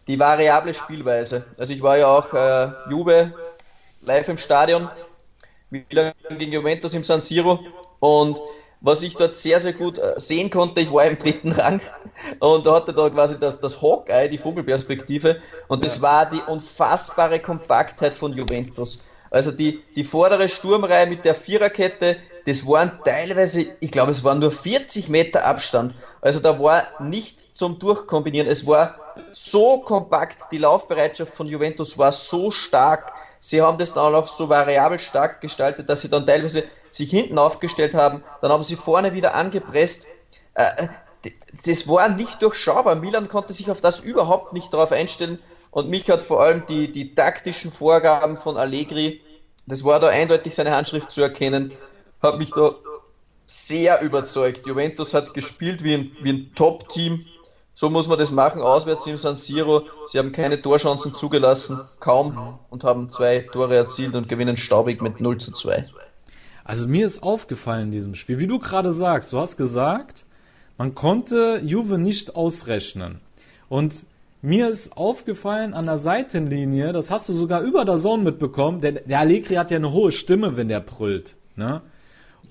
die 0.06 0.18
variable 0.18 0.72
Spielweise. 0.72 1.44
Also 1.58 1.72
ich 1.72 1.82
war 1.82 1.98
ja 1.98 2.06
auch 2.06 2.32
äh, 2.32 2.90
Juve 2.90 3.34
live 4.02 4.28
im 4.28 4.38
Stadion, 4.38 4.88
Milan 5.70 6.12
gegen 6.38 6.52
Juventus 6.52 6.94
im 6.94 7.04
San 7.04 7.20
Siro 7.20 7.58
und 8.00 8.40
was 8.80 9.02
ich 9.02 9.16
dort 9.16 9.36
sehr, 9.36 9.60
sehr 9.60 9.72
gut 9.72 9.98
äh, 9.98 10.14
sehen 10.16 10.50
konnte, 10.50 10.80
ich 10.80 10.92
war 10.92 11.04
im 11.04 11.18
dritten 11.18 11.52
Rang 11.52 11.80
und 12.40 12.66
da 12.66 12.74
hatte 12.74 12.92
da 12.92 13.10
quasi 13.10 13.38
das, 13.38 13.60
das 13.60 13.80
Hawkeye, 13.82 14.28
die 14.28 14.38
Vogelperspektive 14.38 15.40
und 15.68 15.84
das 15.84 16.00
war 16.00 16.30
die 16.30 16.40
unfassbare 16.46 17.40
Kompaktheit 17.40 18.14
von 18.14 18.32
Juventus. 18.32 19.04
Also 19.30 19.50
die, 19.50 19.82
die 19.94 20.04
vordere 20.04 20.48
Sturmreihe 20.48 21.06
mit 21.06 21.24
der 21.24 21.34
Viererkette, 21.34 22.16
das 22.46 22.66
waren 22.66 22.92
teilweise, 23.04 23.66
ich 23.80 23.90
glaube, 23.90 24.12
es 24.12 24.24
waren 24.24 24.38
nur 24.38 24.52
40 24.52 25.08
Meter 25.10 25.44
Abstand. 25.44 25.94
Also 26.22 26.40
da 26.40 26.58
war 26.58 26.84
nicht 27.00 27.54
zum 27.56 27.78
Durchkombinieren. 27.78 28.48
Es 28.48 28.66
war 28.66 28.98
so 29.32 29.78
kompakt, 29.80 30.38
die 30.50 30.58
Laufbereitschaft 30.58 31.34
von 31.34 31.46
Juventus 31.46 31.98
war 31.98 32.12
so 32.12 32.50
stark. 32.50 33.12
Sie 33.40 33.60
haben 33.60 33.76
das 33.76 33.92
dann 33.92 34.14
auch 34.14 34.28
so 34.28 34.48
variabel 34.48 34.98
stark 34.98 35.40
gestaltet, 35.40 35.88
dass 35.90 36.00
sie 36.00 36.08
dann 36.08 36.26
teilweise 36.26 36.64
sich 36.90 37.10
hinten 37.10 37.38
aufgestellt 37.38 37.94
haben, 37.94 38.22
dann 38.40 38.50
haben 38.50 38.62
sie 38.62 38.76
vorne 38.76 39.14
wieder 39.14 39.34
angepresst. 39.34 40.06
Äh, 40.54 40.88
das 41.66 41.88
war 41.88 42.08
nicht 42.08 42.42
durchschaubar. 42.42 42.94
Milan 42.94 43.28
konnte 43.28 43.52
sich 43.52 43.70
auf 43.70 43.80
das 43.80 44.00
überhaupt 44.00 44.52
nicht 44.52 44.72
darauf 44.72 44.92
einstellen 44.92 45.38
und 45.70 45.90
mich 45.90 46.10
hat 46.10 46.22
vor 46.22 46.42
allem 46.42 46.64
die, 46.66 46.90
die 46.90 47.14
taktischen 47.14 47.72
Vorgaben 47.72 48.38
von 48.38 48.56
Allegri, 48.56 49.20
das 49.66 49.84
war 49.84 50.00
da 50.00 50.08
eindeutig 50.08 50.54
seine 50.54 50.70
Handschrift 50.70 51.10
zu 51.10 51.20
erkennen, 51.20 51.72
hat 52.22 52.38
mich 52.38 52.50
da 52.50 52.74
sehr 53.46 54.00
überzeugt. 54.00 54.66
Juventus 54.66 55.14
hat 55.14 55.34
gespielt 55.34 55.84
wie 55.84 55.94
ein, 55.94 56.16
wie 56.22 56.32
ein 56.32 56.52
Top-Team. 56.54 57.24
So 57.74 57.90
muss 57.90 58.08
man 58.08 58.18
das 58.18 58.32
machen, 58.32 58.60
auswärts 58.60 59.06
im 59.06 59.18
San 59.18 59.36
Siro. 59.36 59.82
Sie 60.06 60.18
haben 60.18 60.32
keine 60.32 60.60
Torchancen 60.60 61.14
zugelassen, 61.14 61.80
kaum, 62.00 62.58
und 62.70 62.82
haben 62.82 63.12
zwei 63.12 63.40
Tore 63.52 63.76
erzielt 63.76 64.14
und 64.14 64.28
gewinnen 64.28 64.56
staubig 64.56 65.00
mit 65.00 65.20
0 65.20 65.38
zu 65.38 65.52
2. 65.52 65.84
Also 66.68 66.86
mir 66.86 67.06
ist 67.06 67.22
aufgefallen 67.22 67.84
in 67.84 67.92
diesem 67.92 68.14
Spiel, 68.14 68.38
wie 68.38 68.46
du 68.46 68.58
gerade 68.58 68.92
sagst, 68.92 69.32
du 69.32 69.38
hast 69.38 69.56
gesagt, 69.56 70.26
man 70.76 70.94
konnte 70.94 71.62
Juve 71.64 71.96
nicht 71.96 72.36
ausrechnen. 72.36 73.20
Und 73.70 74.04
mir 74.42 74.68
ist 74.68 74.94
aufgefallen 74.94 75.72
an 75.72 75.86
der 75.86 75.96
Seitenlinie, 75.96 76.92
das 76.92 77.10
hast 77.10 77.26
du 77.30 77.32
sogar 77.32 77.62
über 77.62 77.86
der 77.86 77.96
Zone 77.96 78.22
mitbekommen, 78.22 78.82
der, 78.82 78.92
der 78.92 79.18
Allegri 79.18 79.54
hat 79.54 79.70
ja 79.70 79.78
eine 79.78 79.92
hohe 79.92 80.12
Stimme, 80.12 80.58
wenn 80.58 80.68
der 80.68 80.80
brüllt. 80.80 81.36
Ne? 81.56 81.80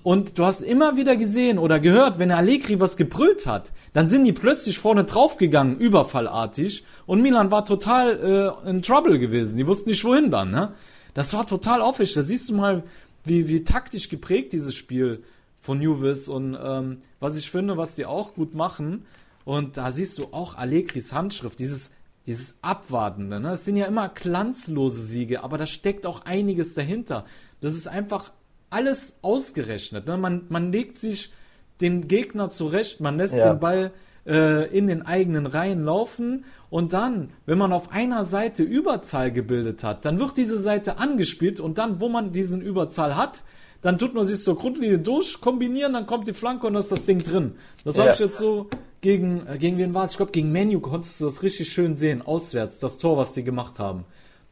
Und 0.02 0.36
du 0.36 0.44
hast 0.44 0.62
immer 0.62 0.96
wieder 0.96 1.14
gesehen 1.14 1.56
oder 1.56 1.78
gehört, 1.78 2.18
wenn 2.18 2.32
Allegri 2.32 2.80
was 2.80 2.96
gebrüllt 2.96 3.46
hat, 3.46 3.70
dann 3.92 4.08
sind 4.08 4.24
die 4.24 4.32
plötzlich 4.32 4.80
vorne 4.80 5.04
draufgegangen, 5.04 5.78
überfallartig. 5.78 6.84
Und 7.06 7.22
Milan 7.22 7.52
war 7.52 7.64
total 7.64 8.56
äh, 8.66 8.68
in 8.68 8.82
Trouble 8.82 9.20
gewesen. 9.20 9.56
Die 9.56 9.66
wussten 9.68 9.90
nicht 9.90 10.04
wohin 10.04 10.32
dann. 10.32 10.50
Ne? 10.50 10.72
Das 11.14 11.32
war 11.34 11.46
total 11.46 11.82
auffällig. 11.82 12.14
Da 12.14 12.22
siehst 12.22 12.48
du 12.48 12.54
mal, 12.54 12.82
wie, 13.28 13.48
wie 13.48 13.64
taktisch 13.64 14.08
geprägt 14.08 14.52
dieses 14.52 14.74
Spiel 14.74 15.22
von 15.58 15.80
Juvis 15.80 16.28
und 16.28 16.56
ähm, 16.60 17.02
was 17.20 17.36
ich 17.36 17.50
finde, 17.50 17.76
was 17.76 17.94
die 17.94 18.06
auch 18.06 18.34
gut 18.34 18.54
machen. 18.54 19.06
Und 19.44 19.76
da 19.76 19.90
siehst 19.90 20.18
du 20.18 20.28
auch 20.32 20.56
Allegris 20.56 21.12
Handschrift, 21.12 21.58
dieses 21.58 21.90
dieses 22.28 22.58
Abwartende. 22.60 23.40
Ne? 23.40 23.52
Es 23.52 23.64
sind 23.64 23.76
ja 23.76 23.86
immer 23.86 24.10
glanzlose 24.10 25.00
Siege, 25.00 25.42
aber 25.42 25.56
da 25.56 25.64
steckt 25.64 26.04
auch 26.04 26.26
einiges 26.26 26.74
dahinter. 26.74 27.24
Das 27.62 27.72
ist 27.72 27.88
einfach 27.88 28.32
alles 28.68 29.14
ausgerechnet. 29.22 30.06
Ne? 30.06 30.18
Man, 30.18 30.44
man 30.50 30.70
legt 30.70 30.98
sich 30.98 31.32
den 31.80 32.06
Gegner 32.06 32.50
zurecht, 32.50 33.00
man 33.00 33.16
lässt 33.16 33.34
ja. 33.34 33.54
den 33.54 33.60
Ball 33.60 33.92
äh, 34.28 34.66
in 34.76 34.86
den 34.86 35.02
eigenen 35.02 35.46
Reihen 35.46 35.84
laufen 35.84 36.44
und 36.70 36.92
dann, 36.92 37.30
wenn 37.46 37.58
man 37.58 37.72
auf 37.72 37.90
einer 37.90 38.24
Seite 38.24 38.62
Überzahl 38.62 39.32
gebildet 39.32 39.82
hat, 39.82 40.04
dann 40.04 40.18
wird 40.18 40.36
diese 40.36 40.58
Seite 40.58 40.98
angespielt 40.98 41.60
und 41.60 41.78
dann, 41.78 42.00
wo 42.00 42.08
man 42.08 42.30
diesen 42.30 42.60
Überzahl 42.60 43.16
hat, 43.16 43.42
dann 43.80 43.98
tut 43.98 44.14
man 44.14 44.26
sich 44.26 44.42
zur 44.42 44.58
Grundlinie 44.58 44.98
durch, 44.98 45.40
kombinieren, 45.40 45.94
dann 45.94 46.06
kommt 46.06 46.26
die 46.26 46.32
Flanke 46.32 46.66
und 46.66 46.74
dann 46.74 46.82
ist 46.82 46.92
das 46.92 47.04
Ding 47.04 47.22
drin. 47.22 47.54
Das 47.84 47.96
ja. 47.96 48.02
habe 48.02 48.12
ich 48.12 48.18
jetzt 48.18 48.36
so 48.36 48.68
gegen, 49.00 49.46
äh, 49.46 49.56
gegen 49.58 49.78
wen 49.78 49.94
war 49.94 50.04
es? 50.04 50.12
Ich 50.12 50.16
glaube, 50.18 50.32
gegen 50.32 50.52
Menu 50.52 50.80
konntest 50.80 51.20
du 51.20 51.24
das 51.24 51.42
richtig 51.42 51.72
schön 51.72 51.94
sehen, 51.94 52.20
auswärts, 52.20 52.80
das 52.80 52.98
Tor, 52.98 53.16
was 53.16 53.32
die 53.32 53.44
gemacht 53.44 53.78
haben. 53.78 54.04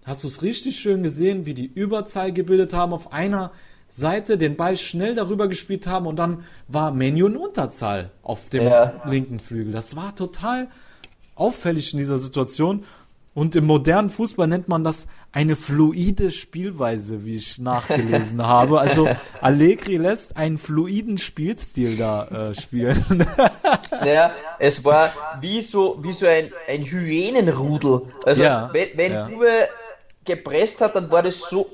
Hast 0.04 0.22
du 0.22 0.28
es 0.28 0.42
richtig 0.42 0.78
schön 0.78 1.02
gesehen, 1.02 1.46
wie 1.46 1.54
die 1.54 1.66
Überzahl 1.66 2.32
gebildet 2.32 2.72
haben 2.72 2.92
auf 2.92 3.12
einer 3.12 3.52
Seite, 3.88 4.36
den 4.38 4.56
Ball 4.56 4.76
schnell 4.76 5.14
darüber 5.14 5.48
gespielt 5.48 5.86
haben 5.86 6.06
und 6.06 6.16
dann 6.16 6.44
war 6.68 6.90
Menu 6.92 7.26
in 7.26 7.36
Unterzahl 7.36 8.10
auf 8.22 8.48
dem 8.48 8.64
ja. 8.64 9.00
linken 9.06 9.38
Flügel. 9.38 9.72
Das 9.72 9.96
war 9.96 10.14
total 10.14 10.68
auffällig 11.34 11.92
in 11.92 11.98
dieser 11.98 12.18
Situation. 12.18 12.84
Und 13.36 13.54
im 13.54 13.66
modernen 13.66 14.08
Fußball 14.08 14.46
nennt 14.46 14.66
man 14.66 14.82
das 14.82 15.06
eine 15.30 15.56
fluide 15.56 16.30
Spielweise, 16.30 17.26
wie 17.26 17.36
ich 17.36 17.58
nachgelesen 17.58 18.42
habe. 18.46 18.80
Also 18.80 19.06
Allegri 19.42 19.98
lässt 19.98 20.38
einen 20.38 20.56
fluiden 20.56 21.18
Spielstil 21.18 21.98
da 21.98 22.50
äh, 22.50 22.54
spielen. 22.54 23.26
Naja, 23.90 24.30
es 24.58 24.84
war 24.84 25.12
wie 25.40 25.60
so, 25.62 25.98
wie 26.02 26.12
so 26.12 26.26
ein, 26.26 26.50
ein 26.68 26.82
Hyänenrudel. 26.82 28.02
Also 28.24 28.44
ja, 28.44 28.70
wenn, 28.72 28.88
wenn 28.94 29.12
ja. 29.12 29.28
Uwe 29.28 29.68
gepresst 30.24 30.80
hat, 30.80 30.96
dann 30.96 31.10
war 31.10 31.22
das 31.22 31.38
so 31.38 31.66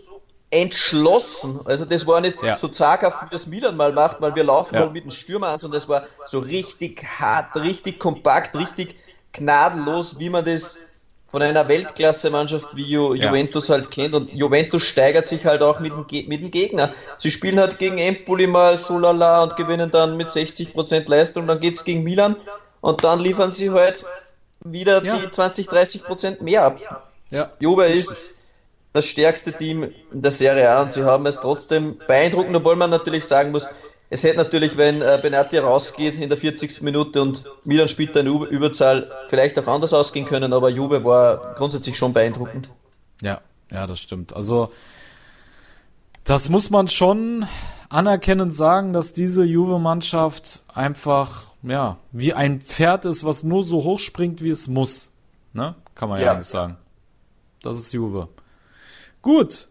entschlossen. 0.53 1.61
Also 1.65 1.87
das 1.87 2.07
war 2.07 2.21
nicht 2.21 2.41
ja. 2.43 2.59
so 2.59 2.69
zaghaft, 2.69 3.23
wie 3.23 3.31
das 3.31 3.47
Milan 3.47 3.77
mal 3.77 3.93
macht, 3.93 4.21
weil 4.21 4.35
wir 4.35 4.45
laufen 4.45 4.75
ja. 4.75 4.81
mal 4.81 4.91
mit 4.91 5.05
dem 5.05 5.11
Stürmer 5.11 5.49
an, 5.49 5.59
sondern 5.59 5.81
das 5.81 5.89
war 5.89 6.05
so 6.27 6.41
richtig 6.41 7.05
hart, 7.19 7.57
richtig 7.57 7.99
kompakt, 7.99 8.57
richtig 8.57 8.95
gnadenlos, 9.33 10.19
wie 10.19 10.29
man 10.29 10.45
das 10.45 10.79
von 11.27 11.41
einer 11.41 11.67
Weltklasse-Mannschaft 11.67 12.77
wie 12.77 12.83
Ju 12.83 13.15
ja. 13.15 13.29
Juventus 13.29 13.71
halt 13.71 13.91
kennt. 13.91 14.15
Und 14.15 14.31
Juventus 14.35 14.83
steigert 14.83 15.27
sich 15.27 15.47
halt 15.47 15.63
auch 15.63 15.81
mit 15.81 15.91
dem, 15.91 16.07
Ge 16.07 16.27
mit 16.29 16.43
dem 16.43 16.51
Gegner. 16.51 16.93
Sie 17.17 17.31
spielen 17.31 17.59
halt 17.59 17.79
gegen 17.79 17.97
Empoli 17.97 18.47
mal 18.47 18.79
so 18.79 18.99
lala 18.99 19.45
und 19.45 19.57
gewinnen 19.57 19.91
dann 19.91 20.19
mit 20.19 20.29
60% 20.29 21.09
Leistung. 21.09 21.47
Dann 21.47 21.61
geht's 21.61 21.83
gegen 21.83 22.03
Milan 22.03 22.37
und 22.83 23.03
dann 23.03 23.21
liefern 23.21 23.53
sie 23.53 23.71
halt 23.71 24.05
wieder 24.63 25.01
die 25.01 25.31
20, 25.31 25.69
30% 25.69 26.43
mehr 26.43 26.65
ab. 26.65 26.79
Ja. 27.31 27.51
Juve 27.59 27.87
ist 27.87 28.42
das 28.93 29.07
stärkste 29.07 29.53
Team 29.53 29.85
in 30.13 30.23
der 30.23 30.31
Serie 30.31 30.71
A 30.71 30.83
und 30.83 30.93
sie 30.93 31.05
haben 31.05 31.27
es 31.27 31.37
trotzdem 31.37 31.99
beeindruckend, 32.07 32.55
obwohl 32.57 32.77
man 32.77 32.91
natürlich 32.91 33.25
sagen 33.25 33.51
muss, 33.51 33.67
es 34.11 34.23
hätte 34.25 34.37
natürlich, 34.37 34.77
wenn 34.77 35.01
äh, 35.01 35.19
Benatti 35.23 35.57
rausgeht 35.57 36.19
in 36.19 36.29
der 36.29 36.37
40. 36.37 36.83
Minute 36.83 37.23
und 37.23 37.45
Milan 37.65 37.89
spielt 37.89 38.15
eine 38.15 38.29
Überzahl, 38.29 39.11
vielleicht 39.29 39.59
auch 39.59 39.67
anders 39.67 39.95
ausgehen 39.95 40.27
können, 40.27 40.53
aber 40.53 40.69
Juve 40.69 41.03
war 41.03 41.55
grundsätzlich 41.55 41.97
schon 41.97 42.13
beeindruckend. 42.13 42.69
Ja, 43.23 43.41
ja, 43.71 43.87
das 43.87 44.01
stimmt. 44.01 44.37
Also, 44.37 44.71
das 46.25 46.51
muss 46.51 46.69
man 46.69 46.89
schon 46.89 47.47
anerkennend 47.89 48.55
sagen, 48.55 48.93
dass 48.93 49.15
diese 49.15 49.45
Juve-Mannschaft 49.45 50.65
einfach, 50.69 51.45
ja, 51.63 51.97
wie 52.11 52.35
ein 52.35 52.61
Pferd 52.61 53.07
ist, 53.07 53.25
was 53.25 53.45
nur 53.45 53.63
so 53.63 53.83
hoch 53.83 53.99
springt, 53.99 54.43
wie 54.43 54.51
es 54.51 54.69
muss. 54.69 55.11
Ne? 55.55 55.75
Kann 55.95 56.11
man 56.11 56.21
ja, 56.21 56.35
ja 56.35 56.43
sagen. 56.43 56.77
Das 57.63 57.79
ist 57.79 57.95
Juve. 57.95 58.29
Gut. 59.23 59.69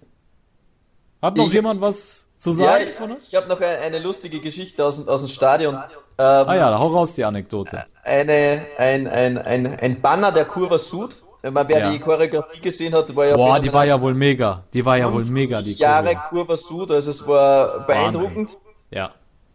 Hat 1.22 1.38
noch 1.38 1.48
ich, 1.48 1.54
jemand 1.54 1.82
was 1.82 2.26
zu 2.38 2.52
sagen 2.52 2.86
ja, 2.88 2.94
von 2.94 3.12
uns? 3.12 3.28
Ich 3.28 3.36
habe 3.36 3.48
noch 3.48 3.62
eine, 3.62 3.78
eine, 3.80 4.00
lustige 4.00 4.40
Geschichte 4.40 4.84
aus, 4.84 5.08
aus 5.08 5.22
dem 5.22 5.30
Stadion. 5.30 5.76
Ähm, 5.76 5.84
ah 6.18 6.56
ja, 6.56 6.80
hau 6.80 6.88
raus 6.88 7.14
die 7.16 7.24
Anekdote. 7.24 7.84
Eine, 8.04 8.66
ein, 8.78 9.08
ein, 9.08 9.38
ein, 9.38 9.80
ein 9.80 10.02
Banner 10.02 10.32
der 10.32 10.46
Kurva 10.46 10.78
Sud. 10.78 11.16
Wenn 11.44 11.54
man 11.54 11.68
wer 11.68 11.80
ja. 11.80 11.92
die 11.92 12.00
Choreografie 12.00 12.62
gesehen 12.62 12.94
hat, 12.94 13.16
war 13.16 13.26
ja. 13.26 13.36
Boah, 13.36 13.60
die 13.60 13.74
war 13.74 13.84
ja 13.84 14.00
wohl 14.00 14.14
mega. 14.14 14.64
Die 14.74 14.86
war 14.86 14.98
ja 14.98 15.12
wohl 15.12 15.26
mega, 15.26 15.62
die 15.62 15.74
Jahre 15.74 16.16
Kurva 16.30 16.56
Sud, 16.56 16.92
also 16.92 17.10
es 17.10 17.28
war 17.28 17.86
beeindruckend. 17.88 18.52
Wahnsinn. 18.52 18.60
Ja. 18.92 19.12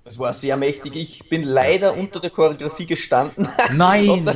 Es 0.09 0.21
war 0.21 0.33
sehr 0.33 0.57
mächtig. 0.57 0.95
Ich 0.95 1.29
bin 1.29 1.43
leider 1.43 1.97
unter 1.97 2.21
der 2.21 2.31
Choreografie 2.31 2.87
gestanden. 2.87 3.49
Nein! 3.75 4.31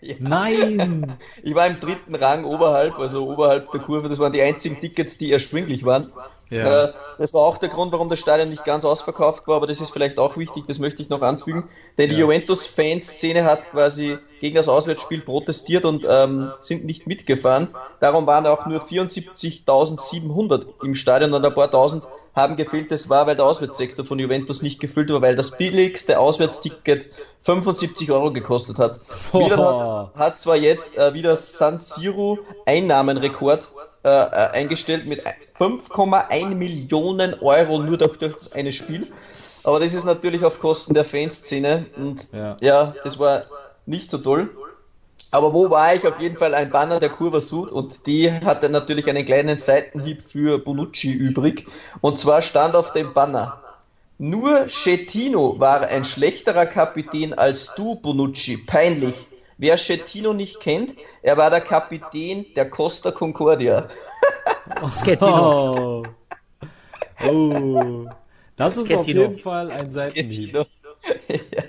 ja. 0.00 0.14
Nein! 0.20 1.18
Ich 1.42 1.52
war 1.54 1.66
im 1.66 1.80
dritten 1.80 2.14
Rang 2.14 2.44
oberhalb, 2.44 2.96
also 3.00 3.28
oberhalb 3.28 3.72
der 3.72 3.80
Kurve. 3.80 4.08
Das 4.08 4.20
waren 4.20 4.32
die 4.32 4.40
einzigen 4.40 4.78
Tickets, 4.80 5.18
die 5.18 5.32
erschwinglich 5.32 5.84
waren. 5.84 6.12
Ja. 6.48 6.84
Äh, 6.84 6.92
das 7.18 7.34
war 7.34 7.40
auch 7.40 7.58
der 7.58 7.70
Grund, 7.70 7.90
warum 7.90 8.08
das 8.08 8.20
Stadion 8.20 8.50
nicht 8.50 8.64
ganz 8.64 8.84
ausverkauft 8.84 9.48
war, 9.48 9.56
aber 9.56 9.66
das 9.66 9.80
ist 9.80 9.90
vielleicht 9.90 10.18
auch 10.18 10.36
wichtig, 10.36 10.64
das 10.68 10.78
möchte 10.78 11.02
ich 11.02 11.08
noch 11.08 11.22
anfügen. 11.22 11.68
Denn 11.98 12.10
die 12.10 12.16
Juventus-Fanszene 12.16 13.42
hat 13.42 13.70
quasi 13.70 14.18
gegen 14.40 14.54
das 14.54 14.68
Auswärtsspiel 14.68 15.22
protestiert 15.22 15.84
und 15.84 16.06
ähm, 16.08 16.52
sind 16.60 16.84
nicht 16.84 17.08
mitgefahren. 17.08 17.68
Darum 17.98 18.26
waren 18.28 18.46
auch 18.46 18.66
nur 18.66 18.80
74.700 18.80 20.66
im 20.84 20.94
Stadion 20.94 21.32
und 21.32 21.44
ein 21.44 21.54
paar 21.54 21.70
tausend 21.70 22.06
haben 22.34 22.56
gefehlt. 22.56 22.90
Das 22.90 23.08
war, 23.08 23.26
weil 23.26 23.36
der 23.36 23.44
Auswärtssektor 23.44 24.04
von 24.04 24.18
Juventus 24.18 24.62
nicht 24.62 24.80
gefüllt 24.80 25.12
war, 25.12 25.22
weil 25.22 25.36
das 25.36 25.56
billigste 25.56 26.18
Auswärtsticket 26.18 27.08
75 27.42 28.10
Euro 28.10 28.32
gekostet 28.32 28.78
hat. 28.78 29.00
Oh. 29.32 29.38
Milan 29.38 29.60
hat, 29.60 30.14
hat 30.16 30.40
zwar 30.40 30.56
jetzt 30.56 30.96
äh, 30.96 31.14
wieder 31.14 31.36
San 31.36 31.78
Siro 31.78 32.38
Einnahmenrekord 32.66 33.66
äh, 34.04 34.08
äh 34.08 34.30
eingestellt 34.52 35.06
mit 35.06 35.22
5,1 35.58 36.54
Millionen 36.54 37.34
Euro 37.40 37.78
nur 37.78 37.98
durch, 37.98 38.16
durch 38.18 38.36
das 38.36 38.52
eine 38.52 38.72
Spiel. 38.72 39.12
Aber 39.62 39.80
das 39.80 39.94
ist 39.94 40.04
natürlich 40.04 40.44
auf 40.44 40.58
Kosten 40.58 40.92
der 40.92 41.04
Fanszene 41.04 41.86
und 41.96 42.28
ja. 42.32 42.56
ja, 42.60 42.94
das 43.02 43.18
war 43.18 43.44
nicht 43.86 44.10
so 44.10 44.18
toll. 44.18 44.50
Aber 45.34 45.52
wo 45.52 45.68
war 45.68 45.92
ich? 45.92 46.06
Auf 46.06 46.20
jeden 46.20 46.36
Fall 46.36 46.54
ein 46.54 46.70
Banner 46.70 47.00
der 47.00 47.08
Kurva 47.08 47.40
Sud 47.40 47.72
und 47.72 48.06
die 48.06 48.30
hatte 48.30 48.68
natürlich 48.68 49.08
einen 49.10 49.26
kleinen 49.26 49.58
Seitenhieb 49.58 50.22
für 50.22 50.60
Bonucci 50.60 51.10
übrig. 51.10 51.66
Und 52.00 52.20
zwar 52.20 52.40
stand 52.40 52.76
auf 52.76 52.92
dem 52.92 53.12
Banner, 53.12 53.60
nur 54.16 54.68
Schettino 54.68 55.58
war 55.58 55.88
ein 55.88 56.04
schlechterer 56.04 56.66
Kapitän 56.66 57.34
als 57.34 57.74
du, 57.74 57.96
Bonucci. 57.96 58.58
Peinlich. 58.58 59.16
Wer 59.58 59.76
Schettino 59.76 60.32
nicht 60.32 60.60
kennt, 60.60 60.94
er 61.22 61.36
war 61.36 61.50
der 61.50 61.62
Kapitän 61.62 62.46
der 62.54 62.70
Costa 62.70 63.10
Concordia. 63.10 63.88
Schettino. 65.04 66.04
Oh. 67.26 67.28
oh. 67.28 68.06
Das 68.54 68.76
ist 68.76 68.94
auf 68.94 69.08
jeden 69.08 69.40
Fall 69.40 69.72
ein 69.72 69.90
Seitenhieb. 69.90 70.54
ja. 71.28 71.63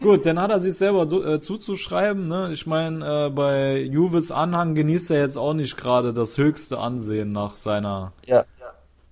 Gut, 0.00 0.26
dann 0.26 0.38
hat 0.38 0.50
er 0.50 0.60
sich 0.60 0.74
selber 0.74 1.08
so, 1.08 1.24
äh, 1.24 1.40
zuzuschreiben. 1.40 2.28
Ne? 2.28 2.50
Ich 2.52 2.66
meine, 2.66 3.26
äh, 3.26 3.30
bei 3.30 3.80
Juves 3.80 4.30
Anhang 4.30 4.74
genießt 4.74 5.10
er 5.10 5.20
jetzt 5.20 5.38
auch 5.38 5.54
nicht 5.54 5.76
gerade 5.76 6.12
das 6.12 6.36
höchste 6.36 6.78
Ansehen 6.78 7.32
nach 7.32 7.56
seiner 7.56 8.12
ja. 8.26 8.44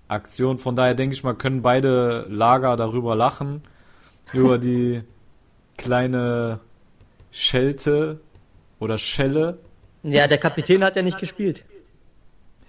Aktion. 0.08 0.58
Von 0.58 0.76
daher 0.76 0.94
denke 0.94 1.14
ich 1.14 1.24
mal, 1.24 1.34
können 1.34 1.62
beide 1.62 2.26
Lager 2.28 2.76
darüber 2.76 3.16
lachen. 3.16 3.62
über 4.32 4.58
die 4.58 5.02
kleine 5.78 6.60
Schelte 7.30 8.20
oder 8.78 8.98
Schelle. 8.98 9.58
Ja, 10.02 10.28
der 10.28 10.38
Kapitän 10.38 10.84
hat 10.84 10.96
ja 10.96 11.02
nicht 11.02 11.18
gespielt. 11.18 11.64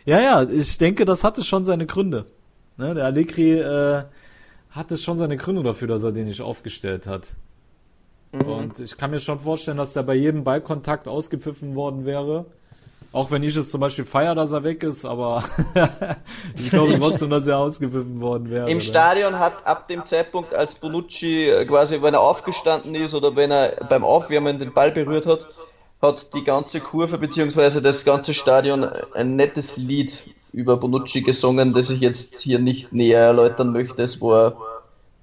Ja, 0.05 0.19
ja, 0.21 0.43
ich 0.43 0.77
denke, 0.77 1.03
das 1.03 1.23
hatte 1.23 1.43
schon 1.43 1.65
seine 1.65 1.85
Gründe. 1.85 2.25
Ne? 2.77 2.93
Der 2.93 3.05
Allegri 3.05 3.59
äh, 3.59 4.03
hatte 4.69 4.97
schon 4.97 5.17
seine 5.17 5.35
Gründe 5.35 5.63
dafür, 5.63 5.87
dass 5.87 6.03
er 6.03 6.11
den 6.11 6.25
nicht 6.27 6.41
aufgestellt 6.41 7.07
hat. 7.07 7.27
Mhm. 8.31 8.41
Und 8.41 8.79
ich 8.79 8.97
kann 8.97 9.11
mir 9.11 9.19
schon 9.19 9.39
vorstellen, 9.39 9.77
dass 9.77 9.93
der 9.93 10.03
bei 10.03 10.15
jedem 10.15 10.43
Ballkontakt 10.43 11.07
ausgepfiffen 11.07 11.75
worden 11.75 12.05
wäre. 12.05 12.45
Auch 13.11 13.31
wenn 13.31 13.43
ich 13.43 13.55
es 13.55 13.71
zum 13.71 13.79
Beispiel 13.79 14.03
feiere, 14.03 14.35
dass 14.35 14.51
er 14.51 14.65
weg 14.65 14.83
ist, 14.83 15.05
aber 15.05 15.41
ich 16.55 16.69
glaube 16.69 16.99
trotzdem, 16.99 17.29
dass 17.29 17.47
er 17.47 17.59
ausgepfiffen 17.59 18.19
worden 18.19 18.49
wäre. 18.49 18.69
Im 18.69 18.77
oder? 18.77 18.85
Stadion 18.85 19.39
hat 19.39 19.65
ab 19.65 19.87
dem 19.87 20.05
Zeitpunkt, 20.05 20.53
als 20.53 20.75
Bonucci 20.75 21.49
äh, 21.49 21.65
quasi, 21.65 22.01
wenn 22.01 22.13
er 22.13 22.19
aufgestanden 22.19 22.93
ist 22.93 23.13
oder 23.13 23.33
wenn 23.37 23.51
er 23.51 23.85
beim 23.87 24.03
Aufwärmen 24.03 24.59
den 24.59 24.73
Ball 24.73 24.91
berührt 24.91 25.25
hat, 25.27 25.47
hat 26.01 26.33
die 26.33 26.43
ganze 26.43 26.81
Kurve 26.81 27.17
bzw. 27.17 27.79
das 27.79 28.03
ganze 28.03 28.33
Stadion 28.33 28.83
ein 29.13 29.37
nettes 29.37 29.77
Lied 29.77 30.25
über 30.51 30.77
Bonucci 30.77 31.21
gesungen, 31.21 31.73
das 31.73 31.89
ich 31.89 32.01
jetzt 32.01 32.41
hier 32.41 32.59
nicht 32.59 32.91
näher 32.91 33.19
erläutern 33.19 33.71
möchte. 33.71 34.01
Es 34.01 34.21
war, 34.21 34.57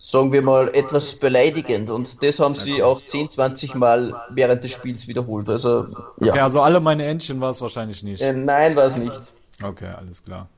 sagen 0.05 0.33
wir 0.33 0.43
mal, 0.43 0.69
etwas 0.75 1.15
beleidigend 1.15 1.89
und 1.89 2.23
das 2.25 2.41
haben 2.41 2.57
sie 2.57 2.83
auch 2.83 3.01
10, 3.01 3.31
20 3.31 3.77
Mal 3.77 4.13
während 4.31 4.65
des 4.65 4.73
Spiels 4.73 5.07
wiederholt. 5.07 5.49
Also, 5.49 5.87
ja. 6.21 6.33
Okay, 6.33 6.41
also 6.41 6.61
alle 6.61 6.81
meine 6.81 7.05
Entchen 7.05 7.41
war 7.41 7.51
es 7.51 7.61
wahrscheinlich 7.61 8.03
nicht. 8.03 8.21
Äh, 8.21 8.33
nein, 8.33 8.75
war 8.75 8.87
es 8.87 8.97
nicht. 8.97 9.19
Okay, 9.63 9.91
alles 9.97 10.25
klar. 10.25 10.49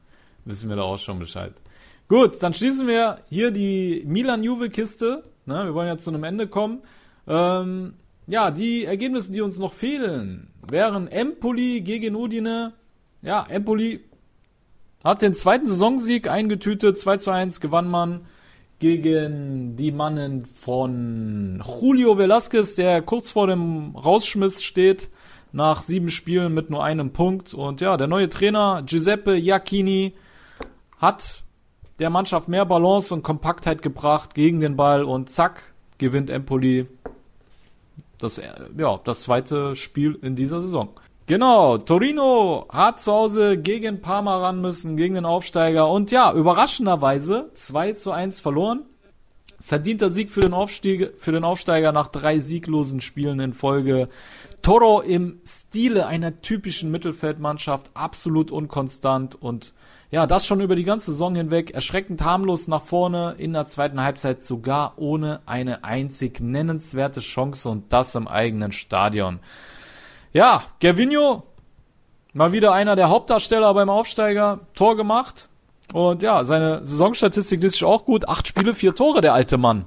Wissen 0.47 0.71
wir 0.71 0.77
da 0.77 0.83
auch 0.83 0.99
schon 0.99 1.19
Bescheid. 1.19 1.53
Gut, 2.09 2.43
dann 2.43 2.55
schließen 2.55 2.87
wir 2.87 3.19
hier 3.29 3.51
die 3.51 4.03
Milan-Juve-Kiste. 4.07 5.25
Ne, 5.45 5.65
wir 5.67 5.75
wollen 5.75 5.89
ja 5.89 5.99
zu 5.99 6.11
einem 6.11 6.25
Ende 6.25 6.49
kommen. 6.49 6.83
Ähm, 7.29 7.95
ja, 8.27 8.51
die 8.51 8.87
Ergebnisse, 8.87 9.31
die 9.31 9.43
uns 9.43 9.59
noch 9.59 9.75
fehlen, 9.75 10.49
wären 10.67 11.07
Empoli 11.07 11.83
gegen 11.83 12.17
Udine. 12.17 12.73
Ja, 13.21 13.45
Empoli 13.47 14.01
hat 15.05 15.21
den 15.21 15.35
zweiten 15.35 15.67
Saisonsieg 15.67 16.29
eingetütet. 16.29 16.97
2 16.97 17.19
zu 17.19 17.31
1 17.31 17.61
gewann 17.61 17.89
man 17.89 18.23
gegen 18.79 19.77
die 19.77 19.93
Mannen 19.93 20.45
von 20.45 21.63
Julio 21.81 22.19
Velasquez, 22.19 22.75
der 22.75 23.03
kurz 23.03 23.31
vor 23.31 23.47
dem 23.47 23.97
Rausschmiss 23.97 24.63
steht 24.63 25.11
nach 25.53 25.83
sieben 25.83 26.09
Spielen 26.09 26.53
mit 26.53 26.71
nur 26.71 26.83
einem 26.83 27.13
Punkt. 27.13 27.55
Und 27.55 27.81
ja, 27.81 27.97
der 27.97 28.09
neue 28.09 28.29
Trainer 28.29 28.83
Giuseppe 28.85 29.37
Iacchini 29.37 30.15
hat 30.99 31.45
der 31.99 32.11
Mannschaft 32.11 32.49
mehr 32.49 32.67
Balance 32.67 33.15
und 33.15 33.23
Kompaktheit 33.23 33.83
gebracht 33.83 34.35
gegen 34.35 34.61
den 34.61 34.77
Ball 34.77 35.05
und 35.05 35.31
zack, 35.31 35.73
gewinnt 35.99 36.29
Empoli 36.29 36.87
das, 38.19 38.41
ja, 38.77 39.01
das 39.05 39.23
zweite 39.23 39.77
Spiel 39.77 40.19
in 40.23 40.35
dieser 40.35 40.61
Saison. 40.61 40.89
Genau, 41.27 41.79
Torino 41.79 42.67
hat 42.69 43.01
zu 43.01 43.11
Hause 43.11 43.57
gegen 43.57 44.03
Parma 44.03 44.37
ran 44.37 44.61
müssen, 44.61 44.99
gegen 44.99 45.15
den 45.15 45.25
Aufsteiger 45.25 45.89
und 45.89 46.11
ja, 46.13 46.31
überraschenderweise 46.35 47.49
2 47.55 47.93
zu 47.93 48.13
1 48.13 48.41
verloren. 48.41 48.83
Verdienter 49.59 50.11
Sieg 50.11 50.29
für 50.29 50.43
den, 50.43 50.53
Aufstieg, 50.53 51.15
für 51.17 51.33
den 51.33 51.43
Aufsteiger 51.43 51.93
nach 51.93 52.09
drei 52.09 52.39
sieglosen 52.41 53.01
Spielen 53.01 53.41
in 53.41 53.55
Folge. 53.55 54.11
Toro 54.61 55.01
im 55.01 55.41
Stile 55.47 56.07
einer 56.07 56.43
typischen 56.43 56.91
Mittelfeldmannschaft, 56.91 57.91
absolut 57.95 58.51
unkonstant 58.51 59.35
und 59.35 59.73
ja, 60.11 60.27
das 60.27 60.47
schon 60.47 60.61
über 60.61 60.77
die 60.77 60.85
ganze 60.85 61.13
Saison 61.13 61.35
hinweg. 61.35 61.71
Erschreckend 61.71 62.23
harmlos 62.23 62.69
nach 62.69 62.83
vorne, 62.83 63.37
in 63.39 63.55
der 63.55 63.65
zweiten 63.65 64.03
Halbzeit 64.03 64.43
sogar 64.43 64.93
ohne 64.99 65.41
eine 65.47 65.85
einzig 65.85 66.41
nennenswerte 66.41 67.21
Chance 67.21 67.71
und 67.71 67.91
das 67.95 68.15
im 68.15 68.29
eigenen 68.29 68.73
Stadion. 68.73 69.41
Ja, 70.35 70.65
Gervinho, 70.81 71.45
mal 72.33 72.51
wieder 72.51 72.73
einer 72.73 72.97
der 72.97 73.09
Hauptdarsteller 73.09 73.73
beim 73.73 73.89
Aufsteiger, 73.89 74.59
Tor 74.75 74.97
gemacht. 74.97 75.49
Und 75.93 76.25
ja, 76.25 76.43
seine 76.43 76.85
Saisonstatistik 76.85 77.63
ist 77.63 77.85
auch 77.85 78.05
gut. 78.05 78.29
Acht 78.29 78.49
Spiele, 78.49 78.75
vier 78.75 78.97
Tore, 78.97 79.21
der 79.21 79.33
alte 79.33 79.59
Mann. 79.59 79.85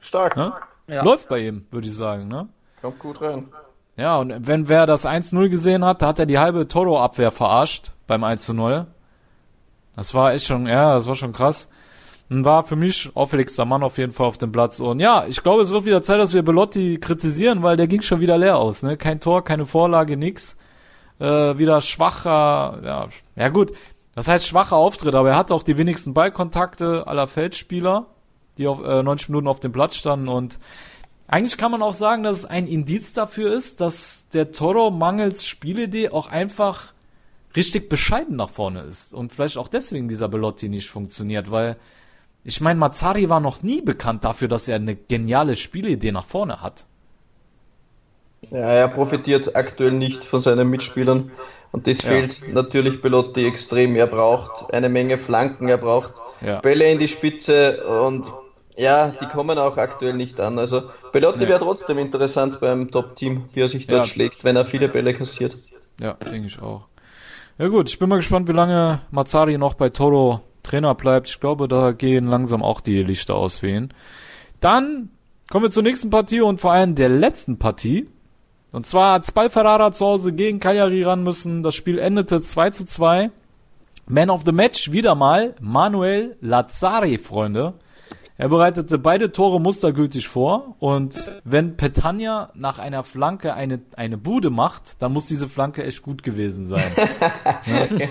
Stark. 0.00 0.36
Ne? 0.36 0.54
Ja. 0.86 1.04
Läuft 1.04 1.28
bei 1.28 1.40
ihm, 1.40 1.66
würde 1.70 1.86
ich 1.86 1.94
sagen. 1.94 2.26
Ne? 2.26 2.48
Kommt 2.80 2.98
gut 2.98 3.20
rein. 3.20 3.48
Ja, 3.96 4.16
und 4.16 4.46
wenn 4.46 4.68
wer 4.68 4.86
das 4.86 5.04
1-0 5.04 5.50
gesehen 5.50 5.84
hat, 5.84 6.00
da 6.00 6.08
hat 6.08 6.18
er 6.18 6.26
die 6.26 6.38
halbe 6.38 6.66
Toro-Abwehr 6.66 7.30
verarscht 7.30 7.92
beim 8.06 8.24
1-0. 8.24 8.86
Das 9.94 10.14
war 10.14 10.32
echt 10.32 10.46
schon, 10.46 10.66
ja, 10.66 10.94
das 10.94 11.06
war 11.06 11.16
schon 11.16 11.34
krass. 11.34 11.68
War 12.28 12.64
für 12.64 12.76
mich 12.76 13.10
auffälligster 13.14 13.64
Mann 13.64 13.82
auf 13.82 13.98
jeden 13.98 14.12
Fall 14.12 14.26
auf 14.26 14.38
dem 14.38 14.50
Platz. 14.50 14.80
Und 14.80 14.98
ja, 15.00 15.26
ich 15.26 15.42
glaube, 15.42 15.62
es 15.62 15.70
wird 15.70 15.84
wieder 15.84 16.02
Zeit, 16.02 16.18
dass 16.18 16.34
wir 16.34 16.42
Belotti 16.42 16.98
kritisieren, 16.98 17.62
weil 17.62 17.76
der 17.76 17.86
ging 17.86 18.00
schon 18.00 18.20
wieder 18.20 18.38
leer 18.38 18.56
aus. 18.56 18.82
Ne? 18.82 18.96
Kein 18.96 19.20
Tor, 19.20 19.44
keine 19.44 19.66
Vorlage, 19.66 20.16
nix. 20.16 20.56
Äh, 21.20 21.58
wieder 21.58 21.80
schwacher, 21.80 22.80
ja, 22.82 23.08
ja 23.36 23.48
gut. 23.50 23.72
Das 24.14 24.28
heißt 24.28 24.46
schwacher 24.46 24.76
Auftritt, 24.76 25.14
aber 25.14 25.30
er 25.30 25.36
hat 25.36 25.52
auch 25.52 25.62
die 25.62 25.76
wenigsten 25.76 26.14
Ballkontakte 26.14 27.06
aller 27.06 27.26
Feldspieler, 27.26 28.06
die 28.58 28.66
auf 28.66 28.82
äh, 28.82 29.02
90 29.02 29.28
Minuten 29.28 29.48
auf 29.48 29.60
dem 29.60 29.72
Platz 29.72 29.96
standen. 29.96 30.28
Und 30.28 30.58
eigentlich 31.26 31.58
kann 31.58 31.72
man 31.72 31.82
auch 31.82 31.92
sagen, 31.92 32.22
dass 32.22 32.38
es 32.38 32.44
ein 32.46 32.66
Indiz 32.66 33.12
dafür 33.12 33.52
ist, 33.52 33.80
dass 33.80 34.26
der 34.32 34.52
Toro 34.52 34.90
mangels 34.90 35.46
Spielidee 35.46 36.08
auch 36.08 36.28
einfach 36.28 36.92
richtig 37.56 37.88
bescheiden 37.88 38.36
nach 38.36 38.50
vorne 38.50 38.82
ist 38.82 39.14
und 39.14 39.32
vielleicht 39.32 39.58
auch 39.58 39.68
deswegen 39.68 40.08
dieser 40.08 40.28
Belotti 40.28 40.68
nicht 40.68 40.90
funktioniert, 40.90 41.50
weil 41.50 41.76
ich 42.44 42.60
meine, 42.60 42.78
Mazzari 42.78 43.28
war 43.30 43.40
noch 43.40 43.62
nie 43.62 43.80
bekannt 43.80 44.24
dafür, 44.24 44.48
dass 44.48 44.68
er 44.68 44.76
eine 44.76 44.94
geniale 44.94 45.56
Spielidee 45.56 46.12
nach 46.12 46.26
vorne 46.26 46.60
hat. 46.60 46.84
Ja, 48.50 48.58
er 48.58 48.88
profitiert 48.88 49.56
aktuell 49.56 49.92
nicht 49.92 50.24
von 50.24 50.42
seinen 50.42 50.68
Mitspielern 50.68 51.30
und 51.72 51.86
das 51.86 52.02
ja. 52.02 52.10
fehlt 52.10 52.52
natürlich 52.52 53.00
Belotti 53.00 53.46
extrem. 53.46 53.96
Er 53.96 54.06
braucht 54.06 54.72
eine 54.74 54.90
Menge 54.90 55.16
Flanken, 55.16 55.68
er 55.68 55.78
braucht 55.78 56.14
ja. 56.42 56.60
Bälle 56.60 56.92
in 56.92 56.98
die 56.98 57.08
Spitze 57.08 57.82
und 57.86 58.30
ja, 58.76 59.14
die 59.20 59.26
kommen 59.26 59.56
auch 59.56 59.78
aktuell 59.78 60.12
nicht 60.12 60.38
an. 60.38 60.58
Also 60.58 60.82
Belotti 61.12 61.44
ja. 61.44 61.48
wäre 61.48 61.60
trotzdem 61.60 61.96
interessant 61.96 62.60
beim 62.60 62.90
Top-Team, 62.90 63.48
wie 63.54 63.60
er 63.60 63.68
sich 63.68 63.86
dort 63.86 64.06
schlägt, 64.06 64.44
wenn 64.44 64.56
er 64.56 64.66
viele 64.66 64.88
Bälle 64.88 65.14
kassiert. 65.14 65.56
Ja, 65.98 66.12
denke 66.30 66.48
ich 66.48 66.60
auch. 66.60 66.82
Ja 67.56 67.68
gut, 67.68 67.88
ich 67.88 67.98
bin 67.98 68.08
mal 68.08 68.16
gespannt, 68.16 68.48
wie 68.48 68.52
lange 68.52 69.00
Mazzari 69.10 69.56
noch 69.56 69.74
bei 69.74 69.88
Toro 69.88 70.42
Trainer 70.64 70.96
bleibt. 70.96 71.28
Ich 71.28 71.38
glaube, 71.38 71.68
da 71.68 71.92
gehen 71.92 72.26
langsam 72.26 72.62
auch 72.62 72.80
die 72.80 73.02
Lichter 73.02 73.36
aus 73.36 73.58
für. 73.60 73.88
Dann 74.60 75.10
kommen 75.48 75.66
wir 75.66 75.70
zur 75.70 75.84
nächsten 75.84 76.10
Partie 76.10 76.40
und 76.40 76.58
vor 76.58 76.72
allem 76.72 76.96
der 76.96 77.08
letzten 77.08 77.58
Partie. 77.58 78.08
Und 78.72 78.86
zwar 78.86 79.14
hat 79.14 79.26
Spalferrara 79.26 79.92
zu 79.92 80.04
Hause 80.04 80.32
gegen 80.32 80.58
Cagliari 80.58 81.04
ran 81.04 81.22
müssen. 81.22 81.62
Das 81.62 81.76
Spiel 81.76 81.98
endete 81.98 82.40
2 82.40 82.70
zu 82.70 82.84
2. 82.84 83.30
Man 84.08 84.30
of 84.30 84.42
the 84.44 84.52
Match 84.52 84.90
wieder 84.90 85.14
mal 85.14 85.54
Manuel 85.60 86.36
Lazzari, 86.40 87.18
Freunde. 87.18 87.74
Er 88.36 88.48
bereitete 88.48 88.98
beide 88.98 89.30
Tore 89.30 89.60
mustergültig 89.60 90.26
vor 90.26 90.74
und 90.80 91.32
wenn 91.44 91.76
Petania 91.76 92.50
nach 92.54 92.80
einer 92.80 93.04
Flanke 93.04 93.54
eine, 93.54 93.80
eine 93.94 94.18
Bude 94.18 94.50
macht, 94.50 95.00
dann 95.00 95.12
muss 95.12 95.26
diese 95.26 95.48
Flanke 95.48 95.84
echt 95.84 96.02
gut 96.02 96.24
gewesen 96.24 96.66
sein. 96.66 96.90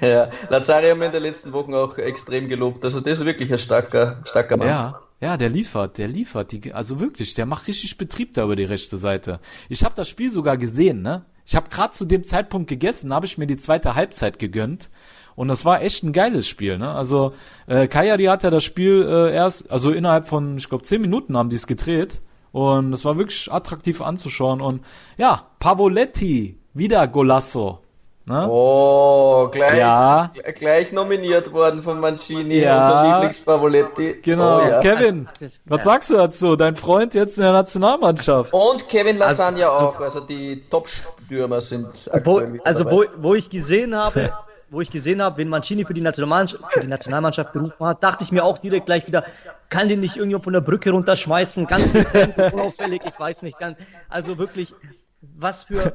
ja. 0.00 0.08
ja, 0.08 0.30
Lazari 0.48 0.90
haben 0.90 1.00
wir 1.00 1.06
in 1.06 1.12
den 1.12 1.24
letzten 1.24 1.52
Wochen 1.52 1.74
auch 1.74 1.98
extrem 1.98 2.48
gelobt. 2.48 2.84
Also 2.84 3.00
das 3.00 3.18
ist 3.18 3.26
wirklich 3.26 3.52
ein 3.52 3.58
starker, 3.58 4.22
starker 4.24 4.56
Mann. 4.56 4.68
Ja, 4.68 5.00
ja, 5.20 5.36
der 5.36 5.48
liefert, 5.48 5.98
der 5.98 6.06
liefert. 6.06 6.52
Die, 6.52 6.72
also 6.72 7.00
wirklich, 7.00 7.34
der 7.34 7.46
macht 7.46 7.66
richtig 7.66 7.98
Betrieb 7.98 8.34
da 8.34 8.44
über 8.44 8.54
die 8.54 8.64
rechte 8.64 8.96
Seite. 8.96 9.40
Ich 9.68 9.82
habe 9.82 9.96
das 9.96 10.08
Spiel 10.08 10.30
sogar 10.30 10.56
gesehen, 10.56 11.02
ne? 11.02 11.24
Ich 11.46 11.56
habe 11.56 11.68
gerade 11.68 11.92
zu 11.92 12.04
dem 12.04 12.22
Zeitpunkt 12.22 12.68
gegessen, 12.68 13.12
habe 13.12 13.26
ich 13.26 13.38
mir 13.38 13.46
die 13.46 13.56
zweite 13.56 13.96
Halbzeit 13.96 14.38
gegönnt 14.38 14.88
und 15.36 15.48
das 15.48 15.64
war 15.64 15.82
echt 15.82 16.02
ein 16.02 16.12
geiles 16.12 16.48
Spiel, 16.48 16.78
ne? 16.78 16.90
Also 16.90 17.34
äh, 17.66 17.88
Kayari 17.88 18.24
hat 18.24 18.42
ja 18.42 18.50
das 18.50 18.64
Spiel 18.64 19.06
äh, 19.08 19.34
erst, 19.34 19.70
also 19.70 19.90
innerhalb 19.90 20.28
von, 20.28 20.58
ich 20.58 20.68
glaube, 20.68 20.84
zehn 20.84 21.00
Minuten 21.00 21.36
haben 21.36 21.48
die 21.48 21.56
es 21.56 21.66
gedreht. 21.66 22.20
Und 22.52 22.92
es 22.92 23.04
war 23.04 23.18
wirklich 23.18 23.50
attraktiv 23.50 24.00
anzuschauen. 24.00 24.60
Und 24.60 24.84
ja, 25.16 25.48
Pavoletti, 25.58 26.56
wieder 26.72 27.08
Golasso. 27.08 27.80
Ne? 28.26 28.46
Oh, 28.48 29.48
gleich, 29.50 29.76
ja. 29.76 30.30
gleich 30.58 30.92
nominiert 30.92 31.52
worden 31.52 31.82
von 31.82 32.00
Mancini, 32.00 32.60
ja. 32.60 32.78
unser 32.78 33.02
Lieblings-Pavoletti. 33.02 34.20
Genau, 34.22 34.60
oh, 34.60 34.66
ja. 34.66 34.80
Kevin, 34.80 35.28
was 35.66 35.84
sagst 35.84 36.08
du 36.08 36.14
dazu? 36.14 36.56
Dein 36.56 36.74
Freund 36.76 37.12
jetzt 37.14 37.36
in 37.36 37.42
der 37.42 37.52
Nationalmannschaft. 37.52 38.54
Und 38.54 38.88
Kevin 38.88 39.18
Lasagna 39.18 39.68
also, 39.68 39.86
auch, 39.88 40.00
also 40.00 40.20
die 40.20 40.62
Top-Stürmer 40.70 41.60
sind 41.60 41.88
wo, 42.24 42.40
Also 42.64 42.90
wo, 42.90 43.04
wo 43.18 43.34
ich 43.34 43.50
gesehen 43.50 43.94
habe, 43.94 44.32
wo 44.70 44.80
ich 44.80 44.90
gesehen 44.90 45.22
habe, 45.22 45.38
wenn 45.38 45.48
Mancini 45.48 45.84
für 45.84 45.94
die, 45.94 46.00
Nationalmannschaft, 46.00 46.62
für 46.72 46.80
die 46.80 46.86
Nationalmannschaft 46.86 47.52
berufen 47.52 47.86
hat, 47.86 48.02
dachte 48.02 48.24
ich 48.24 48.32
mir 48.32 48.44
auch 48.44 48.58
direkt 48.58 48.86
gleich 48.86 49.06
wieder, 49.06 49.24
kann 49.68 49.88
den 49.88 50.00
nicht 50.00 50.16
irgendjemand 50.16 50.44
von 50.44 50.52
der 50.52 50.60
Brücke 50.60 50.90
runterschmeißen, 50.90 51.66
ganz 51.66 51.90
dezent, 51.92 52.36
unauffällig, 52.38 53.02
ich 53.04 53.18
weiß 53.18 53.42
nicht, 53.42 53.58
ganz, 53.58 53.78
also 54.08 54.38
wirklich, 54.38 54.74
was 55.20 55.64
für 55.64 55.94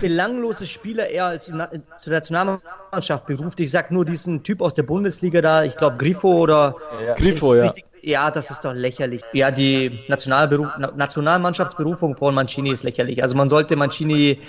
belanglose 0.00 0.66
Spieler 0.66 1.08
er 1.08 1.26
als 1.26 1.46
zur 1.46 2.12
Nationalmannschaft 2.12 3.26
beruft. 3.26 3.58
Ich 3.60 3.70
sag 3.70 3.90
nur 3.90 4.04
diesen 4.04 4.42
Typ 4.42 4.60
aus 4.60 4.74
der 4.74 4.82
Bundesliga 4.82 5.40
da, 5.40 5.64
ich 5.64 5.76
glaube 5.76 5.96
Grifo 5.96 6.28
oder 6.28 6.74
ja. 7.04 7.14
Grifo, 7.14 7.54
ja. 7.54 7.72
Ja, 8.00 8.30
das 8.30 8.50
ist 8.50 8.64
doch 8.64 8.74
lächerlich. 8.74 9.22
Ja, 9.32 9.50
die 9.50 10.04
Nationalberuf, 10.08 10.68
Nationalmannschaftsberufung 10.96 12.16
von 12.16 12.34
Mancini 12.34 12.70
ist 12.70 12.84
lächerlich. 12.84 13.22
Also 13.22 13.36
man 13.36 13.48
sollte 13.48 13.74
Mancini 13.76 14.40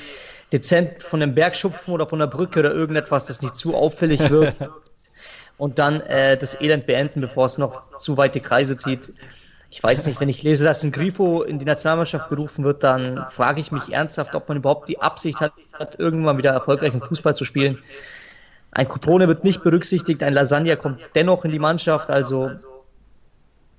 dezent 0.52 1.00
von 1.00 1.20
dem 1.20 1.36
Berg 1.36 1.56
schupfen 1.56 1.94
oder 1.94 2.08
von 2.08 2.20
der 2.20 2.28
Brücke 2.28 2.60
oder 2.60 2.74
irgendetwas, 2.74 3.26
das 3.26 3.42
nicht 3.42 3.56
zu 3.56 3.76
auffällig 3.76 4.30
wird. 4.30 4.56
und 5.58 5.78
dann 5.78 6.02
äh, 6.02 6.38
das 6.38 6.60
Elend 6.60 6.88
beenden, 6.88 7.22
bevor 7.22 7.46
es 7.46 7.58
noch 7.58 7.98
zu 7.98 8.18
weite 8.18 8.40
Kreise 8.40 8.78
zieht. 8.78 9.12
Ich 9.70 9.84
weiß 9.84 10.08
nicht, 10.08 10.20
wenn 10.20 10.30
ich 10.30 10.42
lese, 10.42 10.64
dass 10.64 10.84
ein 10.84 10.92
Grifo 10.92 11.44
in 11.44 11.60
die 11.60 11.66
Nationalmannschaft 11.66 12.30
berufen 12.30 12.64
wird, 12.64 12.84
dann 12.84 13.26
frage 13.30 13.62
ich 13.62 13.72
mich 13.72 13.94
ernsthaft, 13.94 14.34
ob 14.34 14.48
man 14.48 14.58
überhaupt 14.58 14.90
die 14.90 15.00
Absicht 15.00 15.40
hat, 15.42 15.54
irgendwann 16.00 16.38
wieder 16.40 16.52
erfolgreichen 16.52 17.02
Fußball 17.02 17.36
zu 17.36 17.46
spielen. 17.46 17.78
Ein 18.72 18.88
Cotrone 18.88 19.28
wird 19.28 19.44
nicht 19.44 19.64
berücksichtigt, 19.64 20.24
ein 20.24 20.34
Lasagna 20.34 20.76
kommt 20.76 21.02
dennoch 21.14 21.46
in 21.46 21.52
die 21.52 21.60
Mannschaft, 21.60 22.10
also 22.10 22.52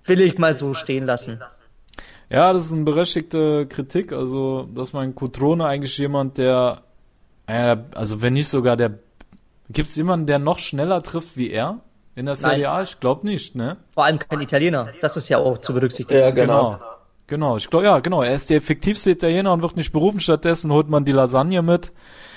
will 0.04 0.20
ich 0.20 0.38
mal 0.38 0.54
so 0.54 0.74
stehen 0.74 1.06
lassen. 1.06 1.40
Ja, 2.30 2.52
das 2.52 2.66
ist 2.66 2.72
eine 2.72 2.84
berechtigte 2.84 3.66
Kritik. 3.66 4.12
Also, 4.12 4.68
dass 4.74 4.92
mein 4.92 5.14
Cutrone 5.14 5.66
eigentlich 5.66 5.98
jemand, 5.98 6.38
der, 6.38 6.82
also 7.46 8.22
wenn 8.22 8.34
nicht 8.34 8.48
sogar 8.48 8.76
der, 8.76 8.98
Gibt 9.72 9.88
es 9.90 9.96
jemanden, 9.96 10.26
der 10.26 10.40
noch 10.40 10.58
schneller 10.58 11.00
trifft 11.00 11.36
wie 11.36 11.50
er 11.50 11.78
in 12.16 12.26
der 12.26 12.34
Serie 12.34 12.70
A? 12.70 12.82
Ich 12.82 12.98
glaube 12.98 13.24
nicht, 13.24 13.54
ne? 13.54 13.76
Vor 13.90 14.04
allem 14.04 14.18
kein 14.18 14.40
Italiener. 14.40 14.88
Das 15.00 15.16
ist 15.16 15.28
ja 15.28 15.38
auch 15.38 15.58
zu 15.58 15.72
berücksichtigen. 15.72 16.20
Ja, 16.20 16.30
genau. 16.30 16.72
Genau. 16.72 16.80
Genau, 17.28 17.56
ich 17.56 17.70
glaube, 17.70 17.84
ja, 17.84 18.00
genau. 18.00 18.22
Er 18.22 18.34
ist 18.34 18.50
der 18.50 18.56
effektivste 18.56 19.12
Italiener 19.12 19.52
und 19.52 19.62
wird 19.62 19.76
nicht 19.76 19.92
berufen. 19.92 20.18
Stattdessen 20.18 20.72
holt 20.72 20.88
man 20.88 21.04
die 21.04 21.12
Lasagne 21.12 21.62
mit. 21.62 21.92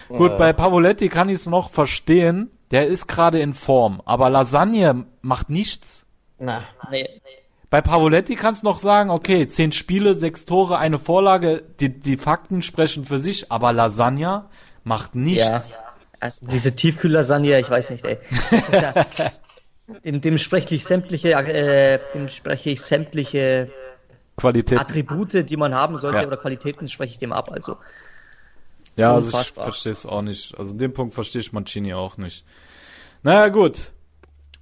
Gut, 0.10 0.38
bei 0.38 0.54
Pavoletti 0.54 1.10
kann 1.10 1.30
ich 1.30 1.38
es 1.38 1.48
noch 1.48 1.72
verstehen. 1.72 2.52
Der 2.70 2.86
ist 2.86 3.08
gerade 3.08 3.39
in 3.39 3.56
Form. 3.56 4.04
Aber 4.06 4.30
Lasagne 4.30 5.08
macht 5.24 5.50
nichts. 5.50 6.06
Na, 6.38 6.62
Nee. 6.91 7.08
Bei 7.74 7.82
Pavoletti 7.82 8.36
kannst 8.36 8.62
du 8.62 8.68
noch 8.68 8.78
sagen, 8.78 9.10
okay, 9.10 9.48
zehn 9.48 9.72
Spiele, 9.72 10.14
sechs 10.14 10.46
Tore, 10.46 10.78
eine 10.78 11.00
Vorlage. 11.00 11.64
Die, 11.80 11.90
die 11.90 12.18
Fakten 12.18 12.62
sprechen 12.62 13.04
für 13.04 13.18
sich. 13.18 13.52
Aber 13.52 13.74
Lasagne 13.74 14.46
macht 14.84 15.16
nichts. 15.16 15.42
Ja. 15.42 15.64
Also 16.20 16.46
diese 16.46 16.76
Tiefkühllasagne, 16.76 17.60
ich 17.60 17.68
weiß 17.68 17.90
nicht, 17.90 18.06
ey. 18.06 18.20
Das 18.52 18.70
ist 18.70 18.80
ja, 18.80 18.94
dem, 20.06 20.22
dem 20.22 20.38
spreche 20.38 20.76
ich 20.76 20.86
sämtliche, 20.86 21.32
äh, 21.32 22.00
dem 22.14 22.30
spreche 22.30 22.70
ich 22.70 22.82
sämtliche 22.84 23.72
Qualität. 24.38 24.80
Attribute, 24.80 25.50
die 25.50 25.58
man 25.58 25.74
haben 25.74 25.98
sollte 25.98 26.20
Ja. 26.20 26.28
oder 26.28 26.38
Qualitäten 26.38 26.88
spreche 26.90 27.14
ich 27.14 27.18
dem 27.18 27.34
ab. 27.34 27.52
Also 27.52 27.78
Ja, 28.98 29.16
also 29.16 29.36
ich 29.36 29.52
verstehe 29.52 29.94
es 29.94 30.06
auch 30.06 30.22
nicht. 30.22 30.56
Also 30.60 30.74
in 30.74 30.78
dem 30.78 30.94
Punkt 30.94 31.16
verstehe 31.16 31.42
ich 31.42 31.52
Mancini 31.52 31.96
auch 31.96 32.18
nicht. 32.18 32.46
Naja, 33.24 33.48
gut. 33.48 33.90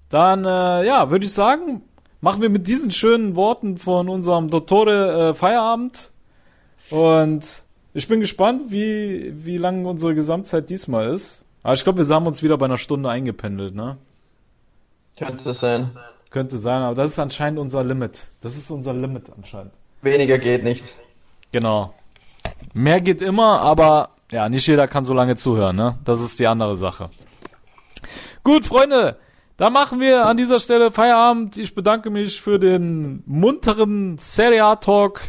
Dann, 0.07 0.45
äh, 0.45 0.85
ja, 0.85 1.11
würde 1.11 1.25
ich 1.25 1.33
sagen, 1.33 1.81
machen 2.21 2.41
wir 2.41 2.49
mit 2.49 2.67
diesen 2.67 2.91
schönen 2.91 3.35
Worten 3.35 3.77
von 3.77 4.07
unserem 4.07 4.49
Dottore 4.49 5.29
äh, 5.29 5.33
Feierabend. 5.33 6.11
Und 6.89 7.63
ich 7.93 8.07
bin 8.07 8.19
gespannt, 8.19 8.71
wie, 8.71 9.33
wie 9.45 9.57
lang 9.57 9.85
unsere 9.85 10.15
Gesamtzeit 10.15 10.69
diesmal 10.69 11.13
ist. 11.13 11.43
Aber 11.63 11.73
ich 11.73 11.83
glaube, 11.83 12.07
wir 12.07 12.15
haben 12.15 12.27
uns 12.27 12.41
wieder 12.41 12.57
bei 12.57 12.65
einer 12.65 12.77
Stunde 12.77 13.09
eingependelt, 13.09 13.75
ne? 13.75 13.97
könnte 15.17 15.53
sein. 15.53 15.91
Könnte 16.29 16.57
sein, 16.57 16.81
aber 16.81 16.95
das 16.95 17.11
ist 17.11 17.19
anscheinend 17.19 17.59
unser 17.59 17.83
Limit. 17.83 18.23
Das 18.39 18.57
ist 18.57 18.71
unser 18.71 18.93
Limit 18.93 19.25
anscheinend. 19.35 19.73
Weniger 20.01 20.37
geht 20.37 20.63
nicht. 20.63 20.95
Genau. 21.51 21.93
Mehr 22.73 23.01
geht 23.01 23.21
immer, 23.21 23.61
aber 23.61 24.11
ja, 24.31 24.47
nicht 24.47 24.65
jeder 24.65 24.87
kann 24.87 25.03
so 25.03 25.13
lange 25.13 25.35
zuhören, 25.35 25.75
ne? 25.75 25.99
Das 26.05 26.21
ist 26.21 26.39
die 26.39 26.47
andere 26.47 26.77
Sache. 26.77 27.09
Gut, 28.43 28.65
Freunde, 28.65 29.17
dann 29.57 29.73
machen 29.73 29.99
wir 29.99 30.25
an 30.25 30.37
dieser 30.37 30.59
Stelle 30.59 30.91
Feierabend. 30.91 31.57
Ich 31.57 31.75
bedanke 31.75 32.09
mich 32.09 32.41
für 32.41 32.59
den 32.59 33.23
munteren 33.25 34.17
Serie 34.17 34.65
A 34.65 34.75
Talk 34.77 35.21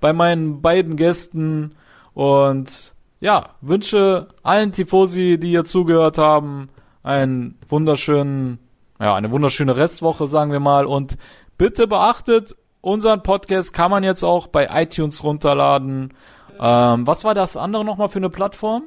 bei 0.00 0.12
meinen 0.12 0.60
beiden 0.60 0.96
Gästen 0.96 1.74
und 2.14 2.94
ja, 3.20 3.50
wünsche 3.60 4.28
allen 4.42 4.72
Tifosi, 4.72 5.38
die 5.38 5.48
hier 5.50 5.64
zugehört 5.64 6.18
haben, 6.18 6.68
einen 7.02 7.58
wunderschönen, 7.68 8.58
ja, 9.00 9.14
eine 9.14 9.30
wunderschöne 9.30 9.76
Restwoche, 9.76 10.26
sagen 10.26 10.52
wir 10.52 10.60
mal. 10.60 10.86
Und 10.86 11.16
bitte 11.56 11.86
beachtet, 11.86 12.54
unseren 12.80 13.22
Podcast 13.22 13.72
kann 13.72 13.90
man 13.90 14.04
jetzt 14.04 14.22
auch 14.22 14.46
bei 14.48 14.68
iTunes 14.82 15.24
runterladen. 15.24 16.14
Ähm, 16.60 17.06
was 17.06 17.24
war 17.24 17.34
das 17.34 17.56
andere 17.56 17.84
nochmal 17.84 18.08
für 18.08 18.18
eine 18.18 18.30
Plattform? 18.30 18.84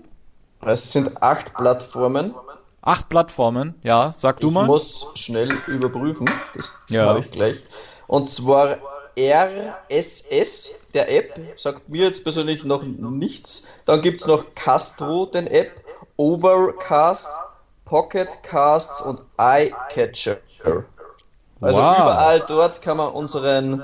Es 0.62 0.92
sind 0.92 1.22
acht 1.22 1.54
Plattformen. 1.54 2.34
Acht 2.90 3.08
Plattformen, 3.08 3.76
ja, 3.84 4.14
sag 4.18 4.40
du 4.40 4.48
ich 4.48 4.54
mal. 4.54 4.66
muss 4.66 5.10
schnell 5.14 5.52
überprüfen. 5.68 6.28
Das 6.56 6.74
Ja. 6.90 7.06
habe 7.10 7.20
ich 7.20 7.30
gleich. 7.30 7.58
Und 8.08 8.32
zwar 8.32 8.78
RSS, 9.16 10.72
der 10.96 11.12
App, 11.16 11.40
sagt 11.56 11.88
mir 11.88 12.06
jetzt 12.08 12.24
persönlich 12.24 12.64
noch 12.64 12.82
nichts. 12.82 13.68
Dann 13.86 14.02
gibt 14.02 14.22
es 14.22 14.28
noch 14.28 14.44
Castro, 14.56 15.28
den 15.28 15.46
App, 15.48 15.72
Overcast, 16.18 17.28
Pocket 17.86 18.42
Casts 18.42 19.02
und 19.04 19.22
iCatcher. 19.40 20.38
Also 21.62 21.80
Wow. 21.82 21.98
überall 22.00 22.40
dort 22.48 22.82
kann 22.82 22.98
man 22.98 23.12
unseren 23.12 23.84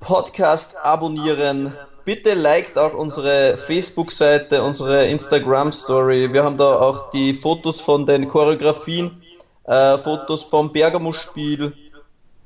Podcast 0.00 0.76
abonnieren. 0.84 1.76
Bitte 2.04 2.34
liked 2.34 2.76
auch 2.76 2.92
unsere 2.94 3.56
Facebook-Seite, 3.56 4.62
unsere 4.62 5.06
Instagram-Story. 5.06 6.32
Wir 6.32 6.44
haben 6.44 6.58
da 6.58 6.78
auch 6.78 7.10
die 7.10 7.32
Fotos 7.34 7.80
von 7.80 8.04
den 8.04 8.28
Choreografien, 8.28 9.22
äh, 9.64 9.96
Fotos 9.98 10.42
vom 10.42 10.70
Bergamo-Spiel. 10.72 11.72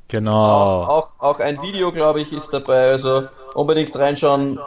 Genau, 0.07 0.43
Auch, 0.43 0.89
auch, 0.89 1.11
auch 1.19 1.41
ein 1.41 1.61
Video, 1.61 1.91
glaube 1.93 2.21
ich, 2.21 2.33
ist 2.33 2.51
dabei. 2.53 2.91
Also 2.91 3.25
unbedingt 3.55 3.97
reinschauen. 3.99 4.59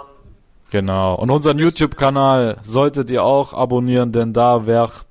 genau. 0.70 1.16
Und 1.16 1.30
unseren 1.32 1.58
YouTube-Kanal 1.58 2.58
solltet 2.62 3.10
ihr 3.12 3.24
auch 3.24 3.54
abonnieren, 3.54 4.12
denn 4.12 4.34
da 4.34 4.66
wird 4.66 5.06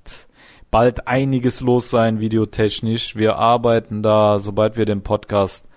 bald 0.71 1.09
einiges 1.09 1.63
los 1.63 1.89
sein, 1.91 2.21
videotechnisch. 2.21 3.17
Wir 3.17 3.37
arbeiten 3.37 4.03
da, 4.03 4.39
sobald 4.39 4.77
wir 4.77 4.85
den 4.85 5.03
Podcast 5.03 5.70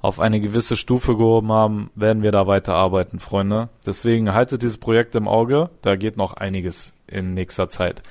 auf 0.00 0.20
eine 0.20 0.40
gewisse 0.40 0.76
Stufe 0.76 1.16
gehoben 1.16 1.52
haben, 1.52 1.90
werden 1.94 2.22
wir 2.22 2.32
da 2.32 2.46
weiterarbeiten, 2.46 3.20
Freunde. 3.20 3.68
Deswegen 3.84 4.32
haltet 4.32 4.62
dieses 4.62 4.78
Projekt 4.78 5.14
im 5.14 5.28
Auge. 5.28 5.70
Da 5.82 5.96
geht 5.96 6.16
noch 6.16 6.34
einiges 6.34 6.94
in 7.06 7.34
nächster 7.34 7.68
Zeit. 7.68 8.02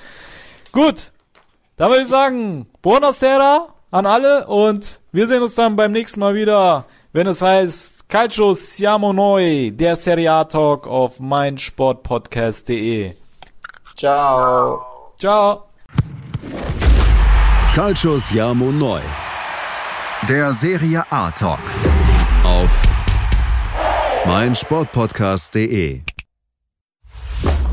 Gut, 0.72 1.12
dann 1.76 1.90
würde 1.90 2.02
ich 2.02 2.08
sagen, 2.08 2.66
buonasera 2.82 3.68
an 3.90 4.06
alle 4.06 4.46
und 4.46 5.00
wir 5.12 5.26
sehen 5.26 5.42
uns 5.42 5.54
dann 5.54 5.76
beim 5.76 5.92
nächsten 5.92 6.20
Mal 6.20 6.34
wieder, 6.34 6.86
wenn 7.12 7.26
es 7.26 7.40
heißt 7.40 8.08
Calcio 8.08 8.54
Siamo 8.54 9.12
Noi, 9.12 9.72
der 9.72 9.96
Serie 9.96 10.32
A 10.32 10.44
Talk 10.44 10.86
auf 10.86 11.18
meinsportpodcast.de. 11.18 13.14
Ciao. 13.96 15.12
Ciao. 15.18 15.64
Calcio 17.74 18.18
Siamo 18.18 18.70
Neu. 18.70 19.00
Der 20.22 20.52
Serie 20.54 21.04
A 21.10 21.30
Talk. 21.30 21.60
Auf 22.42 22.82
meinsportpodcast.de. 24.26 26.00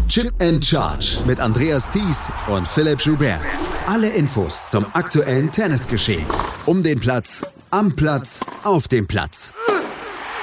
Chip 0.07 0.33
and 0.39 0.63
Charge 0.63 1.19
mit 1.25 1.39
Andreas 1.39 1.89
Thies 1.89 2.29
und 2.47 2.67
Philipp 2.67 3.01
Joubert. 3.01 3.39
Alle 3.87 4.09
Infos 4.09 4.69
zum 4.69 4.85
aktuellen 4.93 5.51
Tennisgeschehen. 5.51 6.25
Um 6.67 6.83
den 6.83 6.99
Platz, 6.99 7.41
am 7.71 7.95
Platz, 7.95 8.41
auf 8.63 8.87
dem 8.87 9.07
Platz. 9.07 9.51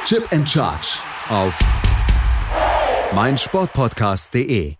Chip 0.05 0.27
and 0.33 0.49
Charge 0.49 0.99
auf 1.29 1.57
meinsportpodcast.de. 3.15 4.80